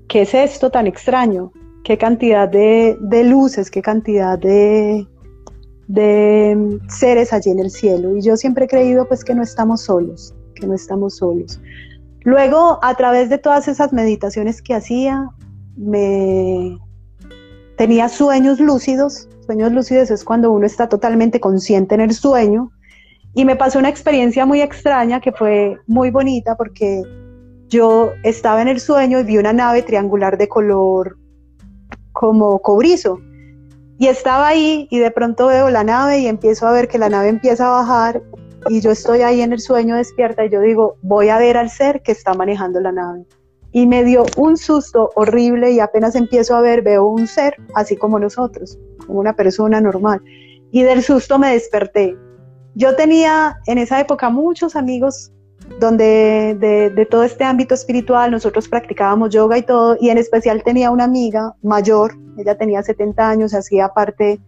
¿qué 0.07 0.21
es 0.21 0.33
esto 0.33 0.69
tan 0.69 0.87
extraño? 0.87 1.51
¿Qué 1.83 1.97
cantidad 1.97 2.47
de, 2.47 2.97
de 3.01 3.23
luces, 3.23 3.71
qué 3.71 3.81
cantidad 3.81 4.37
de, 4.37 5.07
de 5.93 6.79
seres 6.87 7.33
allí 7.33 7.51
en 7.51 7.59
el 7.59 7.69
cielo? 7.69 8.15
Y 8.15 8.21
yo 8.21 8.37
siempre 8.37 8.65
he 8.65 8.67
creído 8.67 9.07
pues 9.07 9.23
que 9.23 9.35
no 9.35 9.43
estamos 9.43 9.81
solos, 9.81 10.33
que 10.55 10.67
no 10.67 10.73
estamos 10.73 11.17
solos. 11.17 11.59
Luego, 12.23 12.79
a 12.83 12.95
través 12.95 13.29
de 13.29 13.37
todas 13.37 13.67
esas 13.67 13.91
meditaciones 13.91 14.61
que 14.61 14.75
hacía, 14.75 15.29
me 15.75 16.77
tenía 17.77 18.09
sueños 18.09 18.59
lúcidos. 18.59 19.27
Sueños 19.45 19.71
lúcidos 19.71 20.11
es 20.11 20.23
cuando 20.23 20.51
uno 20.51 20.65
está 20.65 20.87
totalmente 20.87 21.39
consciente 21.39 21.95
en 21.95 22.01
el 22.01 22.13
sueño. 22.13 22.71
Y 23.33 23.45
me 23.45 23.55
pasó 23.55 23.79
una 23.79 23.89
experiencia 23.89 24.45
muy 24.45 24.61
extraña 24.61 25.19
que 25.19 25.31
fue 25.31 25.77
muy 25.87 26.11
bonita 26.11 26.55
porque 26.55 27.01
yo 27.69 28.11
estaba 28.23 28.61
en 28.61 28.67
el 28.67 28.79
sueño 28.79 29.19
y 29.19 29.23
vi 29.23 29.37
una 29.37 29.53
nave 29.53 29.81
triangular 29.81 30.37
de 30.37 30.47
color 30.47 31.17
como 32.11 32.59
cobrizo. 32.59 33.19
Y 34.01 34.07
estaba 34.07 34.47
ahí 34.47 34.87
y 34.89 34.97
de 34.97 35.11
pronto 35.11 35.45
veo 35.45 35.69
la 35.69 35.83
nave 35.83 36.17
y 36.17 36.25
empiezo 36.25 36.67
a 36.67 36.71
ver 36.71 36.87
que 36.87 36.97
la 36.97 37.07
nave 37.07 37.29
empieza 37.29 37.67
a 37.67 37.83
bajar 37.83 38.23
y 38.67 38.81
yo 38.81 38.89
estoy 38.89 39.21
ahí 39.21 39.41
en 39.41 39.53
el 39.53 39.59
sueño 39.59 39.95
despierta 39.95 40.43
y 40.43 40.49
yo 40.49 40.59
digo, 40.59 40.95
voy 41.03 41.29
a 41.29 41.37
ver 41.37 41.55
al 41.55 41.69
ser 41.69 42.01
que 42.01 42.11
está 42.11 42.33
manejando 42.33 42.79
la 42.79 42.91
nave. 42.91 43.27
Y 43.71 43.85
me 43.85 44.03
dio 44.03 44.25
un 44.37 44.57
susto 44.57 45.11
horrible 45.13 45.69
y 45.69 45.79
apenas 45.79 46.15
empiezo 46.15 46.55
a 46.55 46.61
ver, 46.61 46.81
veo 46.81 47.05
un 47.05 47.27
ser 47.27 47.55
así 47.75 47.95
como 47.95 48.17
nosotros, 48.17 48.79
como 49.05 49.19
una 49.19 49.35
persona 49.35 49.79
normal. 49.79 50.19
Y 50.71 50.81
del 50.81 51.03
susto 51.03 51.37
me 51.37 51.51
desperté. 51.51 52.17
Yo 52.73 52.95
tenía 52.95 53.59
en 53.67 53.77
esa 53.77 53.99
época 53.99 54.31
muchos 54.31 54.75
amigos 54.75 55.31
donde 55.79 56.55
de, 56.95 57.05
todo 57.05 57.23
este 57.23 57.43
ámbito 57.43 57.73
espiritual 57.73 58.31
nosotros 58.31 58.67
practicábamos 58.67 59.31
yoga 59.31 59.57
y 59.57 59.63
todo, 59.63 59.97
y 59.99 60.09
en 60.09 60.17
especial 60.17 60.63
tenía 60.63 60.91
una 60.91 61.05
amiga 61.05 61.55
mayor, 61.63 62.15
ella 62.37 62.57
tenía 62.57 62.83
70 62.83 63.29
años, 63.29 63.53
hacía 63.53 63.89
parte 63.89 64.39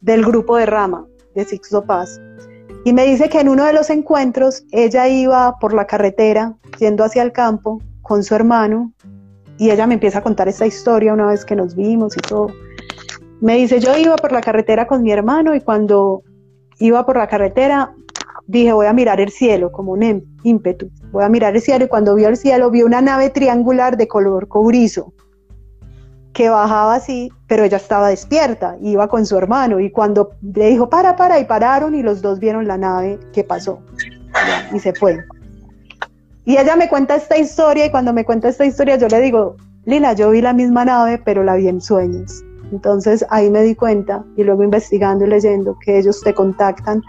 del 0.00 0.24
grupo 0.24 0.56
de 0.56 0.66
Rama, 0.66 1.06
de 1.34 1.44
Sixto 1.44 1.84
Paz. 1.84 2.20
Y 2.84 2.92
me 2.92 3.04
dice 3.04 3.28
que 3.28 3.40
en 3.40 3.48
uno 3.48 3.64
de 3.64 3.72
los 3.72 3.90
encuentros 3.90 4.64
ella 4.72 5.06
iba 5.06 5.58
por 5.60 5.74
la 5.74 5.86
carretera 5.86 6.54
yendo 6.78 7.04
hacia 7.04 7.22
el 7.22 7.32
campo 7.32 7.80
con 8.00 8.24
su 8.24 8.34
hermano 8.34 8.92
y 9.58 9.70
ella 9.70 9.86
me 9.86 9.94
empieza 9.94 10.20
a 10.20 10.22
contar 10.22 10.48
esta 10.48 10.66
historia 10.66 11.12
una 11.12 11.26
vez 11.26 11.44
que 11.44 11.54
nos 11.54 11.76
vimos 11.76 12.16
y 12.16 12.20
todo. 12.20 12.48
Me 13.42 13.56
dice, 13.56 13.80
yo 13.80 13.96
iba 13.98 14.16
por 14.16 14.32
la 14.32 14.40
carretera 14.40 14.86
con 14.86 15.02
mi 15.02 15.12
hermano 15.12 15.54
y 15.54 15.60
cuando 15.60 16.22
iba 16.78 17.04
por 17.04 17.18
la 17.18 17.28
carretera 17.28 17.94
dije, 18.50 18.72
voy 18.72 18.86
a 18.86 18.92
mirar 18.92 19.20
el 19.20 19.30
cielo 19.30 19.70
como 19.70 19.92
un 19.92 20.24
ímpetu. 20.42 20.90
Voy 21.12 21.24
a 21.24 21.28
mirar 21.28 21.54
el 21.54 21.62
cielo 21.62 21.84
y 21.84 21.88
cuando 21.88 22.14
vio 22.14 22.28
el 22.28 22.36
cielo 22.36 22.70
vi 22.70 22.82
una 22.82 23.00
nave 23.00 23.30
triangular 23.30 23.96
de 23.96 24.08
color 24.08 24.48
cobrizo 24.48 25.12
que 26.32 26.48
bajaba 26.48 26.94
así, 26.94 27.32
pero 27.48 27.64
ella 27.64 27.76
estaba 27.76 28.08
despierta, 28.08 28.76
iba 28.80 29.08
con 29.08 29.26
su 29.26 29.36
hermano 29.36 29.80
y 29.80 29.90
cuando 29.90 30.30
le 30.42 30.70
dijo 30.70 30.88
para, 30.88 31.16
para 31.16 31.40
y 31.40 31.44
pararon 31.44 31.94
y 31.94 32.02
los 32.02 32.22
dos 32.22 32.38
vieron 32.38 32.68
la 32.68 32.78
nave 32.78 33.18
que 33.32 33.42
pasó 33.42 33.80
y 34.72 34.78
se 34.78 34.92
fue. 34.94 35.18
Y 36.44 36.56
ella 36.56 36.76
me 36.76 36.88
cuenta 36.88 37.16
esta 37.16 37.36
historia 37.36 37.86
y 37.86 37.90
cuando 37.90 38.12
me 38.12 38.24
cuenta 38.24 38.48
esta 38.48 38.64
historia 38.64 38.96
yo 38.96 39.08
le 39.08 39.20
digo, 39.20 39.56
Lila, 39.84 40.12
yo 40.12 40.30
vi 40.30 40.40
la 40.40 40.52
misma 40.52 40.84
nave, 40.84 41.20
pero 41.24 41.42
la 41.42 41.56
vi 41.56 41.68
en 41.68 41.80
sueños. 41.80 42.44
Entonces 42.72 43.24
ahí 43.30 43.50
me 43.50 43.62
di 43.62 43.74
cuenta 43.74 44.24
y 44.36 44.44
luego 44.44 44.62
investigando 44.62 45.24
y 45.24 45.28
leyendo 45.28 45.76
que 45.84 45.98
ellos 45.98 46.20
te 46.22 46.32
contactan 46.32 47.02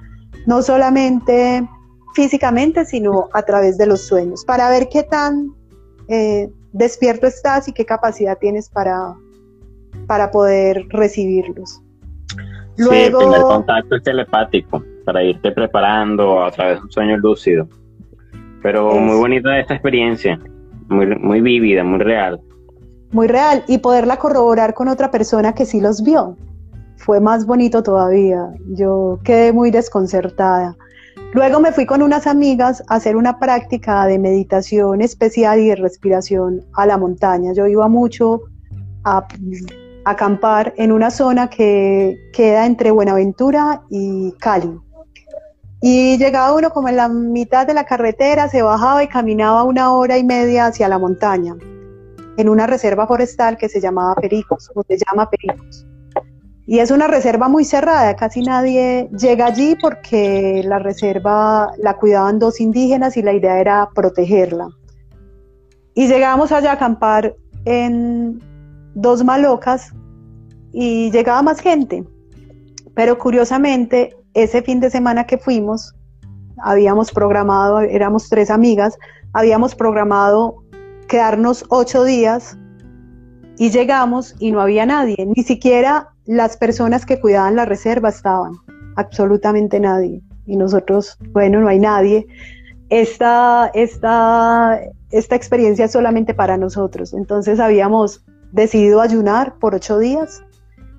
no 0.45 0.61
solamente 0.61 1.67
físicamente, 2.13 2.85
sino 2.85 3.29
a 3.33 3.43
través 3.43 3.77
de 3.77 3.87
los 3.87 4.01
sueños, 4.01 4.43
para 4.45 4.69
ver 4.69 4.89
qué 4.89 5.03
tan 5.03 5.53
eh, 6.07 6.49
despierto 6.73 7.27
estás 7.27 7.67
y 7.67 7.73
qué 7.73 7.85
capacidad 7.85 8.37
tienes 8.37 8.69
para, 8.69 9.15
para 10.07 10.31
poder 10.31 10.85
recibirlos. 10.89 11.81
Luego, 12.77 13.19
sí, 13.19 13.35
el 13.35 13.41
contacto 13.41 13.95
es 13.95 14.03
telepático 14.03 14.83
para 15.05 15.23
irte 15.23 15.51
preparando 15.51 16.43
a 16.43 16.51
través 16.51 16.77
de 16.77 16.83
un 16.83 16.91
sueño 16.91 17.17
lúcido. 17.17 17.67
Pero 18.61 18.91
muy 18.91 19.17
bonita 19.17 19.59
esta 19.59 19.73
experiencia, 19.73 20.39
muy, 20.87 21.07
muy 21.17 21.41
vívida, 21.41 21.83
muy 21.83 21.99
real. 21.99 22.39
Muy 23.11 23.27
real 23.27 23.63
y 23.67 23.79
poderla 23.79 24.17
corroborar 24.17 24.73
con 24.73 24.87
otra 24.87 25.11
persona 25.11 25.53
que 25.53 25.65
sí 25.65 25.81
los 25.81 26.03
vio. 26.03 26.37
Fue 27.05 27.19
más 27.19 27.45
bonito 27.47 27.81
todavía. 27.81 28.53
Yo 28.67 29.19
quedé 29.23 29.51
muy 29.53 29.71
desconcertada. 29.71 30.77
Luego 31.33 31.59
me 31.59 31.71
fui 31.71 31.85
con 31.87 32.03
unas 32.03 32.27
amigas 32.27 32.83
a 32.89 32.95
hacer 32.95 33.15
una 33.15 33.39
práctica 33.39 34.05
de 34.05 34.19
meditación 34.19 35.01
especial 35.01 35.59
y 35.59 35.69
de 35.69 35.75
respiración 35.77 36.61
a 36.73 36.85
la 36.85 36.97
montaña. 36.97 37.53
Yo 37.53 37.65
iba 37.65 37.87
mucho 37.87 38.41
a, 39.03 39.27
acampar 40.05 40.73
en 40.77 40.91
una 40.91 41.09
zona 41.09 41.49
que 41.49 42.17
queda 42.33 42.67
entre 42.67 42.91
Buenaventura 42.91 43.81
y 43.89 44.33
Cali. 44.33 44.79
Y 45.81 46.19
llegaba 46.19 46.53
uno 46.53 46.69
como 46.69 46.89
en 46.89 46.97
la 46.97 47.07
mitad 47.09 47.65
de 47.65 47.73
la 47.73 47.85
carretera, 47.85 48.47
se 48.47 48.61
bajaba 48.61 49.03
y 49.03 49.07
caminaba 49.07 49.63
una 49.63 49.91
hora 49.91 50.19
y 50.19 50.23
media 50.23 50.67
hacia 50.67 50.87
la 50.87 50.99
montaña, 50.99 51.55
en 52.37 52.49
una 52.49 52.67
reserva 52.67 53.07
forestal 53.07 53.57
que 53.57 53.69
se 53.69 53.81
llamaba 53.81 54.13
Pericos, 54.15 54.69
o 54.75 54.83
se 54.83 54.97
llama 54.97 55.27
Pericos. 55.29 55.87
Y 56.71 56.79
es 56.79 56.89
una 56.89 57.07
reserva 57.07 57.49
muy 57.49 57.65
cerrada, 57.65 58.15
casi 58.15 58.39
nadie 58.43 59.09
llega 59.19 59.47
allí 59.47 59.75
porque 59.81 60.61
la 60.63 60.79
reserva 60.79 61.69
la 61.77 61.97
cuidaban 61.97 62.39
dos 62.39 62.61
indígenas 62.61 63.17
y 63.17 63.21
la 63.21 63.33
idea 63.33 63.59
era 63.59 63.89
protegerla. 63.93 64.69
Y 65.95 66.07
llegamos 66.07 66.53
allá 66.53 66.69
a 66.69 66.75
acampar 66.75 67.35
en 67.65 68.41
dos 68.95 69.21
malocas 69.21 69.91
y 70.71 71.11
llegaba 71.11 71.41
más 71.41 71.59
gente. 71.59 72.05
Pero 72.95 73.17
curiosamente, 73.17 74.15
ese 74.33 74.61
fin 74.61 74.79
de 74.79 74.89
semana 74.89 75.25
que 75.25 75.37
fuimos, 75.37 75.93
habíamos 76.63 77.11
programado, 77.11 77.81
éramos 77.81 78.29
tres 78.29 78.49
amigas, 78.49 78.97
habíamos 79.33 79.75
programado 79.75 80.63
quedarnos 81.09 81.65
ocho 81.67 82.05
días 82.05 82.57
y 83.57 83.71
llegamos 83.71 84.35
y 84.39 84.53
no 84.53 84.61
había 84.61 84.85
nadie, 84.85 85.17
ni 85.35 85.43
siquiera 85.43 86.07
las 86.31 86.55
personas 86.55 87.05
que 87.05 87.19
cuidaban 87.19 87.57
la 87.57 87.65
reserva 87.65 88.07
estaban, 88.07 88.53
absolutamente 88.95 89.81
nadie. 89.81 90.21
y 90.45 90.55
nosotros, 90.55 91.17
bueno, 91.33 91.59
no 91.59 91.67
hay 91.67 91.77
nadie. 91.77 92.25
Esta, 92.89 93.69
esta, 93.73 94.79
esta 95.11 95.35
experiencia 95.35 95.85
es 95.85 95.91
solamente 95.91 96.33
para 96.33 96.57
nosotros. 96.57 97.13
Entonces 97.13 97.59
habíamos 97.59 98.23
decidido 98.53 99.01
ayunar 99.01 99.55
por 99.59 99.75
ocho 99.75 99.99
días 99.99 100.41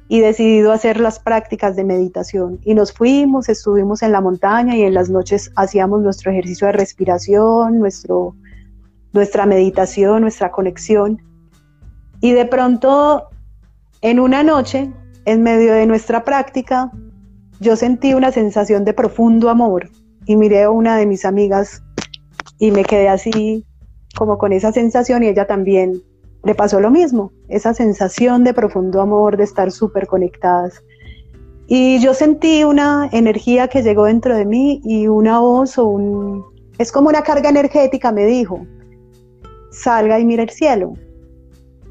y 0.07 0.21
decidido 0.21 0.71
hacer 0.71 1.01
las 1.01 1.19
prácticas 1.19 1.77
de 1.77 1.85
meditación. 1.85 2.61
Y 2.63 2.75
nos 2.75 2.93
fuimos, 2.93 3.49
estuvimos 3.49 4.03
en 4.03 4.13
la 4.13 4.21
montaña 4.21 4.77
y 4.77 4.83
en 4.83 4.93
las 4.93 5.09
noches 5.09 5.51
hacíamos 5.57 6.03
nuestro 6.03 6.31
ejercicio 6.31 6.67
de 6.67 6.75
respiración, 6.75 7.79
nuestro, 7.79 8.37
nuestra 9.15 9.47
meditación, 9.47 10.21
nuestra 10.21 10.51
conexión. 10.51 11.23
Y 12.21 12.33
de 12.33 12.45
pronto, 12.45 13.29
en 14.03 14.21
una 14.21 14.43
noche, 14.43 14.93
en 15.25 15.43
medio 15.43 15.73
de 15.75 15.87
nuestra 15.87 16.25
práctica, 16.25 16.91
yo 17.61 17.77
sentí 17.77 18.15
una 18.15 18.33
sensación 18.33 18.85
de 18.85 18.93
profundo 18.93 19.49
amor 19.49 19.89
y 20.27 20.37
miré 20.37 20.65
a 20.65 20.71
una 20.71 20.97
de 20.97 21.07
mis 21.07 21.25
amigas 21.25 21.83
y 22.59 22.71
me 22.71 22.85
quedé 22.85 23.09
así 23.09 23.65
como 24.17 24.39
con 24.39 24.53
esa 24.53 24.73
sensación 24.73 25.23
y 25.23 25.29
ella 25.29 25.47
también 25.47 26.03
le 26.45 26.55
pasó 26.55 26.81
lo 26.81 26.91
mismo, 26.91 27.33
esa 27.49 27.73
sensación 27.73 28.43
de 28.45 28.53
profundo 28.53 29.01
amor, 29.01 29.37
de 29.37 29.45
estar 29.45 29.71
súper 29.71 30.07
conectadas. 30.07 30.83
Y 31.69 32.01
yo 32.01 32.15
sentí 32.15 32.65
una 32.65 33.09
energía 33.13 33.69
que 33.69 33.83
llegó 33.83 34.07
dentro 34.07 34.37
de 34.37 34.45
mí 34.45 34.81
y 34.85 35.07
una 35.07 35.39
voz 35.39 35.79
o 35.79 35.87
un... 35.87 36.45
Es 36.79 36.91
como 36.91 37.09
una 37.09 37.23
carga 37.23 37.49
energética, 37.49 38.11
me 38.11 38.27
dijo, 38.27 38.67
salga 39.71 40.19
y 40.19 40.25
mira 40.25 40.43
el 40.43 40.51
cielo. 40.51 40.95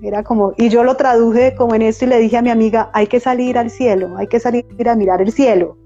Era 0.02 0.24
como, 0.24 0.54
y 0.58 0.70
yo 0.70 0.84
lo 0.84 0.96
traduje 0.96 1.54
como 1.56 1.76
en 1.76 1.84
esto 1.84 2.06
y 2.06 2.08
le 2.08 2.18
dije 2.18 2.38
a 2.38 2.42
mi 2.42 2.50
amiga, 2.50 2.90
hay 2.94 3.06
que 3.06 3.20
salir 3.20 3.58
al 3.58 3.70
cielo, 3.70 4.18
hay 4.18 4.28
que 4.28 4.40
salir 4.40 4.66
a 4.88 4.96
mirar 4.96 5.22
el 5.22 5.32
cielo. 5.32 5.78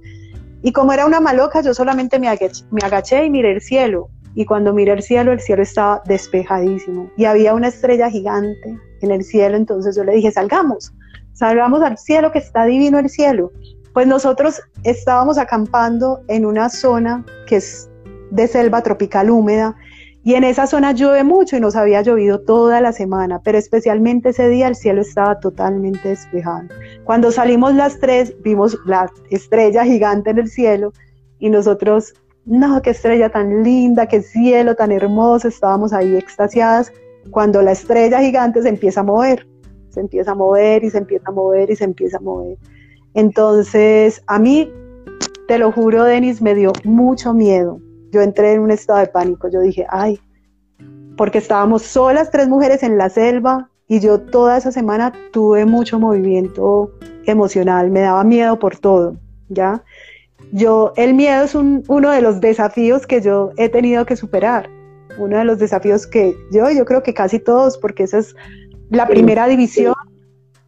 Y 0.62 0.72
como 0.72 0.94
era 0.94 1.06
una 1.06 1.20
maloca, 1.20 1.62
yo 1.62 1.74
solamente 1.74 2.18
me 2.18 2.30
agaché, 2.30 2.64
me 2.72 2.82
agaché 2.84 3.26
y 3.26 3.30
miré 3.30 3.52
el 3.52 3.62
cielo. 3.62 4.10
Y 4.34 4.46
cuando 4.46 4.74
miré 4.74 4.94
el 4.94 5.04
cielo, 5.04 5.32
el 5.32 5.40
cielo 5.40 5.64
estaba 5.64 6.02
despejadísimo. 6.06 7.10
Y 7.18 7.26
había 7.26 7.54
una 7.54 7.68
estrella 7.68 8.10
gigante 8.10 8.80
en 9.02 9.12
el 9.12 9.24
cielo, 9.24 9.58
entonces 9.58 9.96
yo 9.96 10.04
le 10.04 10.14
dije, 10.14 10.32
salgamos, 10.32 10.94
salgamos 11.34 11.82
al 11.82 11.98
cielo, 11.98 12.32
que 12.32 12.40
está 12.40 12.66
divino 12.66 13.00
el 13.00 13.10
cielo. 13.10 13.52
Pues 13.94 14.08
nosotros 14.08 14.62
estábamos 14.84 15.38
acampando 15.38 16.22
en 16.30 16.46
una 16.46 16.70
zona 16.70 17.26
que 17.48 17.58
es 17.58 17.90
de 18.32 18.48
selva 18.48 18.82
tropical 18.82 19.30
húmeda 19.30 19.76
y 20.26 20.34
en 20.34 20.44
esa 20.44 20.66
zona 20.66 20.92
llueve 20.92 21.24
mucho 21.24 21.56
y 21.56 21.60
nos 21.60 21.76
había 21.76 22.02
llovido 22.02 22.42
toda 22.42 22.82
la 22.82 22.92
semana, 22.94 23.42
pero 23.44 23.60
especialmente 23.60 24.30
ese 24.30 24.50
día 24.50 24.68
el 24.68 24.76
cielo 24.76 25.02
estaba 25.02 25.40
totalmente 25.40 26.10
despejado. 26.10 26.64
Cuando 27.04 27.32
salimos 27.32 27.76
las 27.76 28.00
tres, 28.00 28.36
vimos 28.42 28.76
la 28.88 29.08
estrella 29.30 29.86
gigante 29.86 30.32
en 30.32 30.40
el 30.40 30.48
cielo 30.48 30.94
y 31.38 31.52
nosotros, 31.52 32.16
no, 32.44 32.82
qué 32.82 32.90
estrella 32.90 33.30
tan 33.30 33.62
linda, 33.64 34.08
qué 34.08 34.24
cielo 34.24 34.74
tan 34.74 34.92
hermoso, 34.92 35.48
estábamos 35.48 35.94
ahí 35.94 36.16
extasiadas 36.16 36.92
cuando 37.30 37.62
la 37.62 37.74
estrella 37.74 38.20
gigante 38.20 38.64
se 38.64 38.70
empieza 38.70 39.02
a 39.02 39.04
mover, 39.04 39.48
se 39.90 40.00
empieza 40.00 40.32
a 40.32 40.36
mover 40.36 40.84
y 40.84 40.90
se 40.90 40.98
empieza 40.98 41.30
a 41.30 41.34
mover 41.34 41.70
y 41.70 41.76
se 41.76 41.84
empieza 41.84 42.18
a 42.18 42.22
mover. 42.22 42.58
Entonces, 43.14 44.24
a 44.26 44.40
mí, 44.40 44.74
te 45.48 45.60
lo 45.60 45.72
juro, 45.72 46.04
Denis, 46.04 46.42
me 46.42 46.56
dio 46.56 46.74
mucho 46.84 47.32
miedo 47.32 47.80
yo 48.16 48.22
entré 48.22 48.54
en 48.54 48.62
un 48.62 48.72
estado 48.72 49.00
de 49.00 49.08
pánico. 49.08 49.50
Yo 49.50 49.60
dije, 49.60 49.86
ay, 49.90 50.20
porque 51.18 51.38
estábamos 51.40 51.82
solas, 51.82 52.32
tres 52.32 52.48
mujeres 52.48 52.82
en 52.82 52.98
la 52.98 53.10
selva, 53.10 53.70
y 53.88 54.00
yo 54.00 54.22
toda 54.22 54.58
esa 54.58 54.72
semana 54.72 55.14
tuve 55.32 55.66
mucho 55.66 56.00
movimiento 56.00 56.92
emocional, 57.26 57.92
me 57.92 58.02
daba 58.02 58.24
miedo 58.24 58.58
por 58.58 58.78
todo, 58.78 59.18
¿ya? 59.50 59.84
Yo, 60.52 60.94
el 60.96 61.14
miedo 61.14 61.44
es 61.44 61.56
uno 61.56 62.12
de 62.12 62.22
los 62.22 62.40
desafíos 62.40 63.06
que 63.06 63.22
yo 63.22 63.52
he 63.58 63.70
tenido 63.70 64.06
que 64.06 64.16
superar, 64.16 64.70
uno 65.18 65.38
de 65.38 65.46
los 65.46 65.60
desafíos 65.60 66.08
que 66.08 66.36
yo, 66.52 66.70
yo 66.72 66.86
creo 66.86 67.04
que 67.04 67.14
casi 67.14 67.40
todos, 67.40 67.78
porque 67.78 68.04
esa 68.04 68.20
es 68.20 68.36
la 68.90 69.08
primera 69.08 69.48
división, 69.48 69.96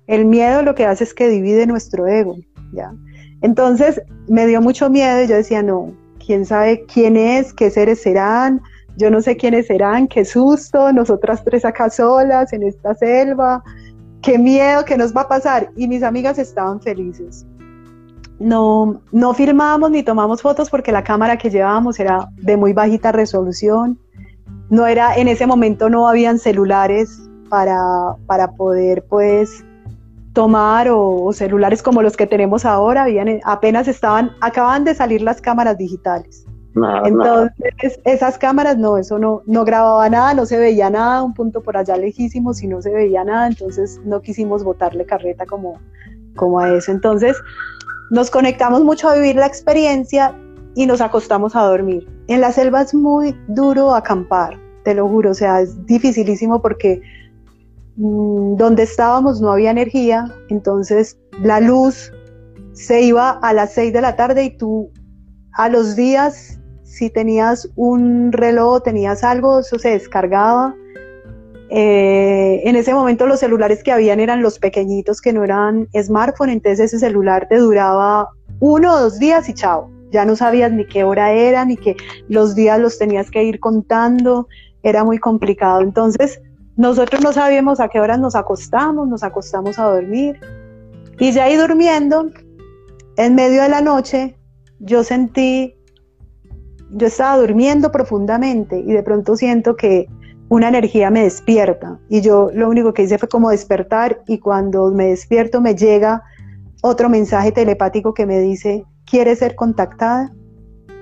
el 0.07 0.25
miedo 0.25 0.61
lo 0.61 0.75
que 0.75 0.85
hace 0.85 1.03
es 1.03 1.13
que 1.13 1.29
divide 1.29 1.65
nuestro 1.65 2.07
ego, 2.07 2.35
¿ya? 2.73 2.91
Entonces 3.41 4.01
me 4.27 4.45
dio 4.47 4.61
mucho 4.61 4.89
miedo 4.89 5.23
y 5.23 5.27
yo 5.27 5.35
decía, 5.35 5.63
no, 5.63 5.93
quién 6.27 6.45
sabe 6.45 6.85
quién 6.93 7.15
es, 7.15 7.53
qué 7.53 7.71
seres 7.71 8.01
serán, 8.01 8.61
yo 8.97 9.09
no 9.09 9.21
sé 9.21 9.37
quiénes 9.37 9.67
serán, 9.67 10.07
qué 10.07 10.25
susto, 10.25 10.91
nosotras 10.91 11.41
tres 11.43 11.63
acá 11.63 11.89
solas 11.89 12.51
en 12.51 12.63
esta 12.63 12.93
selva, 12.95 13.63
qué 14.21 14.37
miedo, 14.37 14.83
qué 14.83 14.97
nos 14.97 15.15
va 15.15 15.21
a 15.21 15.27
pasar. 15.29 15.71
Y 15.77 15.87
mis 15.87 16.03
amigas 16.03 16.37
estaban 16.37 16.81
felices. 16.81 17.45
No, 18.39 19.01
no 19.11 19.33
filmábamos 19.33 19.89
ni 19.89 20.03
tomamos 20.03 20.41
fotos 20.41 20.69
porque 20.69 20.91
la 20.91 21.03
cámara 21.03 21.37
que 21.37 21.49
llevábamos 21.49 21.99
era 21.99 22.27
de 22.35 22.57
muy 22.57 22.73
bajita 22.73 23.11
resolución. 23.13 23.97
No 24.69 24.85
era, 24.85 25.15
en 25.15 25.29
ese 25.29 25.47
momento 25.47 25.89
no 25.89 26.09
habían 26.09 26.39
celulares 26.39 27.21
para, 27.49 28.15
para 28.25 28.51
poder 28.51 29.05
pues 29.07 29.63
tomar 30.37 30.87
o, 30.87 31.33
celulares 31.33 31.81
como 31.81 32.03
los 32.03 32.15
que 32.15 32.27
tenemos 32.27 32.63
ahora, 32.63 33.05
habían, 33.05 33.39
apenas 33.43 33.87
estaban, 33.87 34.33
acaban 34.39 34.83
de 34.83 34.93
salir 34.93 35.23
las 35.23 35.41
cámaras 35.41 35.79
digitales. 35.79 36.45
Entonces, 37.05 37.99
esas 38.03 38.37
cámaras 38.37 38.77
no, 38.77 38.97
eso 38.97 39.17
no, 39.17 39.41
no 39.47 39.65
grababa 39.65 40.07
nada, 40.11 40.35
no 40.35 40.45
se 40.45 40.59
veía 40.59 40.91
nada, 40.91 41.23
un 41.23 41.33
punto 41.33 41.63
por 41.63 41.75
allá 41.75 41.97
lejísimo, 41.97 42.53
si 42.53 42.67
no 42.67 42.83
se 42.83 42.93
veía 42.93 43.23
nada, 43.23 43.47
entonces 43.47 43.99
no 44.05 44.21
quisimos 44.21 44.63
botarle 44.63 45.07
carreta 45.07 45.47
como, 45.47 45.79
como 46.35 46.59
a 46.59 46.71
eso. 46.71 46.91
Entonces, 46.91 47.35
nos 48.11 48.29
conectamos 48.29 48.83
mucho 48.83 49.09
a 49.09 49.15
vivir 49.15 49.37
la 49.37 49.47
experiencia 49.47 50.35
y 50.75 50.85
nos 50.85 51.01
acostamos 51.01 51.55
a 51.55 51.63
dormir. 51.63 52.07
En 52.27 52.41
la 52.41 52.51
selva 52.51 52.83
es 52.83 52.93
muy 52.93 53.35
duro 53.47 53.95
acampar, 53.95 54.59
te 54.83 54.93
lo 54.93 55.07
juro, 55.07 55.31
o 55.31 55.33
sea, 55.33 55.61
es 55.61 55.83
dificilísimo 55.87 56.61
porque 56.61 57.01
donde 57.97 58.83
estábamos 58.83 59.41
no 59.41 59.51
había 59.51 59.71
energía, 59.71 60.31
entonces 60.49 61.17
la 61.41 61.59
luz 61.59 62.11
se 62.73 63.01
iba 63.01 63.31
a 63.31 63.53
las 63.53 63.73
6 63.73 63.91
de 63.91 64.01
la 64.01 64.15
tarde 64.15 64.43
y 64.43 64.57
tú 64.57 64.91
a 65.53 65.67
los 65.67 65.95
días, 65.95 66.59
si 66.83 67.09
tenías 67.09 67.67
un 67.75 68.31
reloj, 68.31 68.83
tenías 68.83 69.23
algo, 69.23 69.59
eso 69.59 69.79
se 69.79 69.89
descargaba. 69.89 70.75
Eh, 71.69 72.61
en 72.63 72.75
ese 72.75 72.93
momento 72.93 73.25
los 73.25 73.39
celulares 73.39 73.83
que 73.83 73.91
habían 73.91 74.19
eran 74.19 74.41
los 74.43 74.59
pequeñitos 74.59 75.19
que 75.19 75.33
no 75.33 75.43
eran 75.43 75.87
smartphone, 75.99 76.51
entonces 76.51 76.93
ese 76.93 76.99
celular 76.99 77.47
te 77.49 77.57
duraba 77.57 78.29
uno 78.59 78.93
o 78.93 78.99
dos 78.99 79.17
días 79.17 79.49
y 79.49 79.53
chao. 79.55 79.89
Ya 80.11 80.23
no 80.23 80.35
sabías 80.35 80.71
ni 80.71 80.85
qué 80.85 81.03
hora 81.03 81.33
era, 81.33 81.65
ni 81.65 81.75
que 81.75 81.97
los 82.29 82.53
días 82.53 82.79
los 82.79 82.99
tenías 82.99 83.31
que 83.31 83.43
ir 83.43 83.59
contando, 83.59 84.47
era 84.83 85.03
muy 85.03 85.17
complicado. 85.17 85.81
Entonces, 85.81 86.39
nosotros 86.77 87.21
no 87.21 87.33
sabíamos 87.33 87.79
a 87.79 87.89
qué 87.89 87.99
horas 87.99 88.19
nos 88.19 88.35
acostamos, 88.35 89.07
nos 89.07 89.23
acostamos 89.23 89.77
a 89.79 89.85
dormir. 89.85 90.39
Y 91.19 91.31
ya 91.31 91.45
ahí 91.45 91.55
durmiendo, 91.55 92.29
en 93.17 93.35
medio 93.35 93.63
de 93.63 93.69
la 93.69 93.81
noche, 93.81 94.37
yo 94.79 95.03
sentí, 95.03 95.75
yo 96.91 97.07
estaba 97.07 97.37
durmiendo 97.37 97.91
profundamente 97.91 98.79
y 98.79 98.93
de 98.93 99.01
pronto 99.01 99.35
siento 99.35 99.75
que 99.75 100.07
una 100.49 100.67
energía 100.69 101.09
me 101.09 101.23
despierta. 101.23 101.99
Y 102.09 102.21
yo 102.21 102.51
lo 102.53 102.69
único 102.69 102.93
que 102.93 103.03
hice 103.03 103.17
fue 103.17 103.27
como 103.27 103.49
despertar 103.49 104.21
y 104.27 104.37
cuando 104.37 104.91
me 104.91 105.07
despierto 105.07 105.59
me 105.59 105.75
llega 105.75 106.23
otro 106.83 107.09
mensaje 107.09 107.51
telepático 107.51 108.13
que 108.13 108.27
me 108.27 108.39
dice, 108.39 108.85
¿quieres 109.05 109.39
ser 109.39 109.55
contactada? 109.55 110.31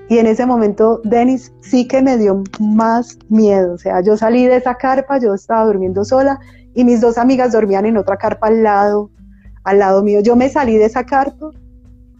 Y 0.07 0.19
en 0.19 0.27
ese 0.27 0.45
momento, 0.45 1.01
Denis 1.03 1.51
sí 1.61 1.87
que 1.87 2.01
me 2.01 2.17
dio 2.17 2.43
más 2.59 3.17
miedo. 3.29 3.73
O 3.73 3.77
sea, 3.77 4.01
yo 4.01 4.17
salí 4.17 4.45
de 4.45 4.57
esa 4.57 4.75
carpa, 4.75 5.19
yo 5.19 5.33
estaba 5.33 5.65
durmiendo 5.65 6.05
sola 6.05 6.39
y 6.75 6.83
mis 6.83 7.01
dos 7.01 7.17
amigas 7.17 7.53
dormían 7.53 7.85
en 7.85 7.97
otra 7.97 8.17
carpa 8.17 8.47
al 8.47 8.61
lado, 8.61 9.09
al 9.63 9.79
lado 9.79 10.03
mío. 10.03 10.19
Yo 10.19 10.35
me 10.35 10.49
salí 10.49 10.77
de 10.77 10.85
esa 10.85 11.05
carpa 11.05 11.49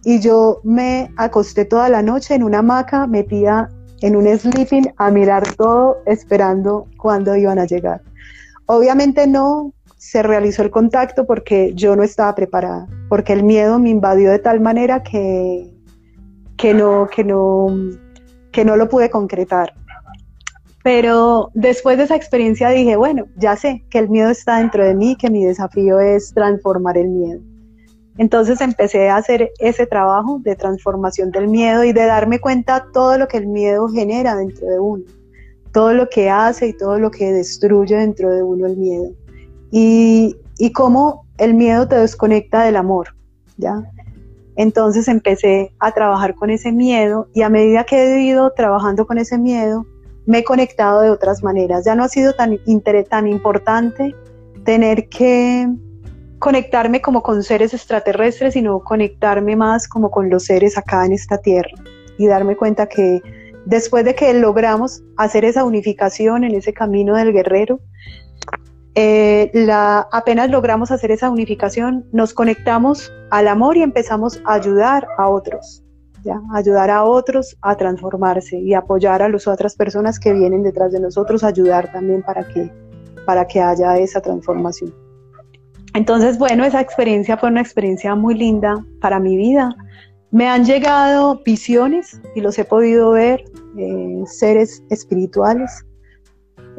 y 0.04 0.18
yo 0.20 0.60
me 0.64 1.10
acosté 1.16 1.64
toda 1.64 1.88
la 1.88 2.02
noche 2.02 2.34
en 2.34 2.42
una 2.42 2.58
hamaca 2.58 3.06
metida 3.06 3.68
en 4.02 4.16
un 4.16 4.26
sleeping 4.26 4.92
a 4.96 5.10
mirar 5.10 5.54
todo 5.54 5.98
esperando 6.06 6.86
cuándo 6.98 7.36
iban 7.36 7.58
a 7.58 7.66
llegar. 7.66 8.02
Obviamente 8.66 9.26
no 9.26 9.72
se 9.96 10.22
realizó 10.22 10.62
el 10.62 10.70
contacto 10.70 11.26
porque 11.26 11.72
yo 11.74 11.96
no 11.96 12.02
estaba 12.02 12.34
preparada, 12.34 12.86
porque 13.08 13.32
el 13.32 13.42
miedo 13.42 13.78
me 13.78 13.90
invadió 13.90 14.30
de 14.30 14.38
tal 14.38 14.60
manera 14.60 15.02
que 15.02 15.75
que 16.56 16.74
no, 16.74 17.08
que 17.08 17.24
no, 17.24 17.66
que 18.52 18.64
no 18.64 18.76
lo 18.76 18.88
pude 18.88 19.10
concretar. 19.10 19.74
Pero 20.82 21.50
después 21.54 21.98
de 21.98 22.04
esa 22.04 22.14
experiencia 22.14 22.70
dije, 22.70 22.94
bueno, 22.96 23.26
ya 23.36 23.56
sé 23.56 23.84
que 23.90 23.98
el 23.98 24.08
miedo 24.08 24.30
está 24.30 24.58
dentro 24.58 24.84
de 24.84 24.94
mí, 24.94 25.16
que 25.16 25.30
mi 25.30 25.44
desafío 25.44 25.98
es 25.98 26.32
transformar 26.32 26.96
el 26.96 27.08
miedo. 27.08 27.40
Entonces 28.18 28.60
empecé 28.60 29.08
a 29.08 29.16
hacer 29.16 29.50
ese 29.58 29.86
trabajo 29.86 30.38
de 30.42 30.56
transformación 30.56 31.30
del 31.32 31.48
miedo 31.48 31.84
y 31.84 31.92
de 31.92 32.06
darme 32.06 32.38
cuenta 32.38 32.86
todo 32.92 33.18
lo 33.18 33.28
que 33.28 33.36
el 33.36 33.46
miedo 33.46 33.88
genera 33.88 34.36
dentro 34.36 34.66
de 34.68 34.78
uno, 34.78 35.04
todo 35.72 35.92
lo 35.92 36.08
que 36.08 36.30
hace 36.30 36.68
y 36.68 36.72
todo 36.72 36.98
lo 36.98 37.10
que 37.10 37.32
destruye 37.32 37.96
dentro 37.96 38.32
de 38.32 38.42
uno 38.42 38.66
el 38.66 38.76
miedo. 38.76 39.10
Y, 39.70 40.36
y 40.56 40.72
cómo 40.72 41.26
el 41.36 41.54
miedo 41.54 41.86
te 41.88 41.96
desconecta 41.96 42.62
del 42.62 42.76
amor, 42.76 43.08
¿ya? 43.58 43.82
Entonces 44.56 45.06
empecé 45.08 45.72
a 45.78 45.92
trabajar 45.92 46.34
con 46.34 46.50
ese 46.50 46.72
miedo 46.72 47.28
y 47.34 47.42
a 47.42 47.48
medida 47.48 47.84
que 47.84 48.14
he 48.14 48.22
ido 48.22 48.52
trabajando 48.52 49.06
con 49.06 49.18
ese 49.18 49.38
miedo, 49.38 49.86
me 50.24 50.38
he 50.38 50.44
conectado 50.44 51.02
de 51.02 51.10
otras 51.10 51.42
maneras. 51.42 51.84
Ya 51.84 51.94
no 51.94 52.04
ha 52.04 52.08
sido 52.08 52.34
tan, 52.34 52.58
tan 53.08 53.28
importante 53.28 54.14
tener 54.64 55.08
que 55.08 55.68
conectarme 56.38 57.00
como 57.00 57.22
con 57.22 57.42
seres 57.42 57.74
extraterrestres, 57.74 58.54
sino 58.54 58.80
conectarme 58.80 59.56
más 59.56 59.88
como 59.88 60.10
con 60.10 60.28
los 60.30 60.44
seres 60.44 60.76
acá 60.76 61.06
en 61.06 61.12
esta 61.12 61.38
tierra 61.38 61.70
y 62.18 62.26
darme 62.26 62.56
cuenta 62.56 62.86
que 62.86 63.22
después 63.66 64.04
de 64.04 64.14
que 64.14 64.32
logramos 64.34 65.02
hacer 65.16 65.44
esa 65.44 65.64
unificación 65.64 66.44
en 66.44 66.54
ese 66.54 66.72
camino 66.72 67.14
del 67.14 67.32
guerrero, 67.32 67.80
eh, 68.98 69.50
la, 69.52 70.08
apenas 70.10 70.48
logramos 70.48 70.90
hacer 70.90 71.10
esa 71.10 71.30
unificación, 71.30 72.06
nos 72.12 72.32
conectamos 72.32 73.12
al 73.30 73.46
amor 73.46 73.76
y 73.76 73.82
empezamos 73.82 74.40
a 74.46 74.54
ayudar 74.54 75.06
a 75.18 75.28
otros, 75.28 75.84
¿ya? 76.24 76.40
ayudar 76.54 76.88
a 76.88 77.04
otros 77.04 77.58
a 77.60 77.76
transformarse 77.76 78.58
y 78.58 78.72
apoyar 78.72 79.20
a 79.20 79.28
las 79.28 79.46
otras 79.46 79.76
personas 79.76 80.18
que 80.18 80.32
vienen 80.32 80.62
detrás 80.62 80.92
de 80.92 81.00
nosotros, 81.00 81.44
ayudar 81.44 81.92
también 81.92 82.22
para 82.22 82.48
que, 82.48 82.72
para 83.26 83.46
que 83.46 83.60
haya 83.60 83.98
esa 83.98 84.22
transformación. 84.22 84.94
Entonces, 85.92 86.38
bueno, 86.38 86.64
esa 86.64 86.80
experiencia 86.80 87.36
fue 87.36 87.50
una 87.50 87.60
experiencia 87.60 88.14
muy 88.14 88.34
linda 88.34 88.82
para 89.02 89.20
mi 89.20 89.36
vida. 89.36 89.76
Me 90.30 90.48
han 90.48 90.64
llegado 90.64 91.42
visiones 91.44 92.18
y 92.34 92.40
los 92.40 92.58
he 92.58 92.64
podido 92.64 93.10
ver, 93.10 93.44
eh, 93.76 94.22
seres 94.24 94.82
espirituales, 94.88 95.84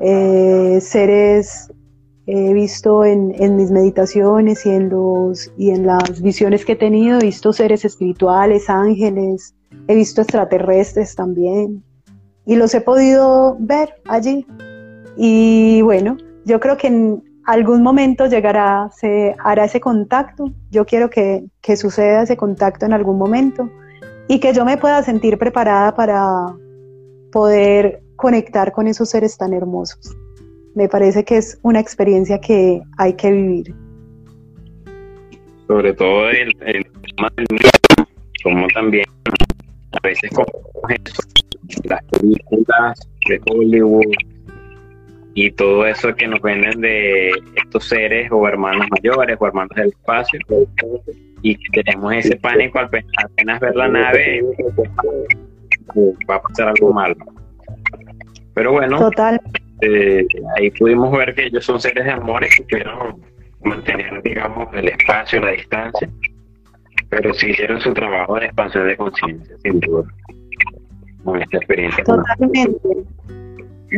eh, 0.02 0.80
seres 0.82 1.72
he 2.28 2.54
visto 2.54 3.06
en, 3.06 3.56
mis 3.56 3.72
meditaciones 3.72 4.66
y 4.66 4.70
en, 4.70 4.90
los, 4.90 5.52
y 5.58 5.70
en 5.70 5.88
las 5.88 6.22
visiones 6.22 6.66
que 6.66 6.74
he 6.74 6.76
tenido, 6.76 7.20
he 7.20 7.24
visto 7.24 7.54
seres 7.54 7.86
espirituales, 7.86 8.70
ángeles, 8.70 9.56
he 9.88 9.96
visto 9.96 10.22
extraterrestres 10.22 11.16
también 11.16 11.84
y 12.46 12.58
los 12.58 12.74
he 12.76 12.82
podido 12.82 13.56
ver 13.60 13.96
allí. 14.06 14.46
Y 15.16 15.82
bueno, 15.84 16.18
yo 16.44 16.60
creo 16.60 16.76
que 16.76 16.88
en 16.88 17.24
algún 17.46 17.82
momento 17.82 18.26
llegará, 18.26 18.90
se 18.94 19.34
hará 19.40 19.64
ese 19.64 19.80
contacto. 19.80 20.52
Yo 20.70 20.86
quiero 20.86 21.10
que, 21.10 21.46
que 21.62 21.78
suceda 21.78 22.24
ese 22.24 22.36
contacto 22.36 22.86
en 22.86 22.92
algún 22.92 23.18
momento 23.18 23.70
y 24.28 24.42
que 24.42 24.54
yo 24.54 24.66
me 24.66 24.78
pueda 24.78 25.02
sentir 25.02 25.38
preparada 25.38 25.96
para 25.96 26.54
poder 27.32 28.04
conectar 28.18 28.74
con 28.74 28.88
esos 28.88 29.10
seres 29.10 29.38
tan 29.38 29.54
hermosos 29.54 30.14
me 30.78 30.88
parece 30.88 31.26
que 31.26 31.38
es 31.38 31.60
una 31.64 31.80
experiencia 31.80 32.40
que 32.40 32.80
hay 33.00 33.14
que 33.14 33.32
vivir. 33.32 33.74
Sobre 35.68 35.92
todo 35.94 36.30
el, 36.30 36.54
tema 36.54 37.30
del 37.36 37.48
miedo, 37.50 38.10
como 38.44 38.68
también 38.68 39.06
a 39.32 40.08
veces 40.08 40.30
como 40.36 40.46
las 41.86 42.04
películas 42.06 43.10
de 43.28 43.42
Hollywood 43.50 44.14
y 45.34 45.50
todo 45.52 45.88
eso 45.88 46.14
que 46.14 46.28
nos 46.28 46.40
venden 46.42 46.80
de 46.82 47.32
estos 47.56 47.86
seres 47.86 48.30
o 48.32 48.48
hermanos 48.48 48.86
mayores 48.92 49.36
o 49.40 49.48
hermanos 49.48 49.72
del 49.76 49.90
espacio 49.90 50.40
y 51.42 51.58
tenemos 51.72 52.14
ese 52.14 52.36
pánico 52.38 52.80
al 52.80 52.90
apenas 53.24 53.60
ver 53.60 53.76
la 53.76 53.88
nave 53.88 54.42
va 56.30 56.36
a 56.36 56.42
pasar 56.42 56.70
algo 56.70 56.94
malo 56.94 57.16
pero 58.54 58.72
bueno 58.72 58.98
Total. 58.98 59.40
Eh, 59.82 60.26
ahí 60.58 60.72
pudimos 60.72 61.12
ver 61.12 61.36
que 61.36 61.46
ellos 61.46 61.66
son 61.66 61.80
seres 61.80 62.06
de 62.06 62.12
amores 62.12 62.56
que 62.56 62.64
quieren 62.66 62.94
mantener, 63.64 64.22
digamos, 64.24 64.68
el 64.74 64.88
espacio, 64.90 65.40
la 65.42 65.52
distancia, 65.52 66.10
pero 67.10 67.34
sí 67.34 67.52
hicieron 67.52 67.80
su 67.82 67.94
trabajo 67.94 68.36
de 68.40 68.46
expansión 68.46 68.88
de 68.88 68.98
conciencia, 68.98 69.56
sin 69.64 69.80
duda, 69.80 70.08
con 71.24 71.42
esta 71.42 71.58
experiencia. 71.58 72.04
Totalmente. 72.04 73.04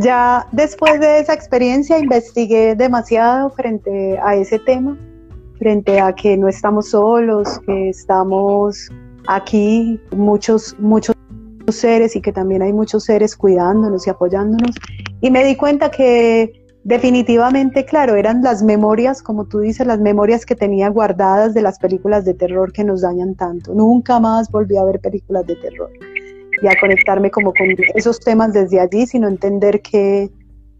Ya 0.01 0.45
después 0.51 0.99
de 0.99 1.19
esa 1.19 1.33
experiencia 1.33 1.97
investigué 1.97 2.75
demasiado 2.75 3.49
frente 3.51 4.19
a 4.23 4.35
ese 4.35 4.59
tema, 4.59 4.97
frente 5.57 5.99
a 5.99 6.13
que 6.13 6.37
no 6.37 6.47
estamos 6.47 6.91
solos, 6.91 7.59
que 7.65 7.89
estamos 7.89 8.91
aquí 9.27 9.99
muchos, 10.11 10.75
muchos 10.79 11.15
seres 11.75 12.15
y 12.15 12.21
que 12.21 12.31
también 12.31 12.61
hay 12.61 12.73
muchos 12.73 13.05
seres 13.05 13.35
cuidándonos 13.35 14.05
y 14.07 14.09
apoyándonos. 14.09 14.75
Y 15.21 15.31
me 15.31 15.43
di 15.43 15.55
cuenta 15.55 15.91
que 15.91 16.65
definitivamente, 16.83 17.85
claro, 17.85 18.15
eran 18.15 18.41
las 18.41 18.63
memorias, 18.63 19.21
como 19.21 19.45
tú 19.45 19.59
dices, 19.59 19.85
las 19.85 19.99
memorias 19.99 20.45
que 20.45 20.55
tenía 20.55 20.89
guardadas 20.89 21.53
de 21.53 21.61
las 21.61 21.77
películas 21.79 22.25
de 22.25 22.33
terror 22.33 22.71
que 22.71 22.83
nos 22.83 23.01
dañan 23.01 23.35
tanto. 23.35 23.73
Nunca 23.73 24.19
más 24.19 24.49
volví 24.49 24.77
a 24.77 24.83
ver 24.85 24.99
películas 24.99 25.45
de 25.45 25.55
terror 25.57 25.89
y 26.61 26.67
a 26.67 26.79
conectarme 26.79 27.31
como 27.31 27.53
con 27.53 27.67
esos 27.95 28.19
temas 28.19 28.53
desde 28.53 28.79
allí, 28.79 29.05
sino 29.07 29.27
entender 29.27 29.81
que 29.81 30.29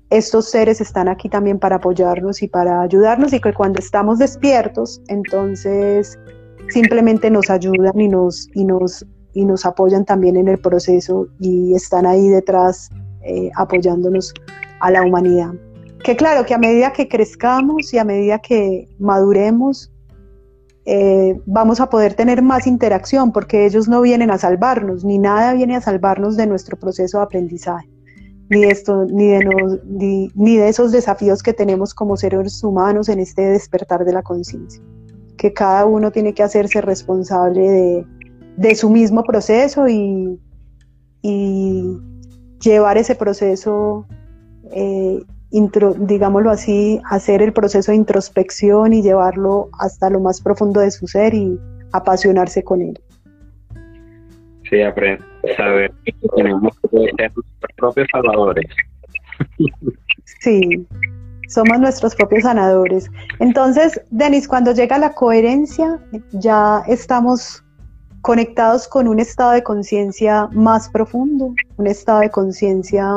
estos 0.10 0.50
seres 0.50 0.82
están 0.82 1.08
aquí 1.08 1.30
también 1.30 1.60
para 1.60 1.76
apoyarnos 1.76 2.42
y 2.42 2.48
para 2.48 2.82
ayudarnos 2.82 3.32
y 3.34 3.40
que 3.40 3.54
cuando 3.54 3.80
estamos 3.80 4.18
despiertos, 4.18 5.02
entonces 5.08 6.18
simplemente 6.70 7.30
nos 7.30 7.50
ayudan 7.50 8.00
y 8.00 8.08
nos, 8.08 8.50
y 8.54 8.66
nos 8.66 9.06
y 9.34 9.46
nos 9.46 9.66
apoyan 9.66 10.06
también 10.06 10.38
en 10.38 10.48
el 10.48 10.60
proceso 10.60 11.28
y 11.40 11.74
están 11.74 12.06
ahí 12.06 12.28
detrás 12.30 12.90
eh, 13.22 13.52
apoyándonos 13.56 14.34
a 14.80 14.92
la 14.92 15.02
humanidad. 15.04 15.54
Que 16.04 16.16
claro, 16.16 16.46
que 16.46 16.54
a 16.54 16.58
medida 16.58 16.94
que 16.94 17.08
crezcamos 17.08 17.94
y 17.94 17.98
a 17.98 18.06
medida 18.06 18.40
que 18.40 18.88
maduremos, 19.00 19.92
eh, 20.86 21.40
vamos 21.46 21.82
a 21.82 21.90
poder 21.90 22.14
tener 22.14 22.42
más 22.42 22.66
interacción 22.66 23.32
porque 23.32 23.66
ellos 23.66 23.88
no 23.88 24.02
vienen 24.02 24.32
a 24.32 24.38
salvarnos, 24.38 25.04
ni 25.04 25.20
nada 25.20 25.54
viene 25.54 25.76
a 25.76 25.82
salvarnos 25.82 26.38
de 26.38 26.48
nuestro 26.48 26.78
proceso 26.78 27.18
de 27.18 27.26
aprendizaje, 27.26 27.90
ni 28.50 28.64
esto, 28.64 29.06
ni 29.06 29.28
de, 29.28 30.32
ni 30.34 30.58
de 30.58 30.70
esos 30.70 30.92
desafíos 30.92 31.44
que 31.44 31.54
tenemos 31.54 31.94
como 31.94 32.16
seres 32.18 32.64
humanos 32.64 33.10
en 33.10 33.20
este 33.20 33.42
despertar 33.42 34.06
de 34.06 34.14
la 34.14 34.24
conciencia, 34.24 34.82
que 35.38 35.54
cada 35.54 35.86
uno 35.86 36.12
tiene 36.12 36.34
que 36.34 36.44
hacerse 36.44 36.82
responsable 36.82 37.70
de, 37.70 38.06
de 38.60 38.76
su 38.76 38.89
mismo 38.89 39.24
proceso 39.24 39.88
y, 39.88 40.38
llevar 42.62 42.97
ese 42.97 43.16
proceso, 43.16 44.05
eh, 44.74 45.24
digámoslo 45.51 46.51
así, 46.51 46.99
hacer 47.10 47.41
el 47.41 47.53
proceso 47.53 47.91
de 47.91 47.97
introspección 47.97 48.91
y 48.91 49.01
llevarlo 49.01 49.70
hasta 49.80 50.10
lo 50.10 50.20
más 50.20 50.41
profundo 50.41 50.82
de 50.82 50.91
su 50.91 51.07
ser 51.07 51.34
y 51.34 51.57
apasionarse 51.93 52.62
con 52.64 52.82
él. 52.82 52.99
Sí, 54.70 54.82
aprender, 54.82 55.26
saber 55.55 55.91
que 56.03 56.14
tenemos 56.36 56.78
que 56.82 56.89
ser 56.89 57.32
nuestros 57.34 57.72
propios 57.78 58.07
salvadores. 58.12 58.66
Sí, 60.41 60.86
somos 61.47 61.80
nuestros 61.80 62.14
propios 62.14 62.43
sanadores. 62.43 63.10
Entonces, 63.39 64.01
Denis, 64.12 64.49
cuando 64.49 64.74
llega 64.74 64.97
la 64.99 65.14
coherencia, 65.14 65.97
ya 66.34 66.84
estamos 66.88 67.64
conectados 68.22 68.88
con 68.88 69.07
un 69.07 69.20
estado 69.20 69.51
de 69.51 69.63
conciencia 69.63 70.47
más 70.51 70.89
profundo, 70.89 71.53
un 71.78 71.88
estado 71.88 72.22
de 72.22 72.30
conciencia 72.30 73.07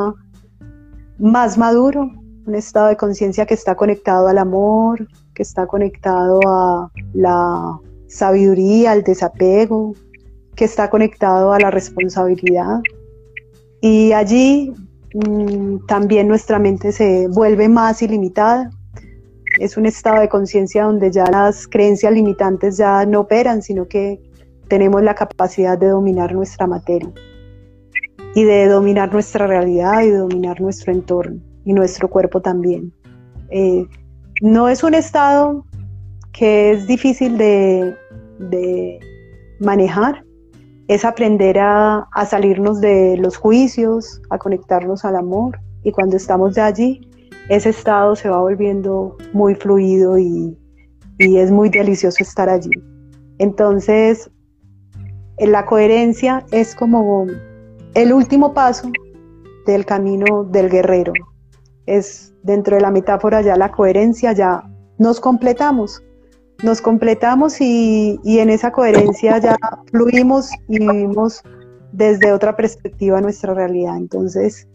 más 1.17 1.57
maduro, 1.57 2.09
un 2.45 2.55
estado 2.55 2.87
de 2.87 2.97
conciencia 2.97 3.45
que 3.45 3.53
está 3.53 3.75
conectado 3.75 4.27
al 4.27 4.37
amor, 4.37 5.07
que 5.33 5.43
está 5.43 5.67
conectado 5.67 6.39
a 6.47 6.91
la 7.13 7.79
sabiduría, 8.07 8.91
al 8.91 9.03
desapego, 9.03 9.93
que 10.55 10.65
está 10.65 10.89
conectado 10.89 11.53
a 11.53 11.59
la 11.59 11.71
responsabilidad. 11.71 12.81
Y 13.81 14.11
allí 14.13 14.73
mm, 15.13 15.85
también 15.87 16.27
nuestra 16.27 16.59
mente 16.59 16.91
se 16.91 17.27
vuelve 17.27 17.67
más 17.69 18.01
ilimitada. 18.01 18.69
Es 19.59 19.77
un 19.77 19.85
estado 19.85 20.21
de 20.21 20.29
conciencia 20.29 20.83
donde 20.83 21.11
ya 21.11 21.25
las 21.25 21.67
creencias 21.67 22.13
limitantes 22.13 22.77
ya 22.77 23.05
no 23.05 23.21
operan, 23.21 23.61
sino 23.61 23.87
que 23.87 24.19
tenemos 24.73 25.03
la 25.03 25.13
capacidad 25.13 25.77
de 25.77 25.89
dominar 25.89 26.33
nuestra 26.33 26.65
materia 26.65 27.13
y 28.33 28.43
de 28.43 28.67
dominar 28.67 29.13
nuestra 29.13 29.45
realidad 29.45 30.01
y 30.01 30.09
de 30.09 30.17
dominar 30.17 30.59
nuestro 30.61 30.91
entorno 30.91 31.39
y 31.63 31.73
nuestro 31.73 32.07
cuerpo 32.07 32.41
también. 32.41 32.91
Eh, 33.51 33.85
no 34.41 34.69
es 34.69 34.83
un 34.83 34.95
estado 34.95 35.63
que 36.31 36.71
es 36.71 36.87
difícil 36.87 37.37
de, 37.37 37.95
manejar, 39.59 40.25
es 40.87 41.05
aprender 41.05 41.59
a, 41.59 42.07
salirnos 42.27 42.81
de 42.81 43.15
los 43.17 43.37
juicios, 43.37 44.23
a 44.31 44.39
conectarnos 44.39 45.05
al 45.05 45.17
amor 45.17 45.59
y 45.83 45.91
cuando 45.91 46.17
estamos 46.17 46.55
de 46.55 46.61
allí, 46.61 47.07
ese 47.47 47.69
estado 47.69 48.15
se 48.15 48.27
va 48.27 48.41
volviendo 48.41 49.17
muy 49.33 49.53
fluido 49.53 50.17
y, 50.17 50.57
y 51.19 51.37
es 51.37 51.51
muy 51.51 51.69
delicioso 51.69 52.23
estar 52.23 52.49
allí. 52.49 52.71
Entonces, 53.37 54.31
la 55.51 55.65
coherencia 55.65 56.45
es 56.51 56.75
como 56.75 57.27
el 57.93 58.13
último 58.13 58.53
paso 58.53 58.89
del 59.65 59.85
camino 59.85 60.43
del 60.43 60.69
guerrero. 60.69 61.13
Es 61.85 62.33
dentro 62.43 62.75
de 62.75 62.81
la 62.81 62.91
metáfora 62.91 63.41
ya 63.41 63.55
la 63.55 63.71
coherencia, 63.71 64.33
ya 64.33 64.63
nos 64.97 65.19
completamos, 65.19 66.03
nos 66.63 66.81
completamos 66.81 67.59
y, 67.61 68.19
y 68.23 68.39
en 68.39 68.49
esa 68.49 68.71
coherencia 68.71 69.37
ya 69.37 69.57
fluimos 69.91 70.49
y 70.67 70.79
vivimos 70.79 71.41
desde 71.91 72.31
otra 72.31 72.55
perspectiva 72.55 73.21
nuestra 73.21 73.53
realidad. 73.53 73.97
Entonces, 73.97 74.67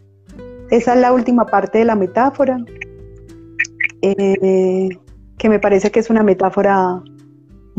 esa 0.71 0.93
es 0.93 0.99
la 0.99 1.13
última 1.13 1.45
parte 1.45 1.79
de 1.79 1.85
la 1.85 1.95
metáfora, 1.95 2.57
eh, 4.01 4.89
que 5.37 5.49
me 5.49 5.59
parece 5.59 5.91
que 5.91 5.99
es 5.99 6.09
una 6.09 6.23
metáfora 6.23 7.01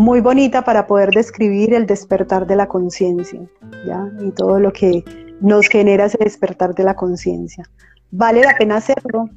muy 0.00 0.22
bonita 0.22 0.62
para 0.62 0.86
poder 0.86 1.10
describir 1.10 1.74
el 1.74 1.84
despertar 1.84 2.46
de 2.46 2.56
la 2.56 2.66
conciencia, 2.66 3.38
¿ya? 3.86 4.10
Y 4.20 4.30
todo 4.30 4.58
lo 4.58 4.72
que 4.72 5.04
nos 5.42 5.68
genera 5.68 6.06
ese 6.06 6.16
despertar 6.18 6.74
de 6.74 6.84
la 6.84 6.96
conciencia. 6.96 7.64
Vale 8.10 8.40
la 8.40 8.56
pena 8.56 8.76
hacerlo, 8.76 9.28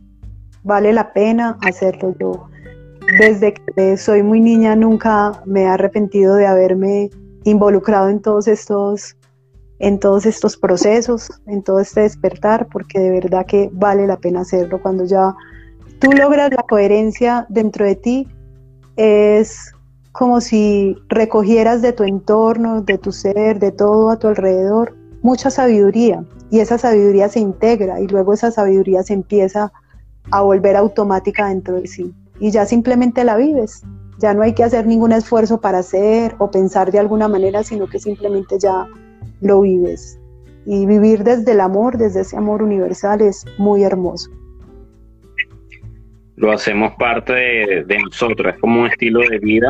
vale 0.64 0.94
la 0.94 1.12
pena 1.12 1.58
hacerlo. 1.62 2.16
Yo 2.18 2.48
desde 3.20 3.54
que 3.54 3.98
soy 3.98 4.24
muy 4.24 4.40
niña 4.40 4.74
nunca 4.78 5.34
me 5.46 5.64
he 5.64 5.68
arrepentido 5.68 6.36
de 6.36 6.48
haberme 6.48 7.10
involucrado 7.44 8.08
en 8.08 8.22
todos 8.22 8.48
estos 8.48 9.18
en 9.80 10.00
todos 10.00 10.26
estos 10.26 10.56
procesos, 10.56 11.30
en 11.46 11.62
todo 11.62 11.82
este 11.82 12.02
despertar, 12.02 12.68
porque 12.72 13.00
de 13.00 13.10
verdad 13.10 13.46
que 13.46 13.70
vale 13.74 14.08
la 14.08 14.16
pena 14.16 14.42
hacerlo. 14.42 14.82
Cuando 14.82 15.04
ya 15.04 15.36
tú 16.00 16.14
logras 16.14 16.52
la 16.52 16.64
coherencia 16.64 17.46
dentro 17.50 17.86
de 17.86 17.96
ti, 17.96 18.28
es 18.96 19.73
como 20.14 20.42
si 20.42 20.96
recogieras 21.10 21.82
de 21.82 21.92
tu 21.92 22.04
entorno, 22.04 22.82
de 22.82 23.00
tu 23.00 23.12
ser, 23.12 23.60
de 23.60 23.72
todo 23.72 24.12
a 24.12 24.20
tu 24.20 24.28
alrededor, 24.28 24.96
mucha 25.24 25.50
sabiduría. 25.50 26.24
Y 26.52 26.60
esa 26.60 26.78
sabiduría 26.78 27.30
se 27.30 27.40
integra 27.40 28.00
y 28.00 28.08
luego 28.08 28.32
esa 28.32 28.52
sabiduría 28.52 29.02
se 29.02 29.16
empieza 29.16 29.74
a 30.30 30.42
volver 30.42 30.76
automática 30.76 31.50
dentro 31.50 31.82
de 31.82 31.88
sí. 31.88 32.14
Y 32.40 32.52
ya 32.52 32.66
simplemente 32.68 33.24
la 33.24 33.38
vives. 33.38 33.82
Ya 34.20 34.36
no 34.36 34.44
hay 34.44 34.54
que 34.54 34.64
hacer 34.64 34.86
ningún 34.86 35.14
esfuerzo 35.14 35.60
para 35.60 35.80
hacer 35.80 36.36
o 36.38 36.52
pensar 36.52 36.92
de 36.92 37.00
alguna 37.00 37.28
manera, 37.28 37.64
sino 37.64 37.88
que 37.88 37.98
simplemente 37.98 38.60
ya 38.60 38.88
lo 39.42 39.62
vives. 39.62 40.20
Y 40.68 40.86
vivir 40.86 41.24
desde 41.24 41.54
el 41.54 41.60
amor, 41.60 41.98
desde 41.98 42.22
ese 42.22 42.38
amor 42.38 42.62
universal, 42.62 43.22
es 43.22 43.46
muy 43.58 43.84
hermoso. 43.84 44.30
Lo 46.36 46.52
hacemos 46.52 46.94
parte 47.00 47.34
de, 47.34 47.98
nosotros, 47.98 48.54
es 48.54 48.62
como 48.62 48.82
un 48.82 48.88
estilo 48.88 49.22
de 49.28 49.40
vida 49.40 49.70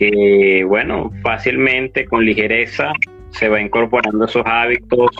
que, 0.00 0.64
bueno, 0.66 1.10
fácilmente, 1.22 2.06
con 2.06 2.24
ligereza, 2.24 2.90
se 3.32 3.50
va 3.50 3.60
incorporando 3.60 4.24
esos 4.24 4.42
hábitos, 4.46 5.10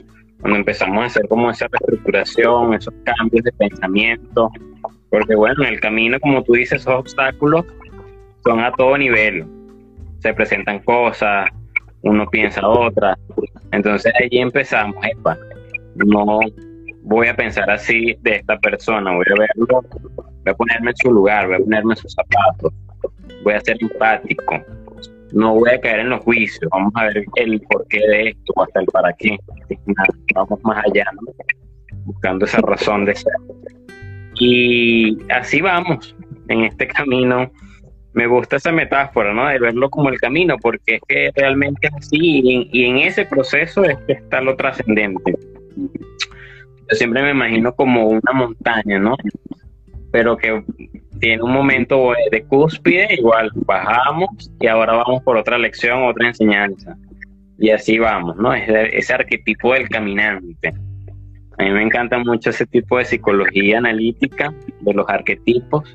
cuando 0.41 0.59
empezamos 0.59 1.03
a 1.03 1.07
hacer 1.07 1.29
como 1.29 1.51
esa 1.51 1.67
reestructuración, 1.69 2.73
esos 2.73 2.95
cambios 3.05 3.45
de 3.45 3.53
pensamiento, 3.53 4.51
porque 5.11 5.35
bueno, 5.35 5.65
en 5.65 5.75
el 5.75 5.81
camino, 5.81 6.19
como 6.19 6.43
tú 6.43 6.55
dices, 6.55 6.81
esos 6.81 6.95
obstáculos 6.95 7.67
son 8.43 8.61
a 8.61 8.73
todo 8.73 8.97
nivel, 8.97 9.45
se 10.21 10.33
presentan 10.33 10.79
cosas, 10.79 11.51
uno 12.01 12.27
piensa 12.31 12.67
otra. 12.67 13.19
Entonces 13.73 14.15
allí 14.19 14.39
empezamos, 14.39 14.97
no 15.95 16.41
voy 17.03 17.29
a 17.29 17.37
pensar 17.37 17.71
así 17.71 18.17
de 18.23 18.37
esta 18.37 18.59
persona, 18.61 19.13
voy 19.15 19.27
a 19.29 19.41
verlo, 19.41 19.83
voy 19.93 20.53
a 20.53 20.55
ponerme 20.55 20.93
en 20.93 20.97
su 20.97 21.13
lugar, 21.13 21.49
voy 21.49 21.57
a 21.57 21.59
ponerme 21.59 21.93
en 21.93 21.97
sus 21.99 22.15
zapatos, 22.15 22.73
voy 23.43 23.55
a 23.55 23.61
ser 23.61 23.77
empático, 23.81 24.63
no 25.33 25.55
voy 25.55 25.71
a 25.71 25.81
caer 25.81 26.01
en 26.01 26.11
los 26.11 26.21
juicios, 26.21 26.69
vamos 26.71 26.93
a 26.97 27.05
ver 27.07 27.25
el 27.37 27.61
porqué 27.63 27.99
de 27.99 28.29
esto, 28.31 28.63
hasta 28.63 28.81
el 28.81 28.87
para 28.87 29.13
qué, 29.15 29.39
vamos 30.35 30.61
más 30.65 30.85
allá, 30.87 31.07
buscando 32.05 32.45
esa 32.45 32.61
razón 32.63 33.05
de 33.05 33.15
ser. 33.15 33.33
Y 34.41 35.19
así 35.31 35.61
vamos 35.61 36.15
en 36.49 36.65
este 36.65 36.87
camino 36.89 37.51
me 38.13 38.27
gusta 38.27 38.57
esa 38.57 38.73
metáfora, 38.73 39.33
¿no? 39.33 39.47
De 39.49 39.59
verlo 39.59 39.89
como 39.91 40.09
el 40.09 40.19
camino, 40.19 40.57
porque 40.61 40.97
es 40.97 41.01
que 41.07 41.31
realmente 41.35 41.87
es 41.87 41.95
así 41.95 42.69
y 42.73 42.85
en, 42.85 42.99
ese 42.99 43.25
proceso 43.25 43.85
es 43.85 43.97
que 44.07 44.15
está 44.15 44.41
lo 44.41 44.57
trascendente. 44.57 45.37
Yo 45.77 46.97
siempre 46.97 47.23
me 47.23 47.31
imagino 47.31 47.75
como 47.75 48.09
una 48.09 48.33
montaña, 48.33 48.99
¿no? 48.99 49.17
Pero 50.11 50.37
que 50.37 50.65
tiene 51.21 51.43
un 51.43 51.53
momento 51.53 52.13
de 52.31 52.43
cúspide, 52.45 53.15
igual 53.15 53.51
bajamos 53.67 54.51
y 54.61 54.67
ahora 54.67 54.95
vamos 54.95 55.23
por 55.23 55.37
otra 55.37 55.59
lección, 55.59 56.03
otra 56.05 56.29
enseñanza. 56.29 56.97
Y 57.59 57.71
así 57.71 57.99
vamos, 57.99 58.37
¿no? 58.37 58.55
Es 58.55 58.69
ese 58.93 59.13
arquetipo 59.13 59.75
del 59.75 59.89
caminante. 59.89 60.73
A 61.59 61.65
mí 61.65 61.71
me 61.71 61.83
encanta 61.83 62.19
mucho 62.19 62.51
ese 62.51 62.67
tipo 62.67 62.97
de 62.97 63.05
psicología 63.05 63.79
analítica, 63.79 64.55
de 64.81 64.95
los 64.95 65.07
arquetipos, 65.09 65.95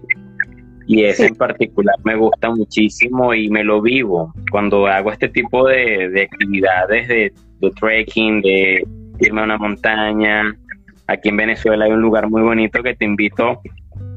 y 0.87 1.03
ese 1.03 1.25
en 1.25 1.35
particular 1.35 1.95
me 2.03 2.15
gusta 2.15 2.51
muchísimo 2.51 3.33
y 3.33 3.49
me 3.49 3.63
lo 3.63 3.81
vivo 3.81 4.31
cuando 4.51 4.85
hago 4.85 5.11
este 5.11 5.29
tipo 5.29 5.67
de, 5.67 6.29
actividades 6.31 7.07
de, 7.07 7.33
trekking, 7.79 8.41
de 8.41 8.83
irme 9.19 9.41
a 9.41 9.45
una 9.45 9.57
montaña. 9.57 10.55
Aquí 11.07 11.29
en 11.29 11.37
Venezuela 11.37 11.85
hay 11.85 11.91
un 11.91 12.01
lugar 12.01 12.29
muy 12.29 12.43
bonito 12.43 12.83
que 12.83 12.93
te 12.93 13.05
invito 13.05 13.59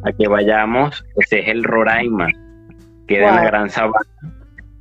a 0.04 0.12
que 0.12 0.28
vayamos, 0.28 1.04
ese 1.16 1.40
es 1.40 1.48
el 1.48 1.64
Roraima, 1.64 2.28
que 3.06 3.16
en 3.16 3.34
la 3.34 3.44
Gran 3.44 3.70
Sabana. 3.70 4.06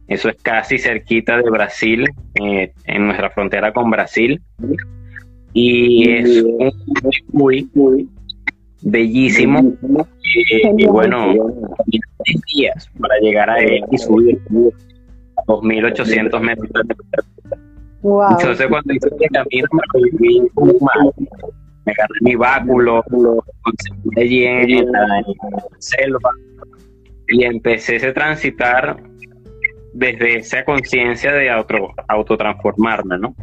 Eso 0.07 0.29
es 0.29 0.37
casi 0.41 0.77
cerquita 0.77 1.37
de 1.37 1.49
Brasil, 1.49 2.05
eh, 2.35 2.71
en 2.85 3.05
nuestra 3.05 3.29
frontera 3.29 3.73
con 3.73 3.89
Brasil. 3.89 4.41
Y 5.53 6.09
es 6.09 6.43
un 6.43 6.71
muy, 7.33 7.69
muy 7.73 8.07
bellísimo. 8.83 9.59
Eh, 9.59 10.71
y 10.77 10.85
bueno, 10.85 11.33
días 12.53 12.89
para 12.99 13.17
llegar 13.19 13.49
a 13.49 13.59
él 13.59 13.83
y 13.91 13.97
subir 13.97 14.39
2.800 15.47 16.39
metros. 16.41 16.69
Entonces, 18.03 18.67
cuando 18.67 18.93
hice 18.93 19.09
el 19.19 19.29
camino, 19.29 19.67
me 19.73 20.01
viví 20.11 20.41
mal. 20.79 21.11
Me 21.87 21.93
agarré 21.93 22.15
mi 22.19 22.35
báculo, 22.35 23.01
allí 24.17 24.43
en 24.43 24.91
la, 24.91 25.23
selva 25.79 26.31
y 27.29 27.45
empecé 27.45 28.05
a 28.05 28.13
transitar 28.13 28.97
desde 29.93 30.39
esa 30.39 30.65
conciencia 30.65 31.31
de 31.31 31.49
auto, 31.49 31.93
autotransformarme, 32.09 33.17
¿no? 33.19 33.33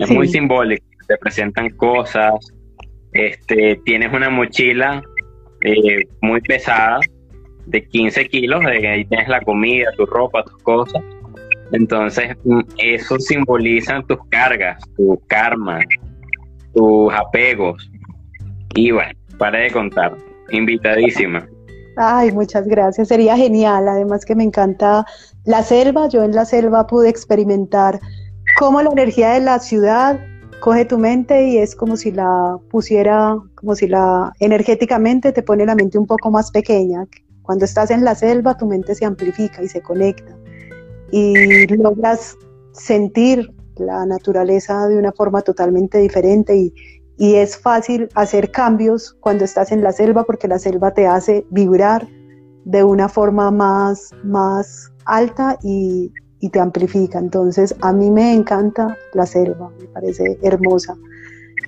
Es 0.00 0.10
muy 0.10 0.26
simbólico, 0.26 0.84
te 1.06 1.16
presentan 1.16 1.70
cosas, 1.70 2.34
este, 3.12 3.80
tienes 3.84 4.12
una 4.12 4.30
mochila 4.30 5.00
eh, 5.62 6.08
muy 6.20 6.40
pesada 6.40 6.98
de 7.66 7.86
15 7.86 8.26
kilos, 8.26 8.64
de 8.64 8.88
ahí 8.88 9.04
tienes 9.04 9.28
la 9.28 9.40
comida, 9.42 9.92
tu 9.96 10.06
ropa, 10.06 10.42
tus 10.42 10.60
cosas. 10.64 11.02
Entonces, 11.72 12.36
mm, 12.44 12.62
eso 12.78 13.18
simboliza 13.20 14.02
tus 14.02 14.18
cargas, 14.28 14.82
tu 14.96 15.22
karma, 15.28 15.80
tus 16.74 17.12
apegos. 17.12 17.90
Y 18.74 18.90
bueno, 18.90 19.12
para 19.38 19.58
de 19.58 19.70
contar, 19.70 20.16
invitadísima. 20.50 21.48
Ay, 21.96 22.32
muchas 22.32 22.66
gracias, 22.66 23.08
sería 23.08 23.36
genial. 23.36 23.88
Además 23.88 24.24
que 24.24 24.34
me 24.34 24.44
encanta 24.44 25.04
la 25.44 25.62
selva. 25.62 26.08
Yo 26.08 26.22
en 26.22 26.34
la 26.34 26.44
selva 26.44 26.86
pude 26.86 27.08
experimentar 27.08 28.00
cómo 28.58 28.80
la 28.82 28.90
energía 28.90 29.30
de 29.30 29.40
la 29.40 29.58
ciudad 29.58 30.20
coge 30.60 30.84
tu 30.84 30.98
mente 30.98 31.48
y 31.48 31.58
es 31.58 31.74
como 31.74 31.96
si 31.96 32.12
la 32.12 32.58
pusiera, 32.70 33.36
como 33.54 33.74
si 33.74 33.86
la 33.86 34.32
energéticamente 34.40 35.32
te 35.32 35.42
pone 35.42 35.64
la 35.66 35.74
mente 35.74 35.98
un 35.98 36.06
poco 36.06 36.30
más 36.30 36.50
pequeña. 36.50 37.06
Cuando 37.42 37.64
estás 37.64 37.90
en 37.90 38.04
la 38.04 38.14
selva, 38.14 38.56
tu 38.56 38.66
mente 38.66 38.94
se 38.94 39.04
amplifica 39.04 39.62
y 39.62 39.68
se 39.68 39.80
conecta 39.80 40.36
y 41.12 41.66
logras 41.76 42.36
sentir 42.72 43.52
la 43.80 44.06
naturaleza 44.06 44.88
de 44.88 44.96
una 44.96 45.12
forma 45.12 45.42
totalmente 45.42 45.98
diferente 45.98 46.56
y, 46.56 46.74
y 47.18 47.34
es 47.34 47.56
fácil 47.56 48.08
hacer 48.14 48.50
cambios 48.50 49.16
cuando 49.20 49.44
estás 49.44 49.72
en 49.72 49.82
la 49.82 49.92
selva 49.92 50.24
porque 50.24 50.48
la 50.48 50.58
selva 50.58 50.92
te 50.92 51.06
hace 51.06 51.44
vibrar 51.50 52.06
de 52.64 52.84
una 52.84 53.08
forma 53.08 53.50
más, 53.50 54.10
más 54.22 54.92
alta 55.04 55.58
y, 55.62 56.12
y 56.40 56.50
te 56.50 56.60
amplifica. 56.60 57.18
Entonces, 57.18 57.74
a 57.80 57.92
mí 57.92 58.10
me 58.10 58.34
encanta 58.34 58.96
la 59.14 59.26
selva, 59.26 59.70
me 59.80 59.86
parece 59.88 60.38
hermosa. 60.42 60.96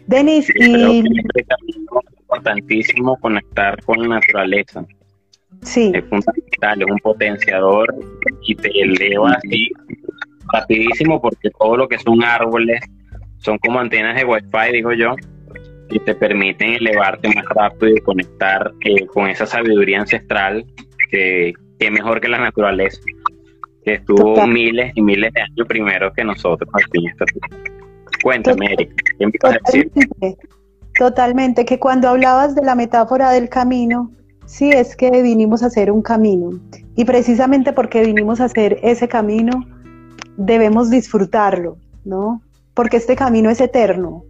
Denis, 0.06 0.48
y... 0.56 1.00
Es 1.00 1.76
importantísimo 1.76 3.16
conectar 3.20 3.82
con 3.84 4.00
la 4.00 4.08
naturaleza. 4.20 4.84
Sí. 5.62 5.92
Es 5.94 6.04
fundamental, 6.04 6.82
es 6.82 6.90
un 6.90 6.98
potenciador 6.98 7.94
y 8.42 8.54
te 8.54 8.68
eleva 8.80 9.32
así 9.32 9.70
rapidísimo 10.52 11.20
porque 11.20 11.50
todo 11.50 11.76
lo 11.76 11.88
que 11.88 11.98
son 11.98 12.22
árboles 12.22 12.80
son 13.38 13.58
como 13.58 13.80
antenas 13.80 14.16
de 14.16 14.24
wifi, 14.24 14.72
digo 14.72 14.92
yo, 14.92 15.14
y 15.90 15.98
te 16.00 16.14
permiten 16.14 16.74
elevarte 16.74 17.28
más 17.34 17.44
rápido 17.46 17.96
y 17.96 18.00
conectar 18.00 18.72
eh, 18.80 19.06
con 19.06 19.28
esa 19.28 19.46
sabiduría 19.46 20.00
ancestral 20.00 20.64
que, 21.10 21.52
que 21.78 21.90
mejor 21.90 22.20
que 22.20 22.28
la 22.28 22.38
naturaleza 22.38 23.00
que 23.84 23.94
estuvo 23.94 24.46
miles 24.46 24.92
y 24.94 25.02
miles 25.02 25.32
de 25.32 25.42
años 25.42 25.66
primero 25.66 26.12
que 26.12 26.24
nosotros 26.24 26.70
aquí 26.72 27.04
en 27.04 27.10
esta 27.10 27.24
Cuéntame, 28.22 28.66
Erika, 28.72 28.94
totalmente, 29.40 30.38
totalmente, 30.96 31.64
que 31.64 31.80
cuando 31.80 32.08
hablabas 32.08 32.54
de 32.54 32.62
la 32.62 32.76
metáfora 32.76 33.32
del 33.32 33.48
camino, 33.48 34.12
Sí, 34.52 34.70
es 34.70 34.96
que 34.96 35.22
vinimos 35.22 35.62
a 35.62 35.66
hacer 35.66 35.90
un 35.90 36.02
camino. 36.02 36.50
Y 36.96 37.04
precisamente 37.04 37.72
porque 37.72 38.04
vinimos 38.04 38.40
a 38.40 38.44
hacer 38.44 38.78
ese 38.82 39.08
camino, 39.08 39.64
debemos 40.44 40.90
disfrutarlo, 40.90 41.76
¿no? 42.04 42.42
Porque 42.74 42.96
este 42.96 43.16
camino 43.16 43.50
es 43.50 43.60
eterno. 43.60 44.24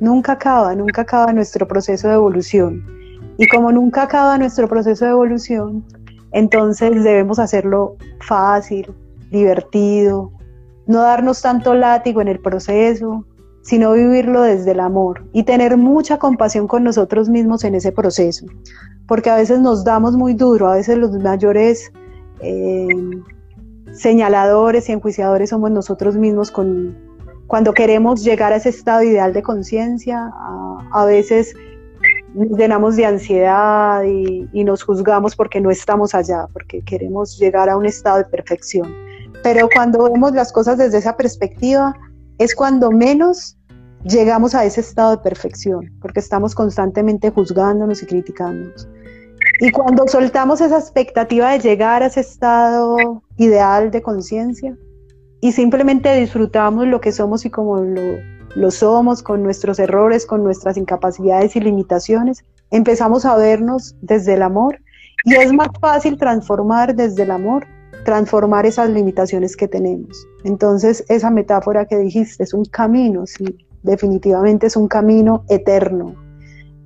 Nunca 0.00 0.32
acaba, 0.32 0.74
nunca 0.74 1.02
acaba 1.02 1.32
nuestro 1.32 1.66
proceso 1.66 2.08
de 2.08 2.14
evolución. 2.14 2.84
Y 3.36 3.46
como 3.48 3.70
nunca 3.72 4.02
acaba 4.02 4.38
nuestro 4.38 4.68
proceso 4.68 5.04
de 5.04 5.10
evolución, 5.10 5.84
entonces 6.32 7.04
debemos 7.04 7.38
hacerlo 7.38 7.96
fácil, 8.26 8.94
divertido, 9.30 10.32
no 10.86 11.02
darnos 11.02 11.42
tanto 11.42 11.74
látigo 11.74 12.20
en 12.20 12.28
el 12.28 12.40
proceso, 12.40 13.24
sino 13.62 13.92
vivirlo 13.92 14.42
desde 14.42 14.70
el 14.72 14.80
amor 14.80 15.26
y 15.32 15.42
tener 15.42 15.76
mucha 15.76 16.18
compasión 16.18 16.66
con 16.66 16.84
nosotros 16.84 17.28
mismos 17.28 17.64
en 17.64 17.74
ese 17.74 17.92
proceso, 17.92 18.46
porque 19.06 19.28
a 19.28 19.36
veces 19.36 19.60
nos 19.60 19.84
damos 19.84 20.16
muy 20.16 20.32
duro, 20.32 20.68
a 20.68 20.76
veces 20.76 20.96
los 20.96 21.12
mayores 21.12 21.92
eh, 22.40 22.88
señaladores 23.92 24.88
y 24.88 24.92
enjuiciadores 24.92 25.50
somos 25.50 25.70
nosotros 25.70 26.16
mismos 26.16 26.50
cuando 26.50 27.72
queremos 27.74 28.22
llegar 28.24 28.52
a 28.52 28.56
ese 28.56 28.68
estado 28.68 29.02
ideal 29.02 29.32
de 29.32 29.42
conciencia, 29.42 30.30
a, 30.92 31.04
veces 31.06 31.54
nos 32.34 32.58
llenamos 32.58 32.96
de 32.96 33.06
ansiedad 33.06 34.02
y 34.04 34.64
nos 34.64 34.82
juzgamos 34.82 35.34
porque 35.34 35.60
no 35.60 35.70
estamos 35.70 36.14
allá, 36.14 36.46
porque 36.52 36.82
queremos 36.82 37.38
llegar 37.38 37.68
a 37.68 37.76
un 37.76 37.86
estado 37.86 38.18
de 38.18 38.24
perfección. 38.24 38.92
Pero 39.42 39.68
cuando 39.72 40.04
vemos 40.04 40.32
las 40.32 40.52
cosas 40.52 40.78
desde 40.78 40.98
esa 40.98 41.16
perspectiva, 41.16 41.94
es 42.38 42.54
cuando 42.54 42.90
menos 42.90 43.56
llegamos 44.04 44.54
a 44.54 44.64
ese 44.64 44.80
estado 44.80 45.12
de 45.12 45.18
perfección, 45.18 45.90
porque 46.00 46.20
estamos 46.20 46.54
constantemente 46.54 47.30
juzgándonos 47.30 48.02
y 48.02 48.06
criticándonos. 48.06 48.88
Y 49.60 49.70
cuando 49.70 50.06
soltamos 50.06 50.60
esa 50.60 50.78
expectativa 50.78 51.52
de 51.52 51.58
llegar 51.58 52.02
a 52.02 52.06
ese 52.06 52.20
estado 52.20 53.22
ideal 53.36 53.90
de 53.90 54.02
conciencia 54.02 54.76
y 55.40 55.52
simplemente 55.52 56.14
disfrutamos 56.14 56.86
lo 56.86 57.00
que 57.00 57.12
somos 57.12 57.44
y 57.44 57.50
como 57.50 57.78
lo, 57.78 58.18
lo 58.54 58.70
somos, 58.70 59.22
con 59.22 59.42
nuestros 59.42 59.78
errores, 59.78 60.26
con 60.26 60.44
nuestras 60.44 60.76
incapacidades 60.76 61.56
y 61.56 61.60
limitaciones, 61.60 62.44
empezamos 62.70 63.24
a 63.24 63.36
vernos 63.36 63.96
desde 64.00 64.34
el 64.34 64.42
amor 64.42 64.78
y 65.24 65.34
es 65.34 65.52
más 65.52 65.68
fácil 65.80 66.16
transformar 66.18 66.94
desde 66.94 67.24
el 67.24 67.30
amor 67.32 67.66
transformar 68.04 68.64
esas 68.64 68.88
limitaciones 68.88 69.56
que 69.56 69.68
tenemos. 69.68 70.26
Entonces, 70.44 71.04
esa 71.08 71.30
metáfora 71.30 71.84
que 71.84 71.98
dijiste 71.98 72.42
es 72.42 72.54
un 72.54 72.64
camino, 72.64 73.26
sí, 73.26 73.44
definitivamente 73.82 74.66
es 74.66 74.76
un 74.76 74.88
camino 74.88 75.44
eterno, 75.48 76.14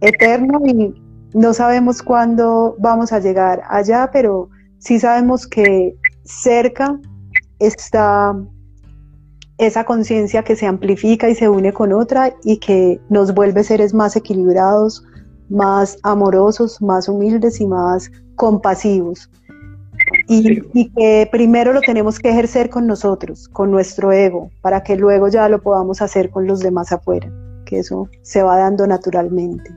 eterno 0.00 0.60
y 0.64 1.00
no 1.34 1.54
sabemos 1.54 2.02
cuándo 2.02 2.76
vamos 2.78 3.12
a 3.12 3.20
llegar 3.20 3.62
allá, 3.68 4.10
pero 4.12 4.48
sí 4.78 4.98
sabemos 4.98 5.46
que 5.46 5.96
cerca 6.24 6.98
está 7.58 8.36
esa 9.58 9.84
conciencia 9.84 10.42
que 10.42 10.56
se 10.56 10.66
amplifica 10.66 11.28
y 11.28 11.34
se 11.34 11.48
une 11.48 11.72
con 11.72 11.92
otra 11.92 12.34
y 12.42 12.58
que 12.58 13.00
nos 13.08 13.34
vuelve 13.34 13.64
seres 13.64 13.94
más 13.94 14.16
equilibrados, 14.16 15.04
más 15.48 15.98
amorosos, 16.02 16.80
más 16.82 17.08
humildes 17.08 17.60
y 17.60 17.66
más 17.66 18.10
compasivos. 18.36 19.30
Y, 20.26 20.90
que 20.90 21.28
primero 21.30 21.72
lo 21.72 21.80
tenemos 21.80 22.18
que 22.18 22.30
ejercer 22.30 22.70
con 22.70 22.86
nosotros, 22.86 23.48
con 23.48 23.70
nuestro 23.70 24.10
ego, 24.10 24.50
para 24.60 24.82
que 24.82 24.96
luego 24.96 25.28
ya 25.28 25.48
lo 25.48 25.62
podamos 25.62 26.02
hacer 26.02 26.30
con 26.30 26.46
los 26.46 26.60
demás 26.60 26.90
afuera, 26.90 27.30
que 27.66 27.78
eso 27.78 28.08
se 28.22 28.42
va 28.42 28.56
dando 28.56 28.86
naturalmente. 28.86 29.70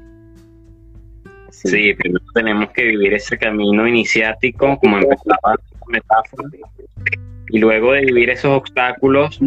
Sí, 1.66 1.94
primero 1.94 2.26
tenemos 2.34 2.70
que 2.72 2.84
vivir 2.84 3.14
ese 3.14 3.38
camino 3.38 3.88
iniciático, 3.88 4.78
como 4.80 4.98
empezaba 4.98 5.56
la 5.56 5.58
metáfora, 5.88 6.50
y 7.50 7.60
luego 7.60 7.92
de 7.94 8.06
vivir 8.06 8.30
esos 8.30 8.52
obstáculos, 8.52 9.40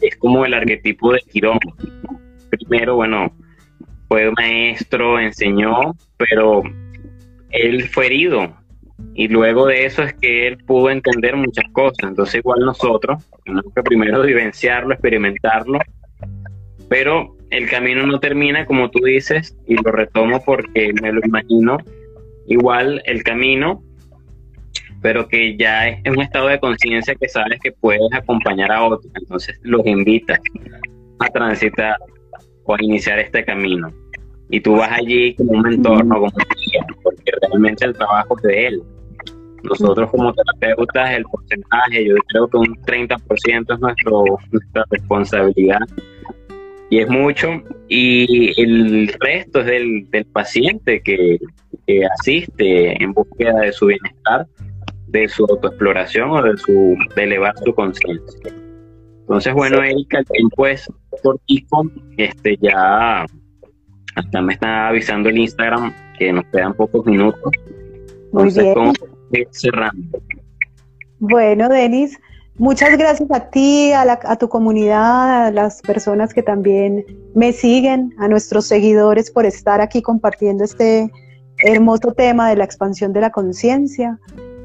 es 0.00 0.16
como 0.16 0.44
el 0.44 0.54
arquetipo 0.54 1.12
de 1.12 1.20
Quirón. 1.20 1.58
Primero, 2.50 2.96
bueno, 2.96 3.32
fue 4.08 4.30
maestro, 4.32 5.20
enseñó, 5.20 5.94
pero 6.16 6.62
él 7.50 7.88
fue 7.88 8.06
herido, 8.06 8.54
y 9.14 9.28
luego 9.28 9.66
de 9.66 9.86
eso 9.86 10.02
es 10.02 10.14
que 10.14 10.48
él 10.48 10.58
pudo 10.64 10.90
entender 10.90 11.36
muchas 11.36 11.70
cosas. 11.72 12.08
Entonces 12.08 12.36
igual 12.36 12.60
nosotros 12.60 13.24
tenemos 13.44 13.72
que 13.74 13.82
primero 13.82 14.22
vivenciarlo, 14.22 14.94
experimentarlo, 14.94 15.78
pero 16.88 17.37
el 17.50 17.68
camino 17.68 18.06
no 18.06 18.20
termina 18.20 18.66
como 18.66 18.90
tú 18.90 19.00
dices 19.04 19.56
y 19.66 19.74
lo 19.76 19.90
retomo 19.90 20.42
porque 20.44 20.92
me 21.00 21.12
lo 21.12 21.20
imagino 21.24 21.78
igual 22.46 23.02
el 23.04 23.22
camino, 23.22 23.82
pero 25.00 25.28
que 25.28 25.56
ya 25.56 25.88
es 25.88 26.10
un 26.10 26.20
estado 26.20 26.48
de 26.48 26.58
conciencia 26.58 27.14
que 27.14 27.28
sabes 27.28 27.60
que 27.62 27.72
puedes 27.72 28.12
acompañar 28.12 28.72
a 28.72 28.84
otros. 28.84 29.12
Entonces 29.14 29.58
los 29.62 29.86
invitas 29.86 30.40
a 31.20 31.26
transitar 31.28 31.96
o 32.64 32.74
a 32.74 32.82
iniciar 32.82 33.18
este 33.18 33.44
camino. 33.44 33.92
Y 34.50 34.60
tú 34.60 34.76
vas 34.76 34.90
allí 34.92 35.34
como 35.34 35.52
un 35.52 35.72
entorno, 35.72 36.14
como 36.14 36.26
un 36.26 36.56
guía, 36.56 36.86
porque 37.02 37.32
realmente 37.42 37.84
el 37.84 37.92
trabajo 37.92 38.36
es 38.38 38.42
de 38.42 38.66
él. 38.66 38.82
Nosotros 39.62 40.10
como 40.10 40.32
terapeutas, 40.32 41.10
el 41.10 41.24
porcentaje, 41.24 42.06
yo 42.06 42.14
creo 42.28 42.48
que 42.48 42.56
un 42.56 42.74
30% 42.86 43.74
es 43.74 43.80
nuestro, 43.80 44.24
nuestra 44.50 44.84
responsabilidad 44.90 45.80
y 46.90 46.98
es 46.98 47.08
mucho. 47.08 47.62
Y 47.88 48.60
el 48.60 49.08
resto 49.20 49.60
es 49.60 49.66
del, 49.66 50.10
del 50.10 50.24
paciente 50.26 51.00
que, 51.00 51.38
que, 51.86 52.04
asiste 52.06 53.02
en 53.02 53.12
búsqueda 53.12 53.60
de 53.60 53.72
su 53.72 53.86
bienestar, 53.86 54.46
de 55.08 55.28
su 55.28 55.44
autoexploración 55.44 56.30
o 56.30 56.42
de, 56.42 56.56
su, 56.56 56.96
de 57.16 57.24
elevar 57.24 57.54
su 57.64 57.74
conciencia. 57.74 58.52
Entonces, 59.20 59.52
bueno, 59.52 59.82
Erika, 59.82 60.18
el 60.20 60.24
tiempo 60.24 60.66
es 60.66 60.90
cortico, 61.22 61.90
este, 62.16 62.56
ya 62.60 63.26
hasta 64.14 64.42
me 64.42 64.54
está 64.54 64.88
avisando 64.88 65.28
el 65.28 65.38
Instagram 65.38 65.94
que 66.18 66.32
nos 66.32 66.44
quedan 66.46 66.74
pocos 66.74 67.04
minutos. 67.06 67.52
Muy 68.32 68.50
bien. 68.52 69.46
cerrando. 69.50 70.18
Bueno, 71.18 71.68
Denis, 71.68 72.18
muchas 72.58 72.96
gracias 72.98 73.30
a 73.30 73.50
ti, 73.50 73.92
a, 73.92 74.36
tu 74.36 74.48
comunidad, 74.48 75.46
a 75.46 75.50
las 75.50 75.80
personas 75.82 76.34
que 76.34 76.42
también 76.42 77.04
me 77.34 77.52
siguen, 77.52 78.14
a 78.18 78.28
nuestros 78.28 78.66
seguidores 78.66 79.30
por 79.30 79.46
estar 79.46 79.80
aquí 79.80 80.02
compartiendo 80.02 80.64
este 80.64 81.10
hermoso 81.58 82.12
tema 82.12 82.50
de 82.50 82.56
la 82.56 82.64
expansión 82.64 83.12
de 83.12 83.20
la 83.20 83.30
conciencia. 83.30 84.18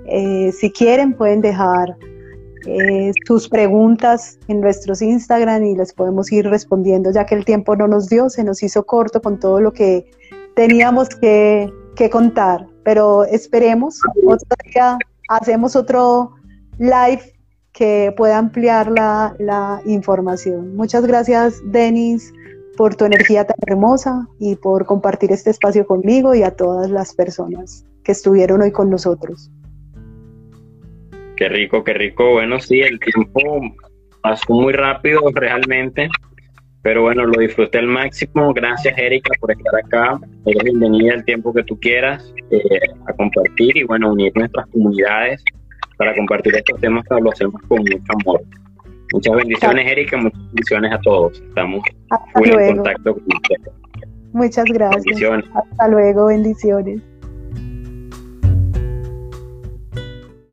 Eh, 0.06 0.52
si 0.52 0.72
quieren, 0.72 1.14
pueden 1.14 1.42
dejar 1.42 1.96
eh, 2.66 3.12
sus 3.26 3.50
preguntas 3.50 4.40
en 4.48 4.62
nuestros 4.62 5.02
Instagram 5.02 5.66
y 5.66 5.76
les 5.76 5.94
podemos 5.94 6.32
ir 6.32 6.48
respondiendo 6.48 7.12
ya 7.12 7.26
que 7.26 7.36
el 7.36 7.44
tiempo 7.44 7.76
no 7.76 7.88
nos 7.88 8.08
dio, 8.08 8.30
se 8.30 8.44
nos 8.44 8.64
hizo 8.64 8.86
corto 8.86 9.22
con 9.22 9.40
todo 9.40 9.60
lo 9.60 9.74
que 9.74 10.10
teníamos 10.56 11.10
que, 11.10 11.72
contar, 12.12 12.68
pero 12.84 13.24
esperemos, 13.24 14.00
otro 14.26 14.48
día 14.66 14.98
hacemos 15.30 15.76
otro 15.76 16.32
live 16.80 17.22
que 17.74 18.14
pueda 18.16 18.38
ampliar 18.38 18.92
la, 18.92 19.36
la 19.40 19.82
información. 19.86 20.76
Muchas 20.76 21.06
gracias, 21.06 21.62
Denis, 21.66 22.32
por 22.78 22.96
tu 22.96 23.06
energía 23.06 23.46
tan 23.46 23.58
hermosa 23.68 24.28
y 24.40 24.56
por 24.56 24.86
compartir 24.86 25.32
este 25.32 25.50
espacio 25.50 25.86
conmigo 25.86 26.34
y 26.36 26.44
a 26.44 26.52
todas 26.52 26.90
las 26.90 27.14
personas 27.14 27.86
que 28.04 28.12
estuvieron 28.12 28.62
hoy 28.62 28.72
con 28.72 28.90
nosotros. 28.90 29.52
Qué 31.36 31.50
rico, 31.50 31.84
qué 31.84 31.94
rico. 31.94 32.34
Bueno, 32.34 32.60
sí, 32.60 32.82
el 32.82 33.00
tiempo 33.00 33.42
pasó 34.22 34.54
muy 34.54 34.74
rápido 34.74 35.22
realmente, 35.34 36.10
pero 36.84 37.02
bueno, 37.02 37.26
lo 37.26 37.40
disfruté 37.40 37.80
al 37.80 37.88
máximo. 37.88 38.54
Gracias, 38.54 38.96
Erika, 38.98 39.32
por 39.40 39.52
estar 39.52 39.76
acá. 39.84 40.20
Eres 40.46 40.64
bienvenida 40.64 41.16
el 41.16 41.26
tiempo 41.26 41.54
que 41.54 41.64
tú 41.64 41.80
quieras 41.80 42.34
eh, 42.52 42.80
a 43.08 43.14
compartir 43.14 43.78
y 43.78 43.84
bueno, 43.84 44.12
unir 44.12 44.32
nuestras 44.36 44.68
comunidades 44.68 45.44
para 45.98 46.16
compartir 46.16 46.56
estos 46.56 46.80
temas 46.80 47.04
que 47.08 47.22
lo 47.22 47.32
hacemos 47.32 47.62
con 47.68 47.80
mucho 47.80 48.14
amor. 48.22 48.42
Muchas 49.14 49.36
bendiciones, 49.36 49.92
Erika, 49.92 50.18
muchas 50.18 50.40
bendiciones 50.48 50.92
a 50.92 51.00
todos. 51.02 51.40
Estamos 51.40 51.84
muy 52.36 52.50
en 52.50 52.76
contacto 52.78 53.14
con 53.14 53.24
ustedes. 53.24 53.74
Muchas 54.34 54.66
gracias. 54.66 55.22
Hasta 55.54 55.88
luego, 55.88 56.26
bendiciones. 56.28 57.02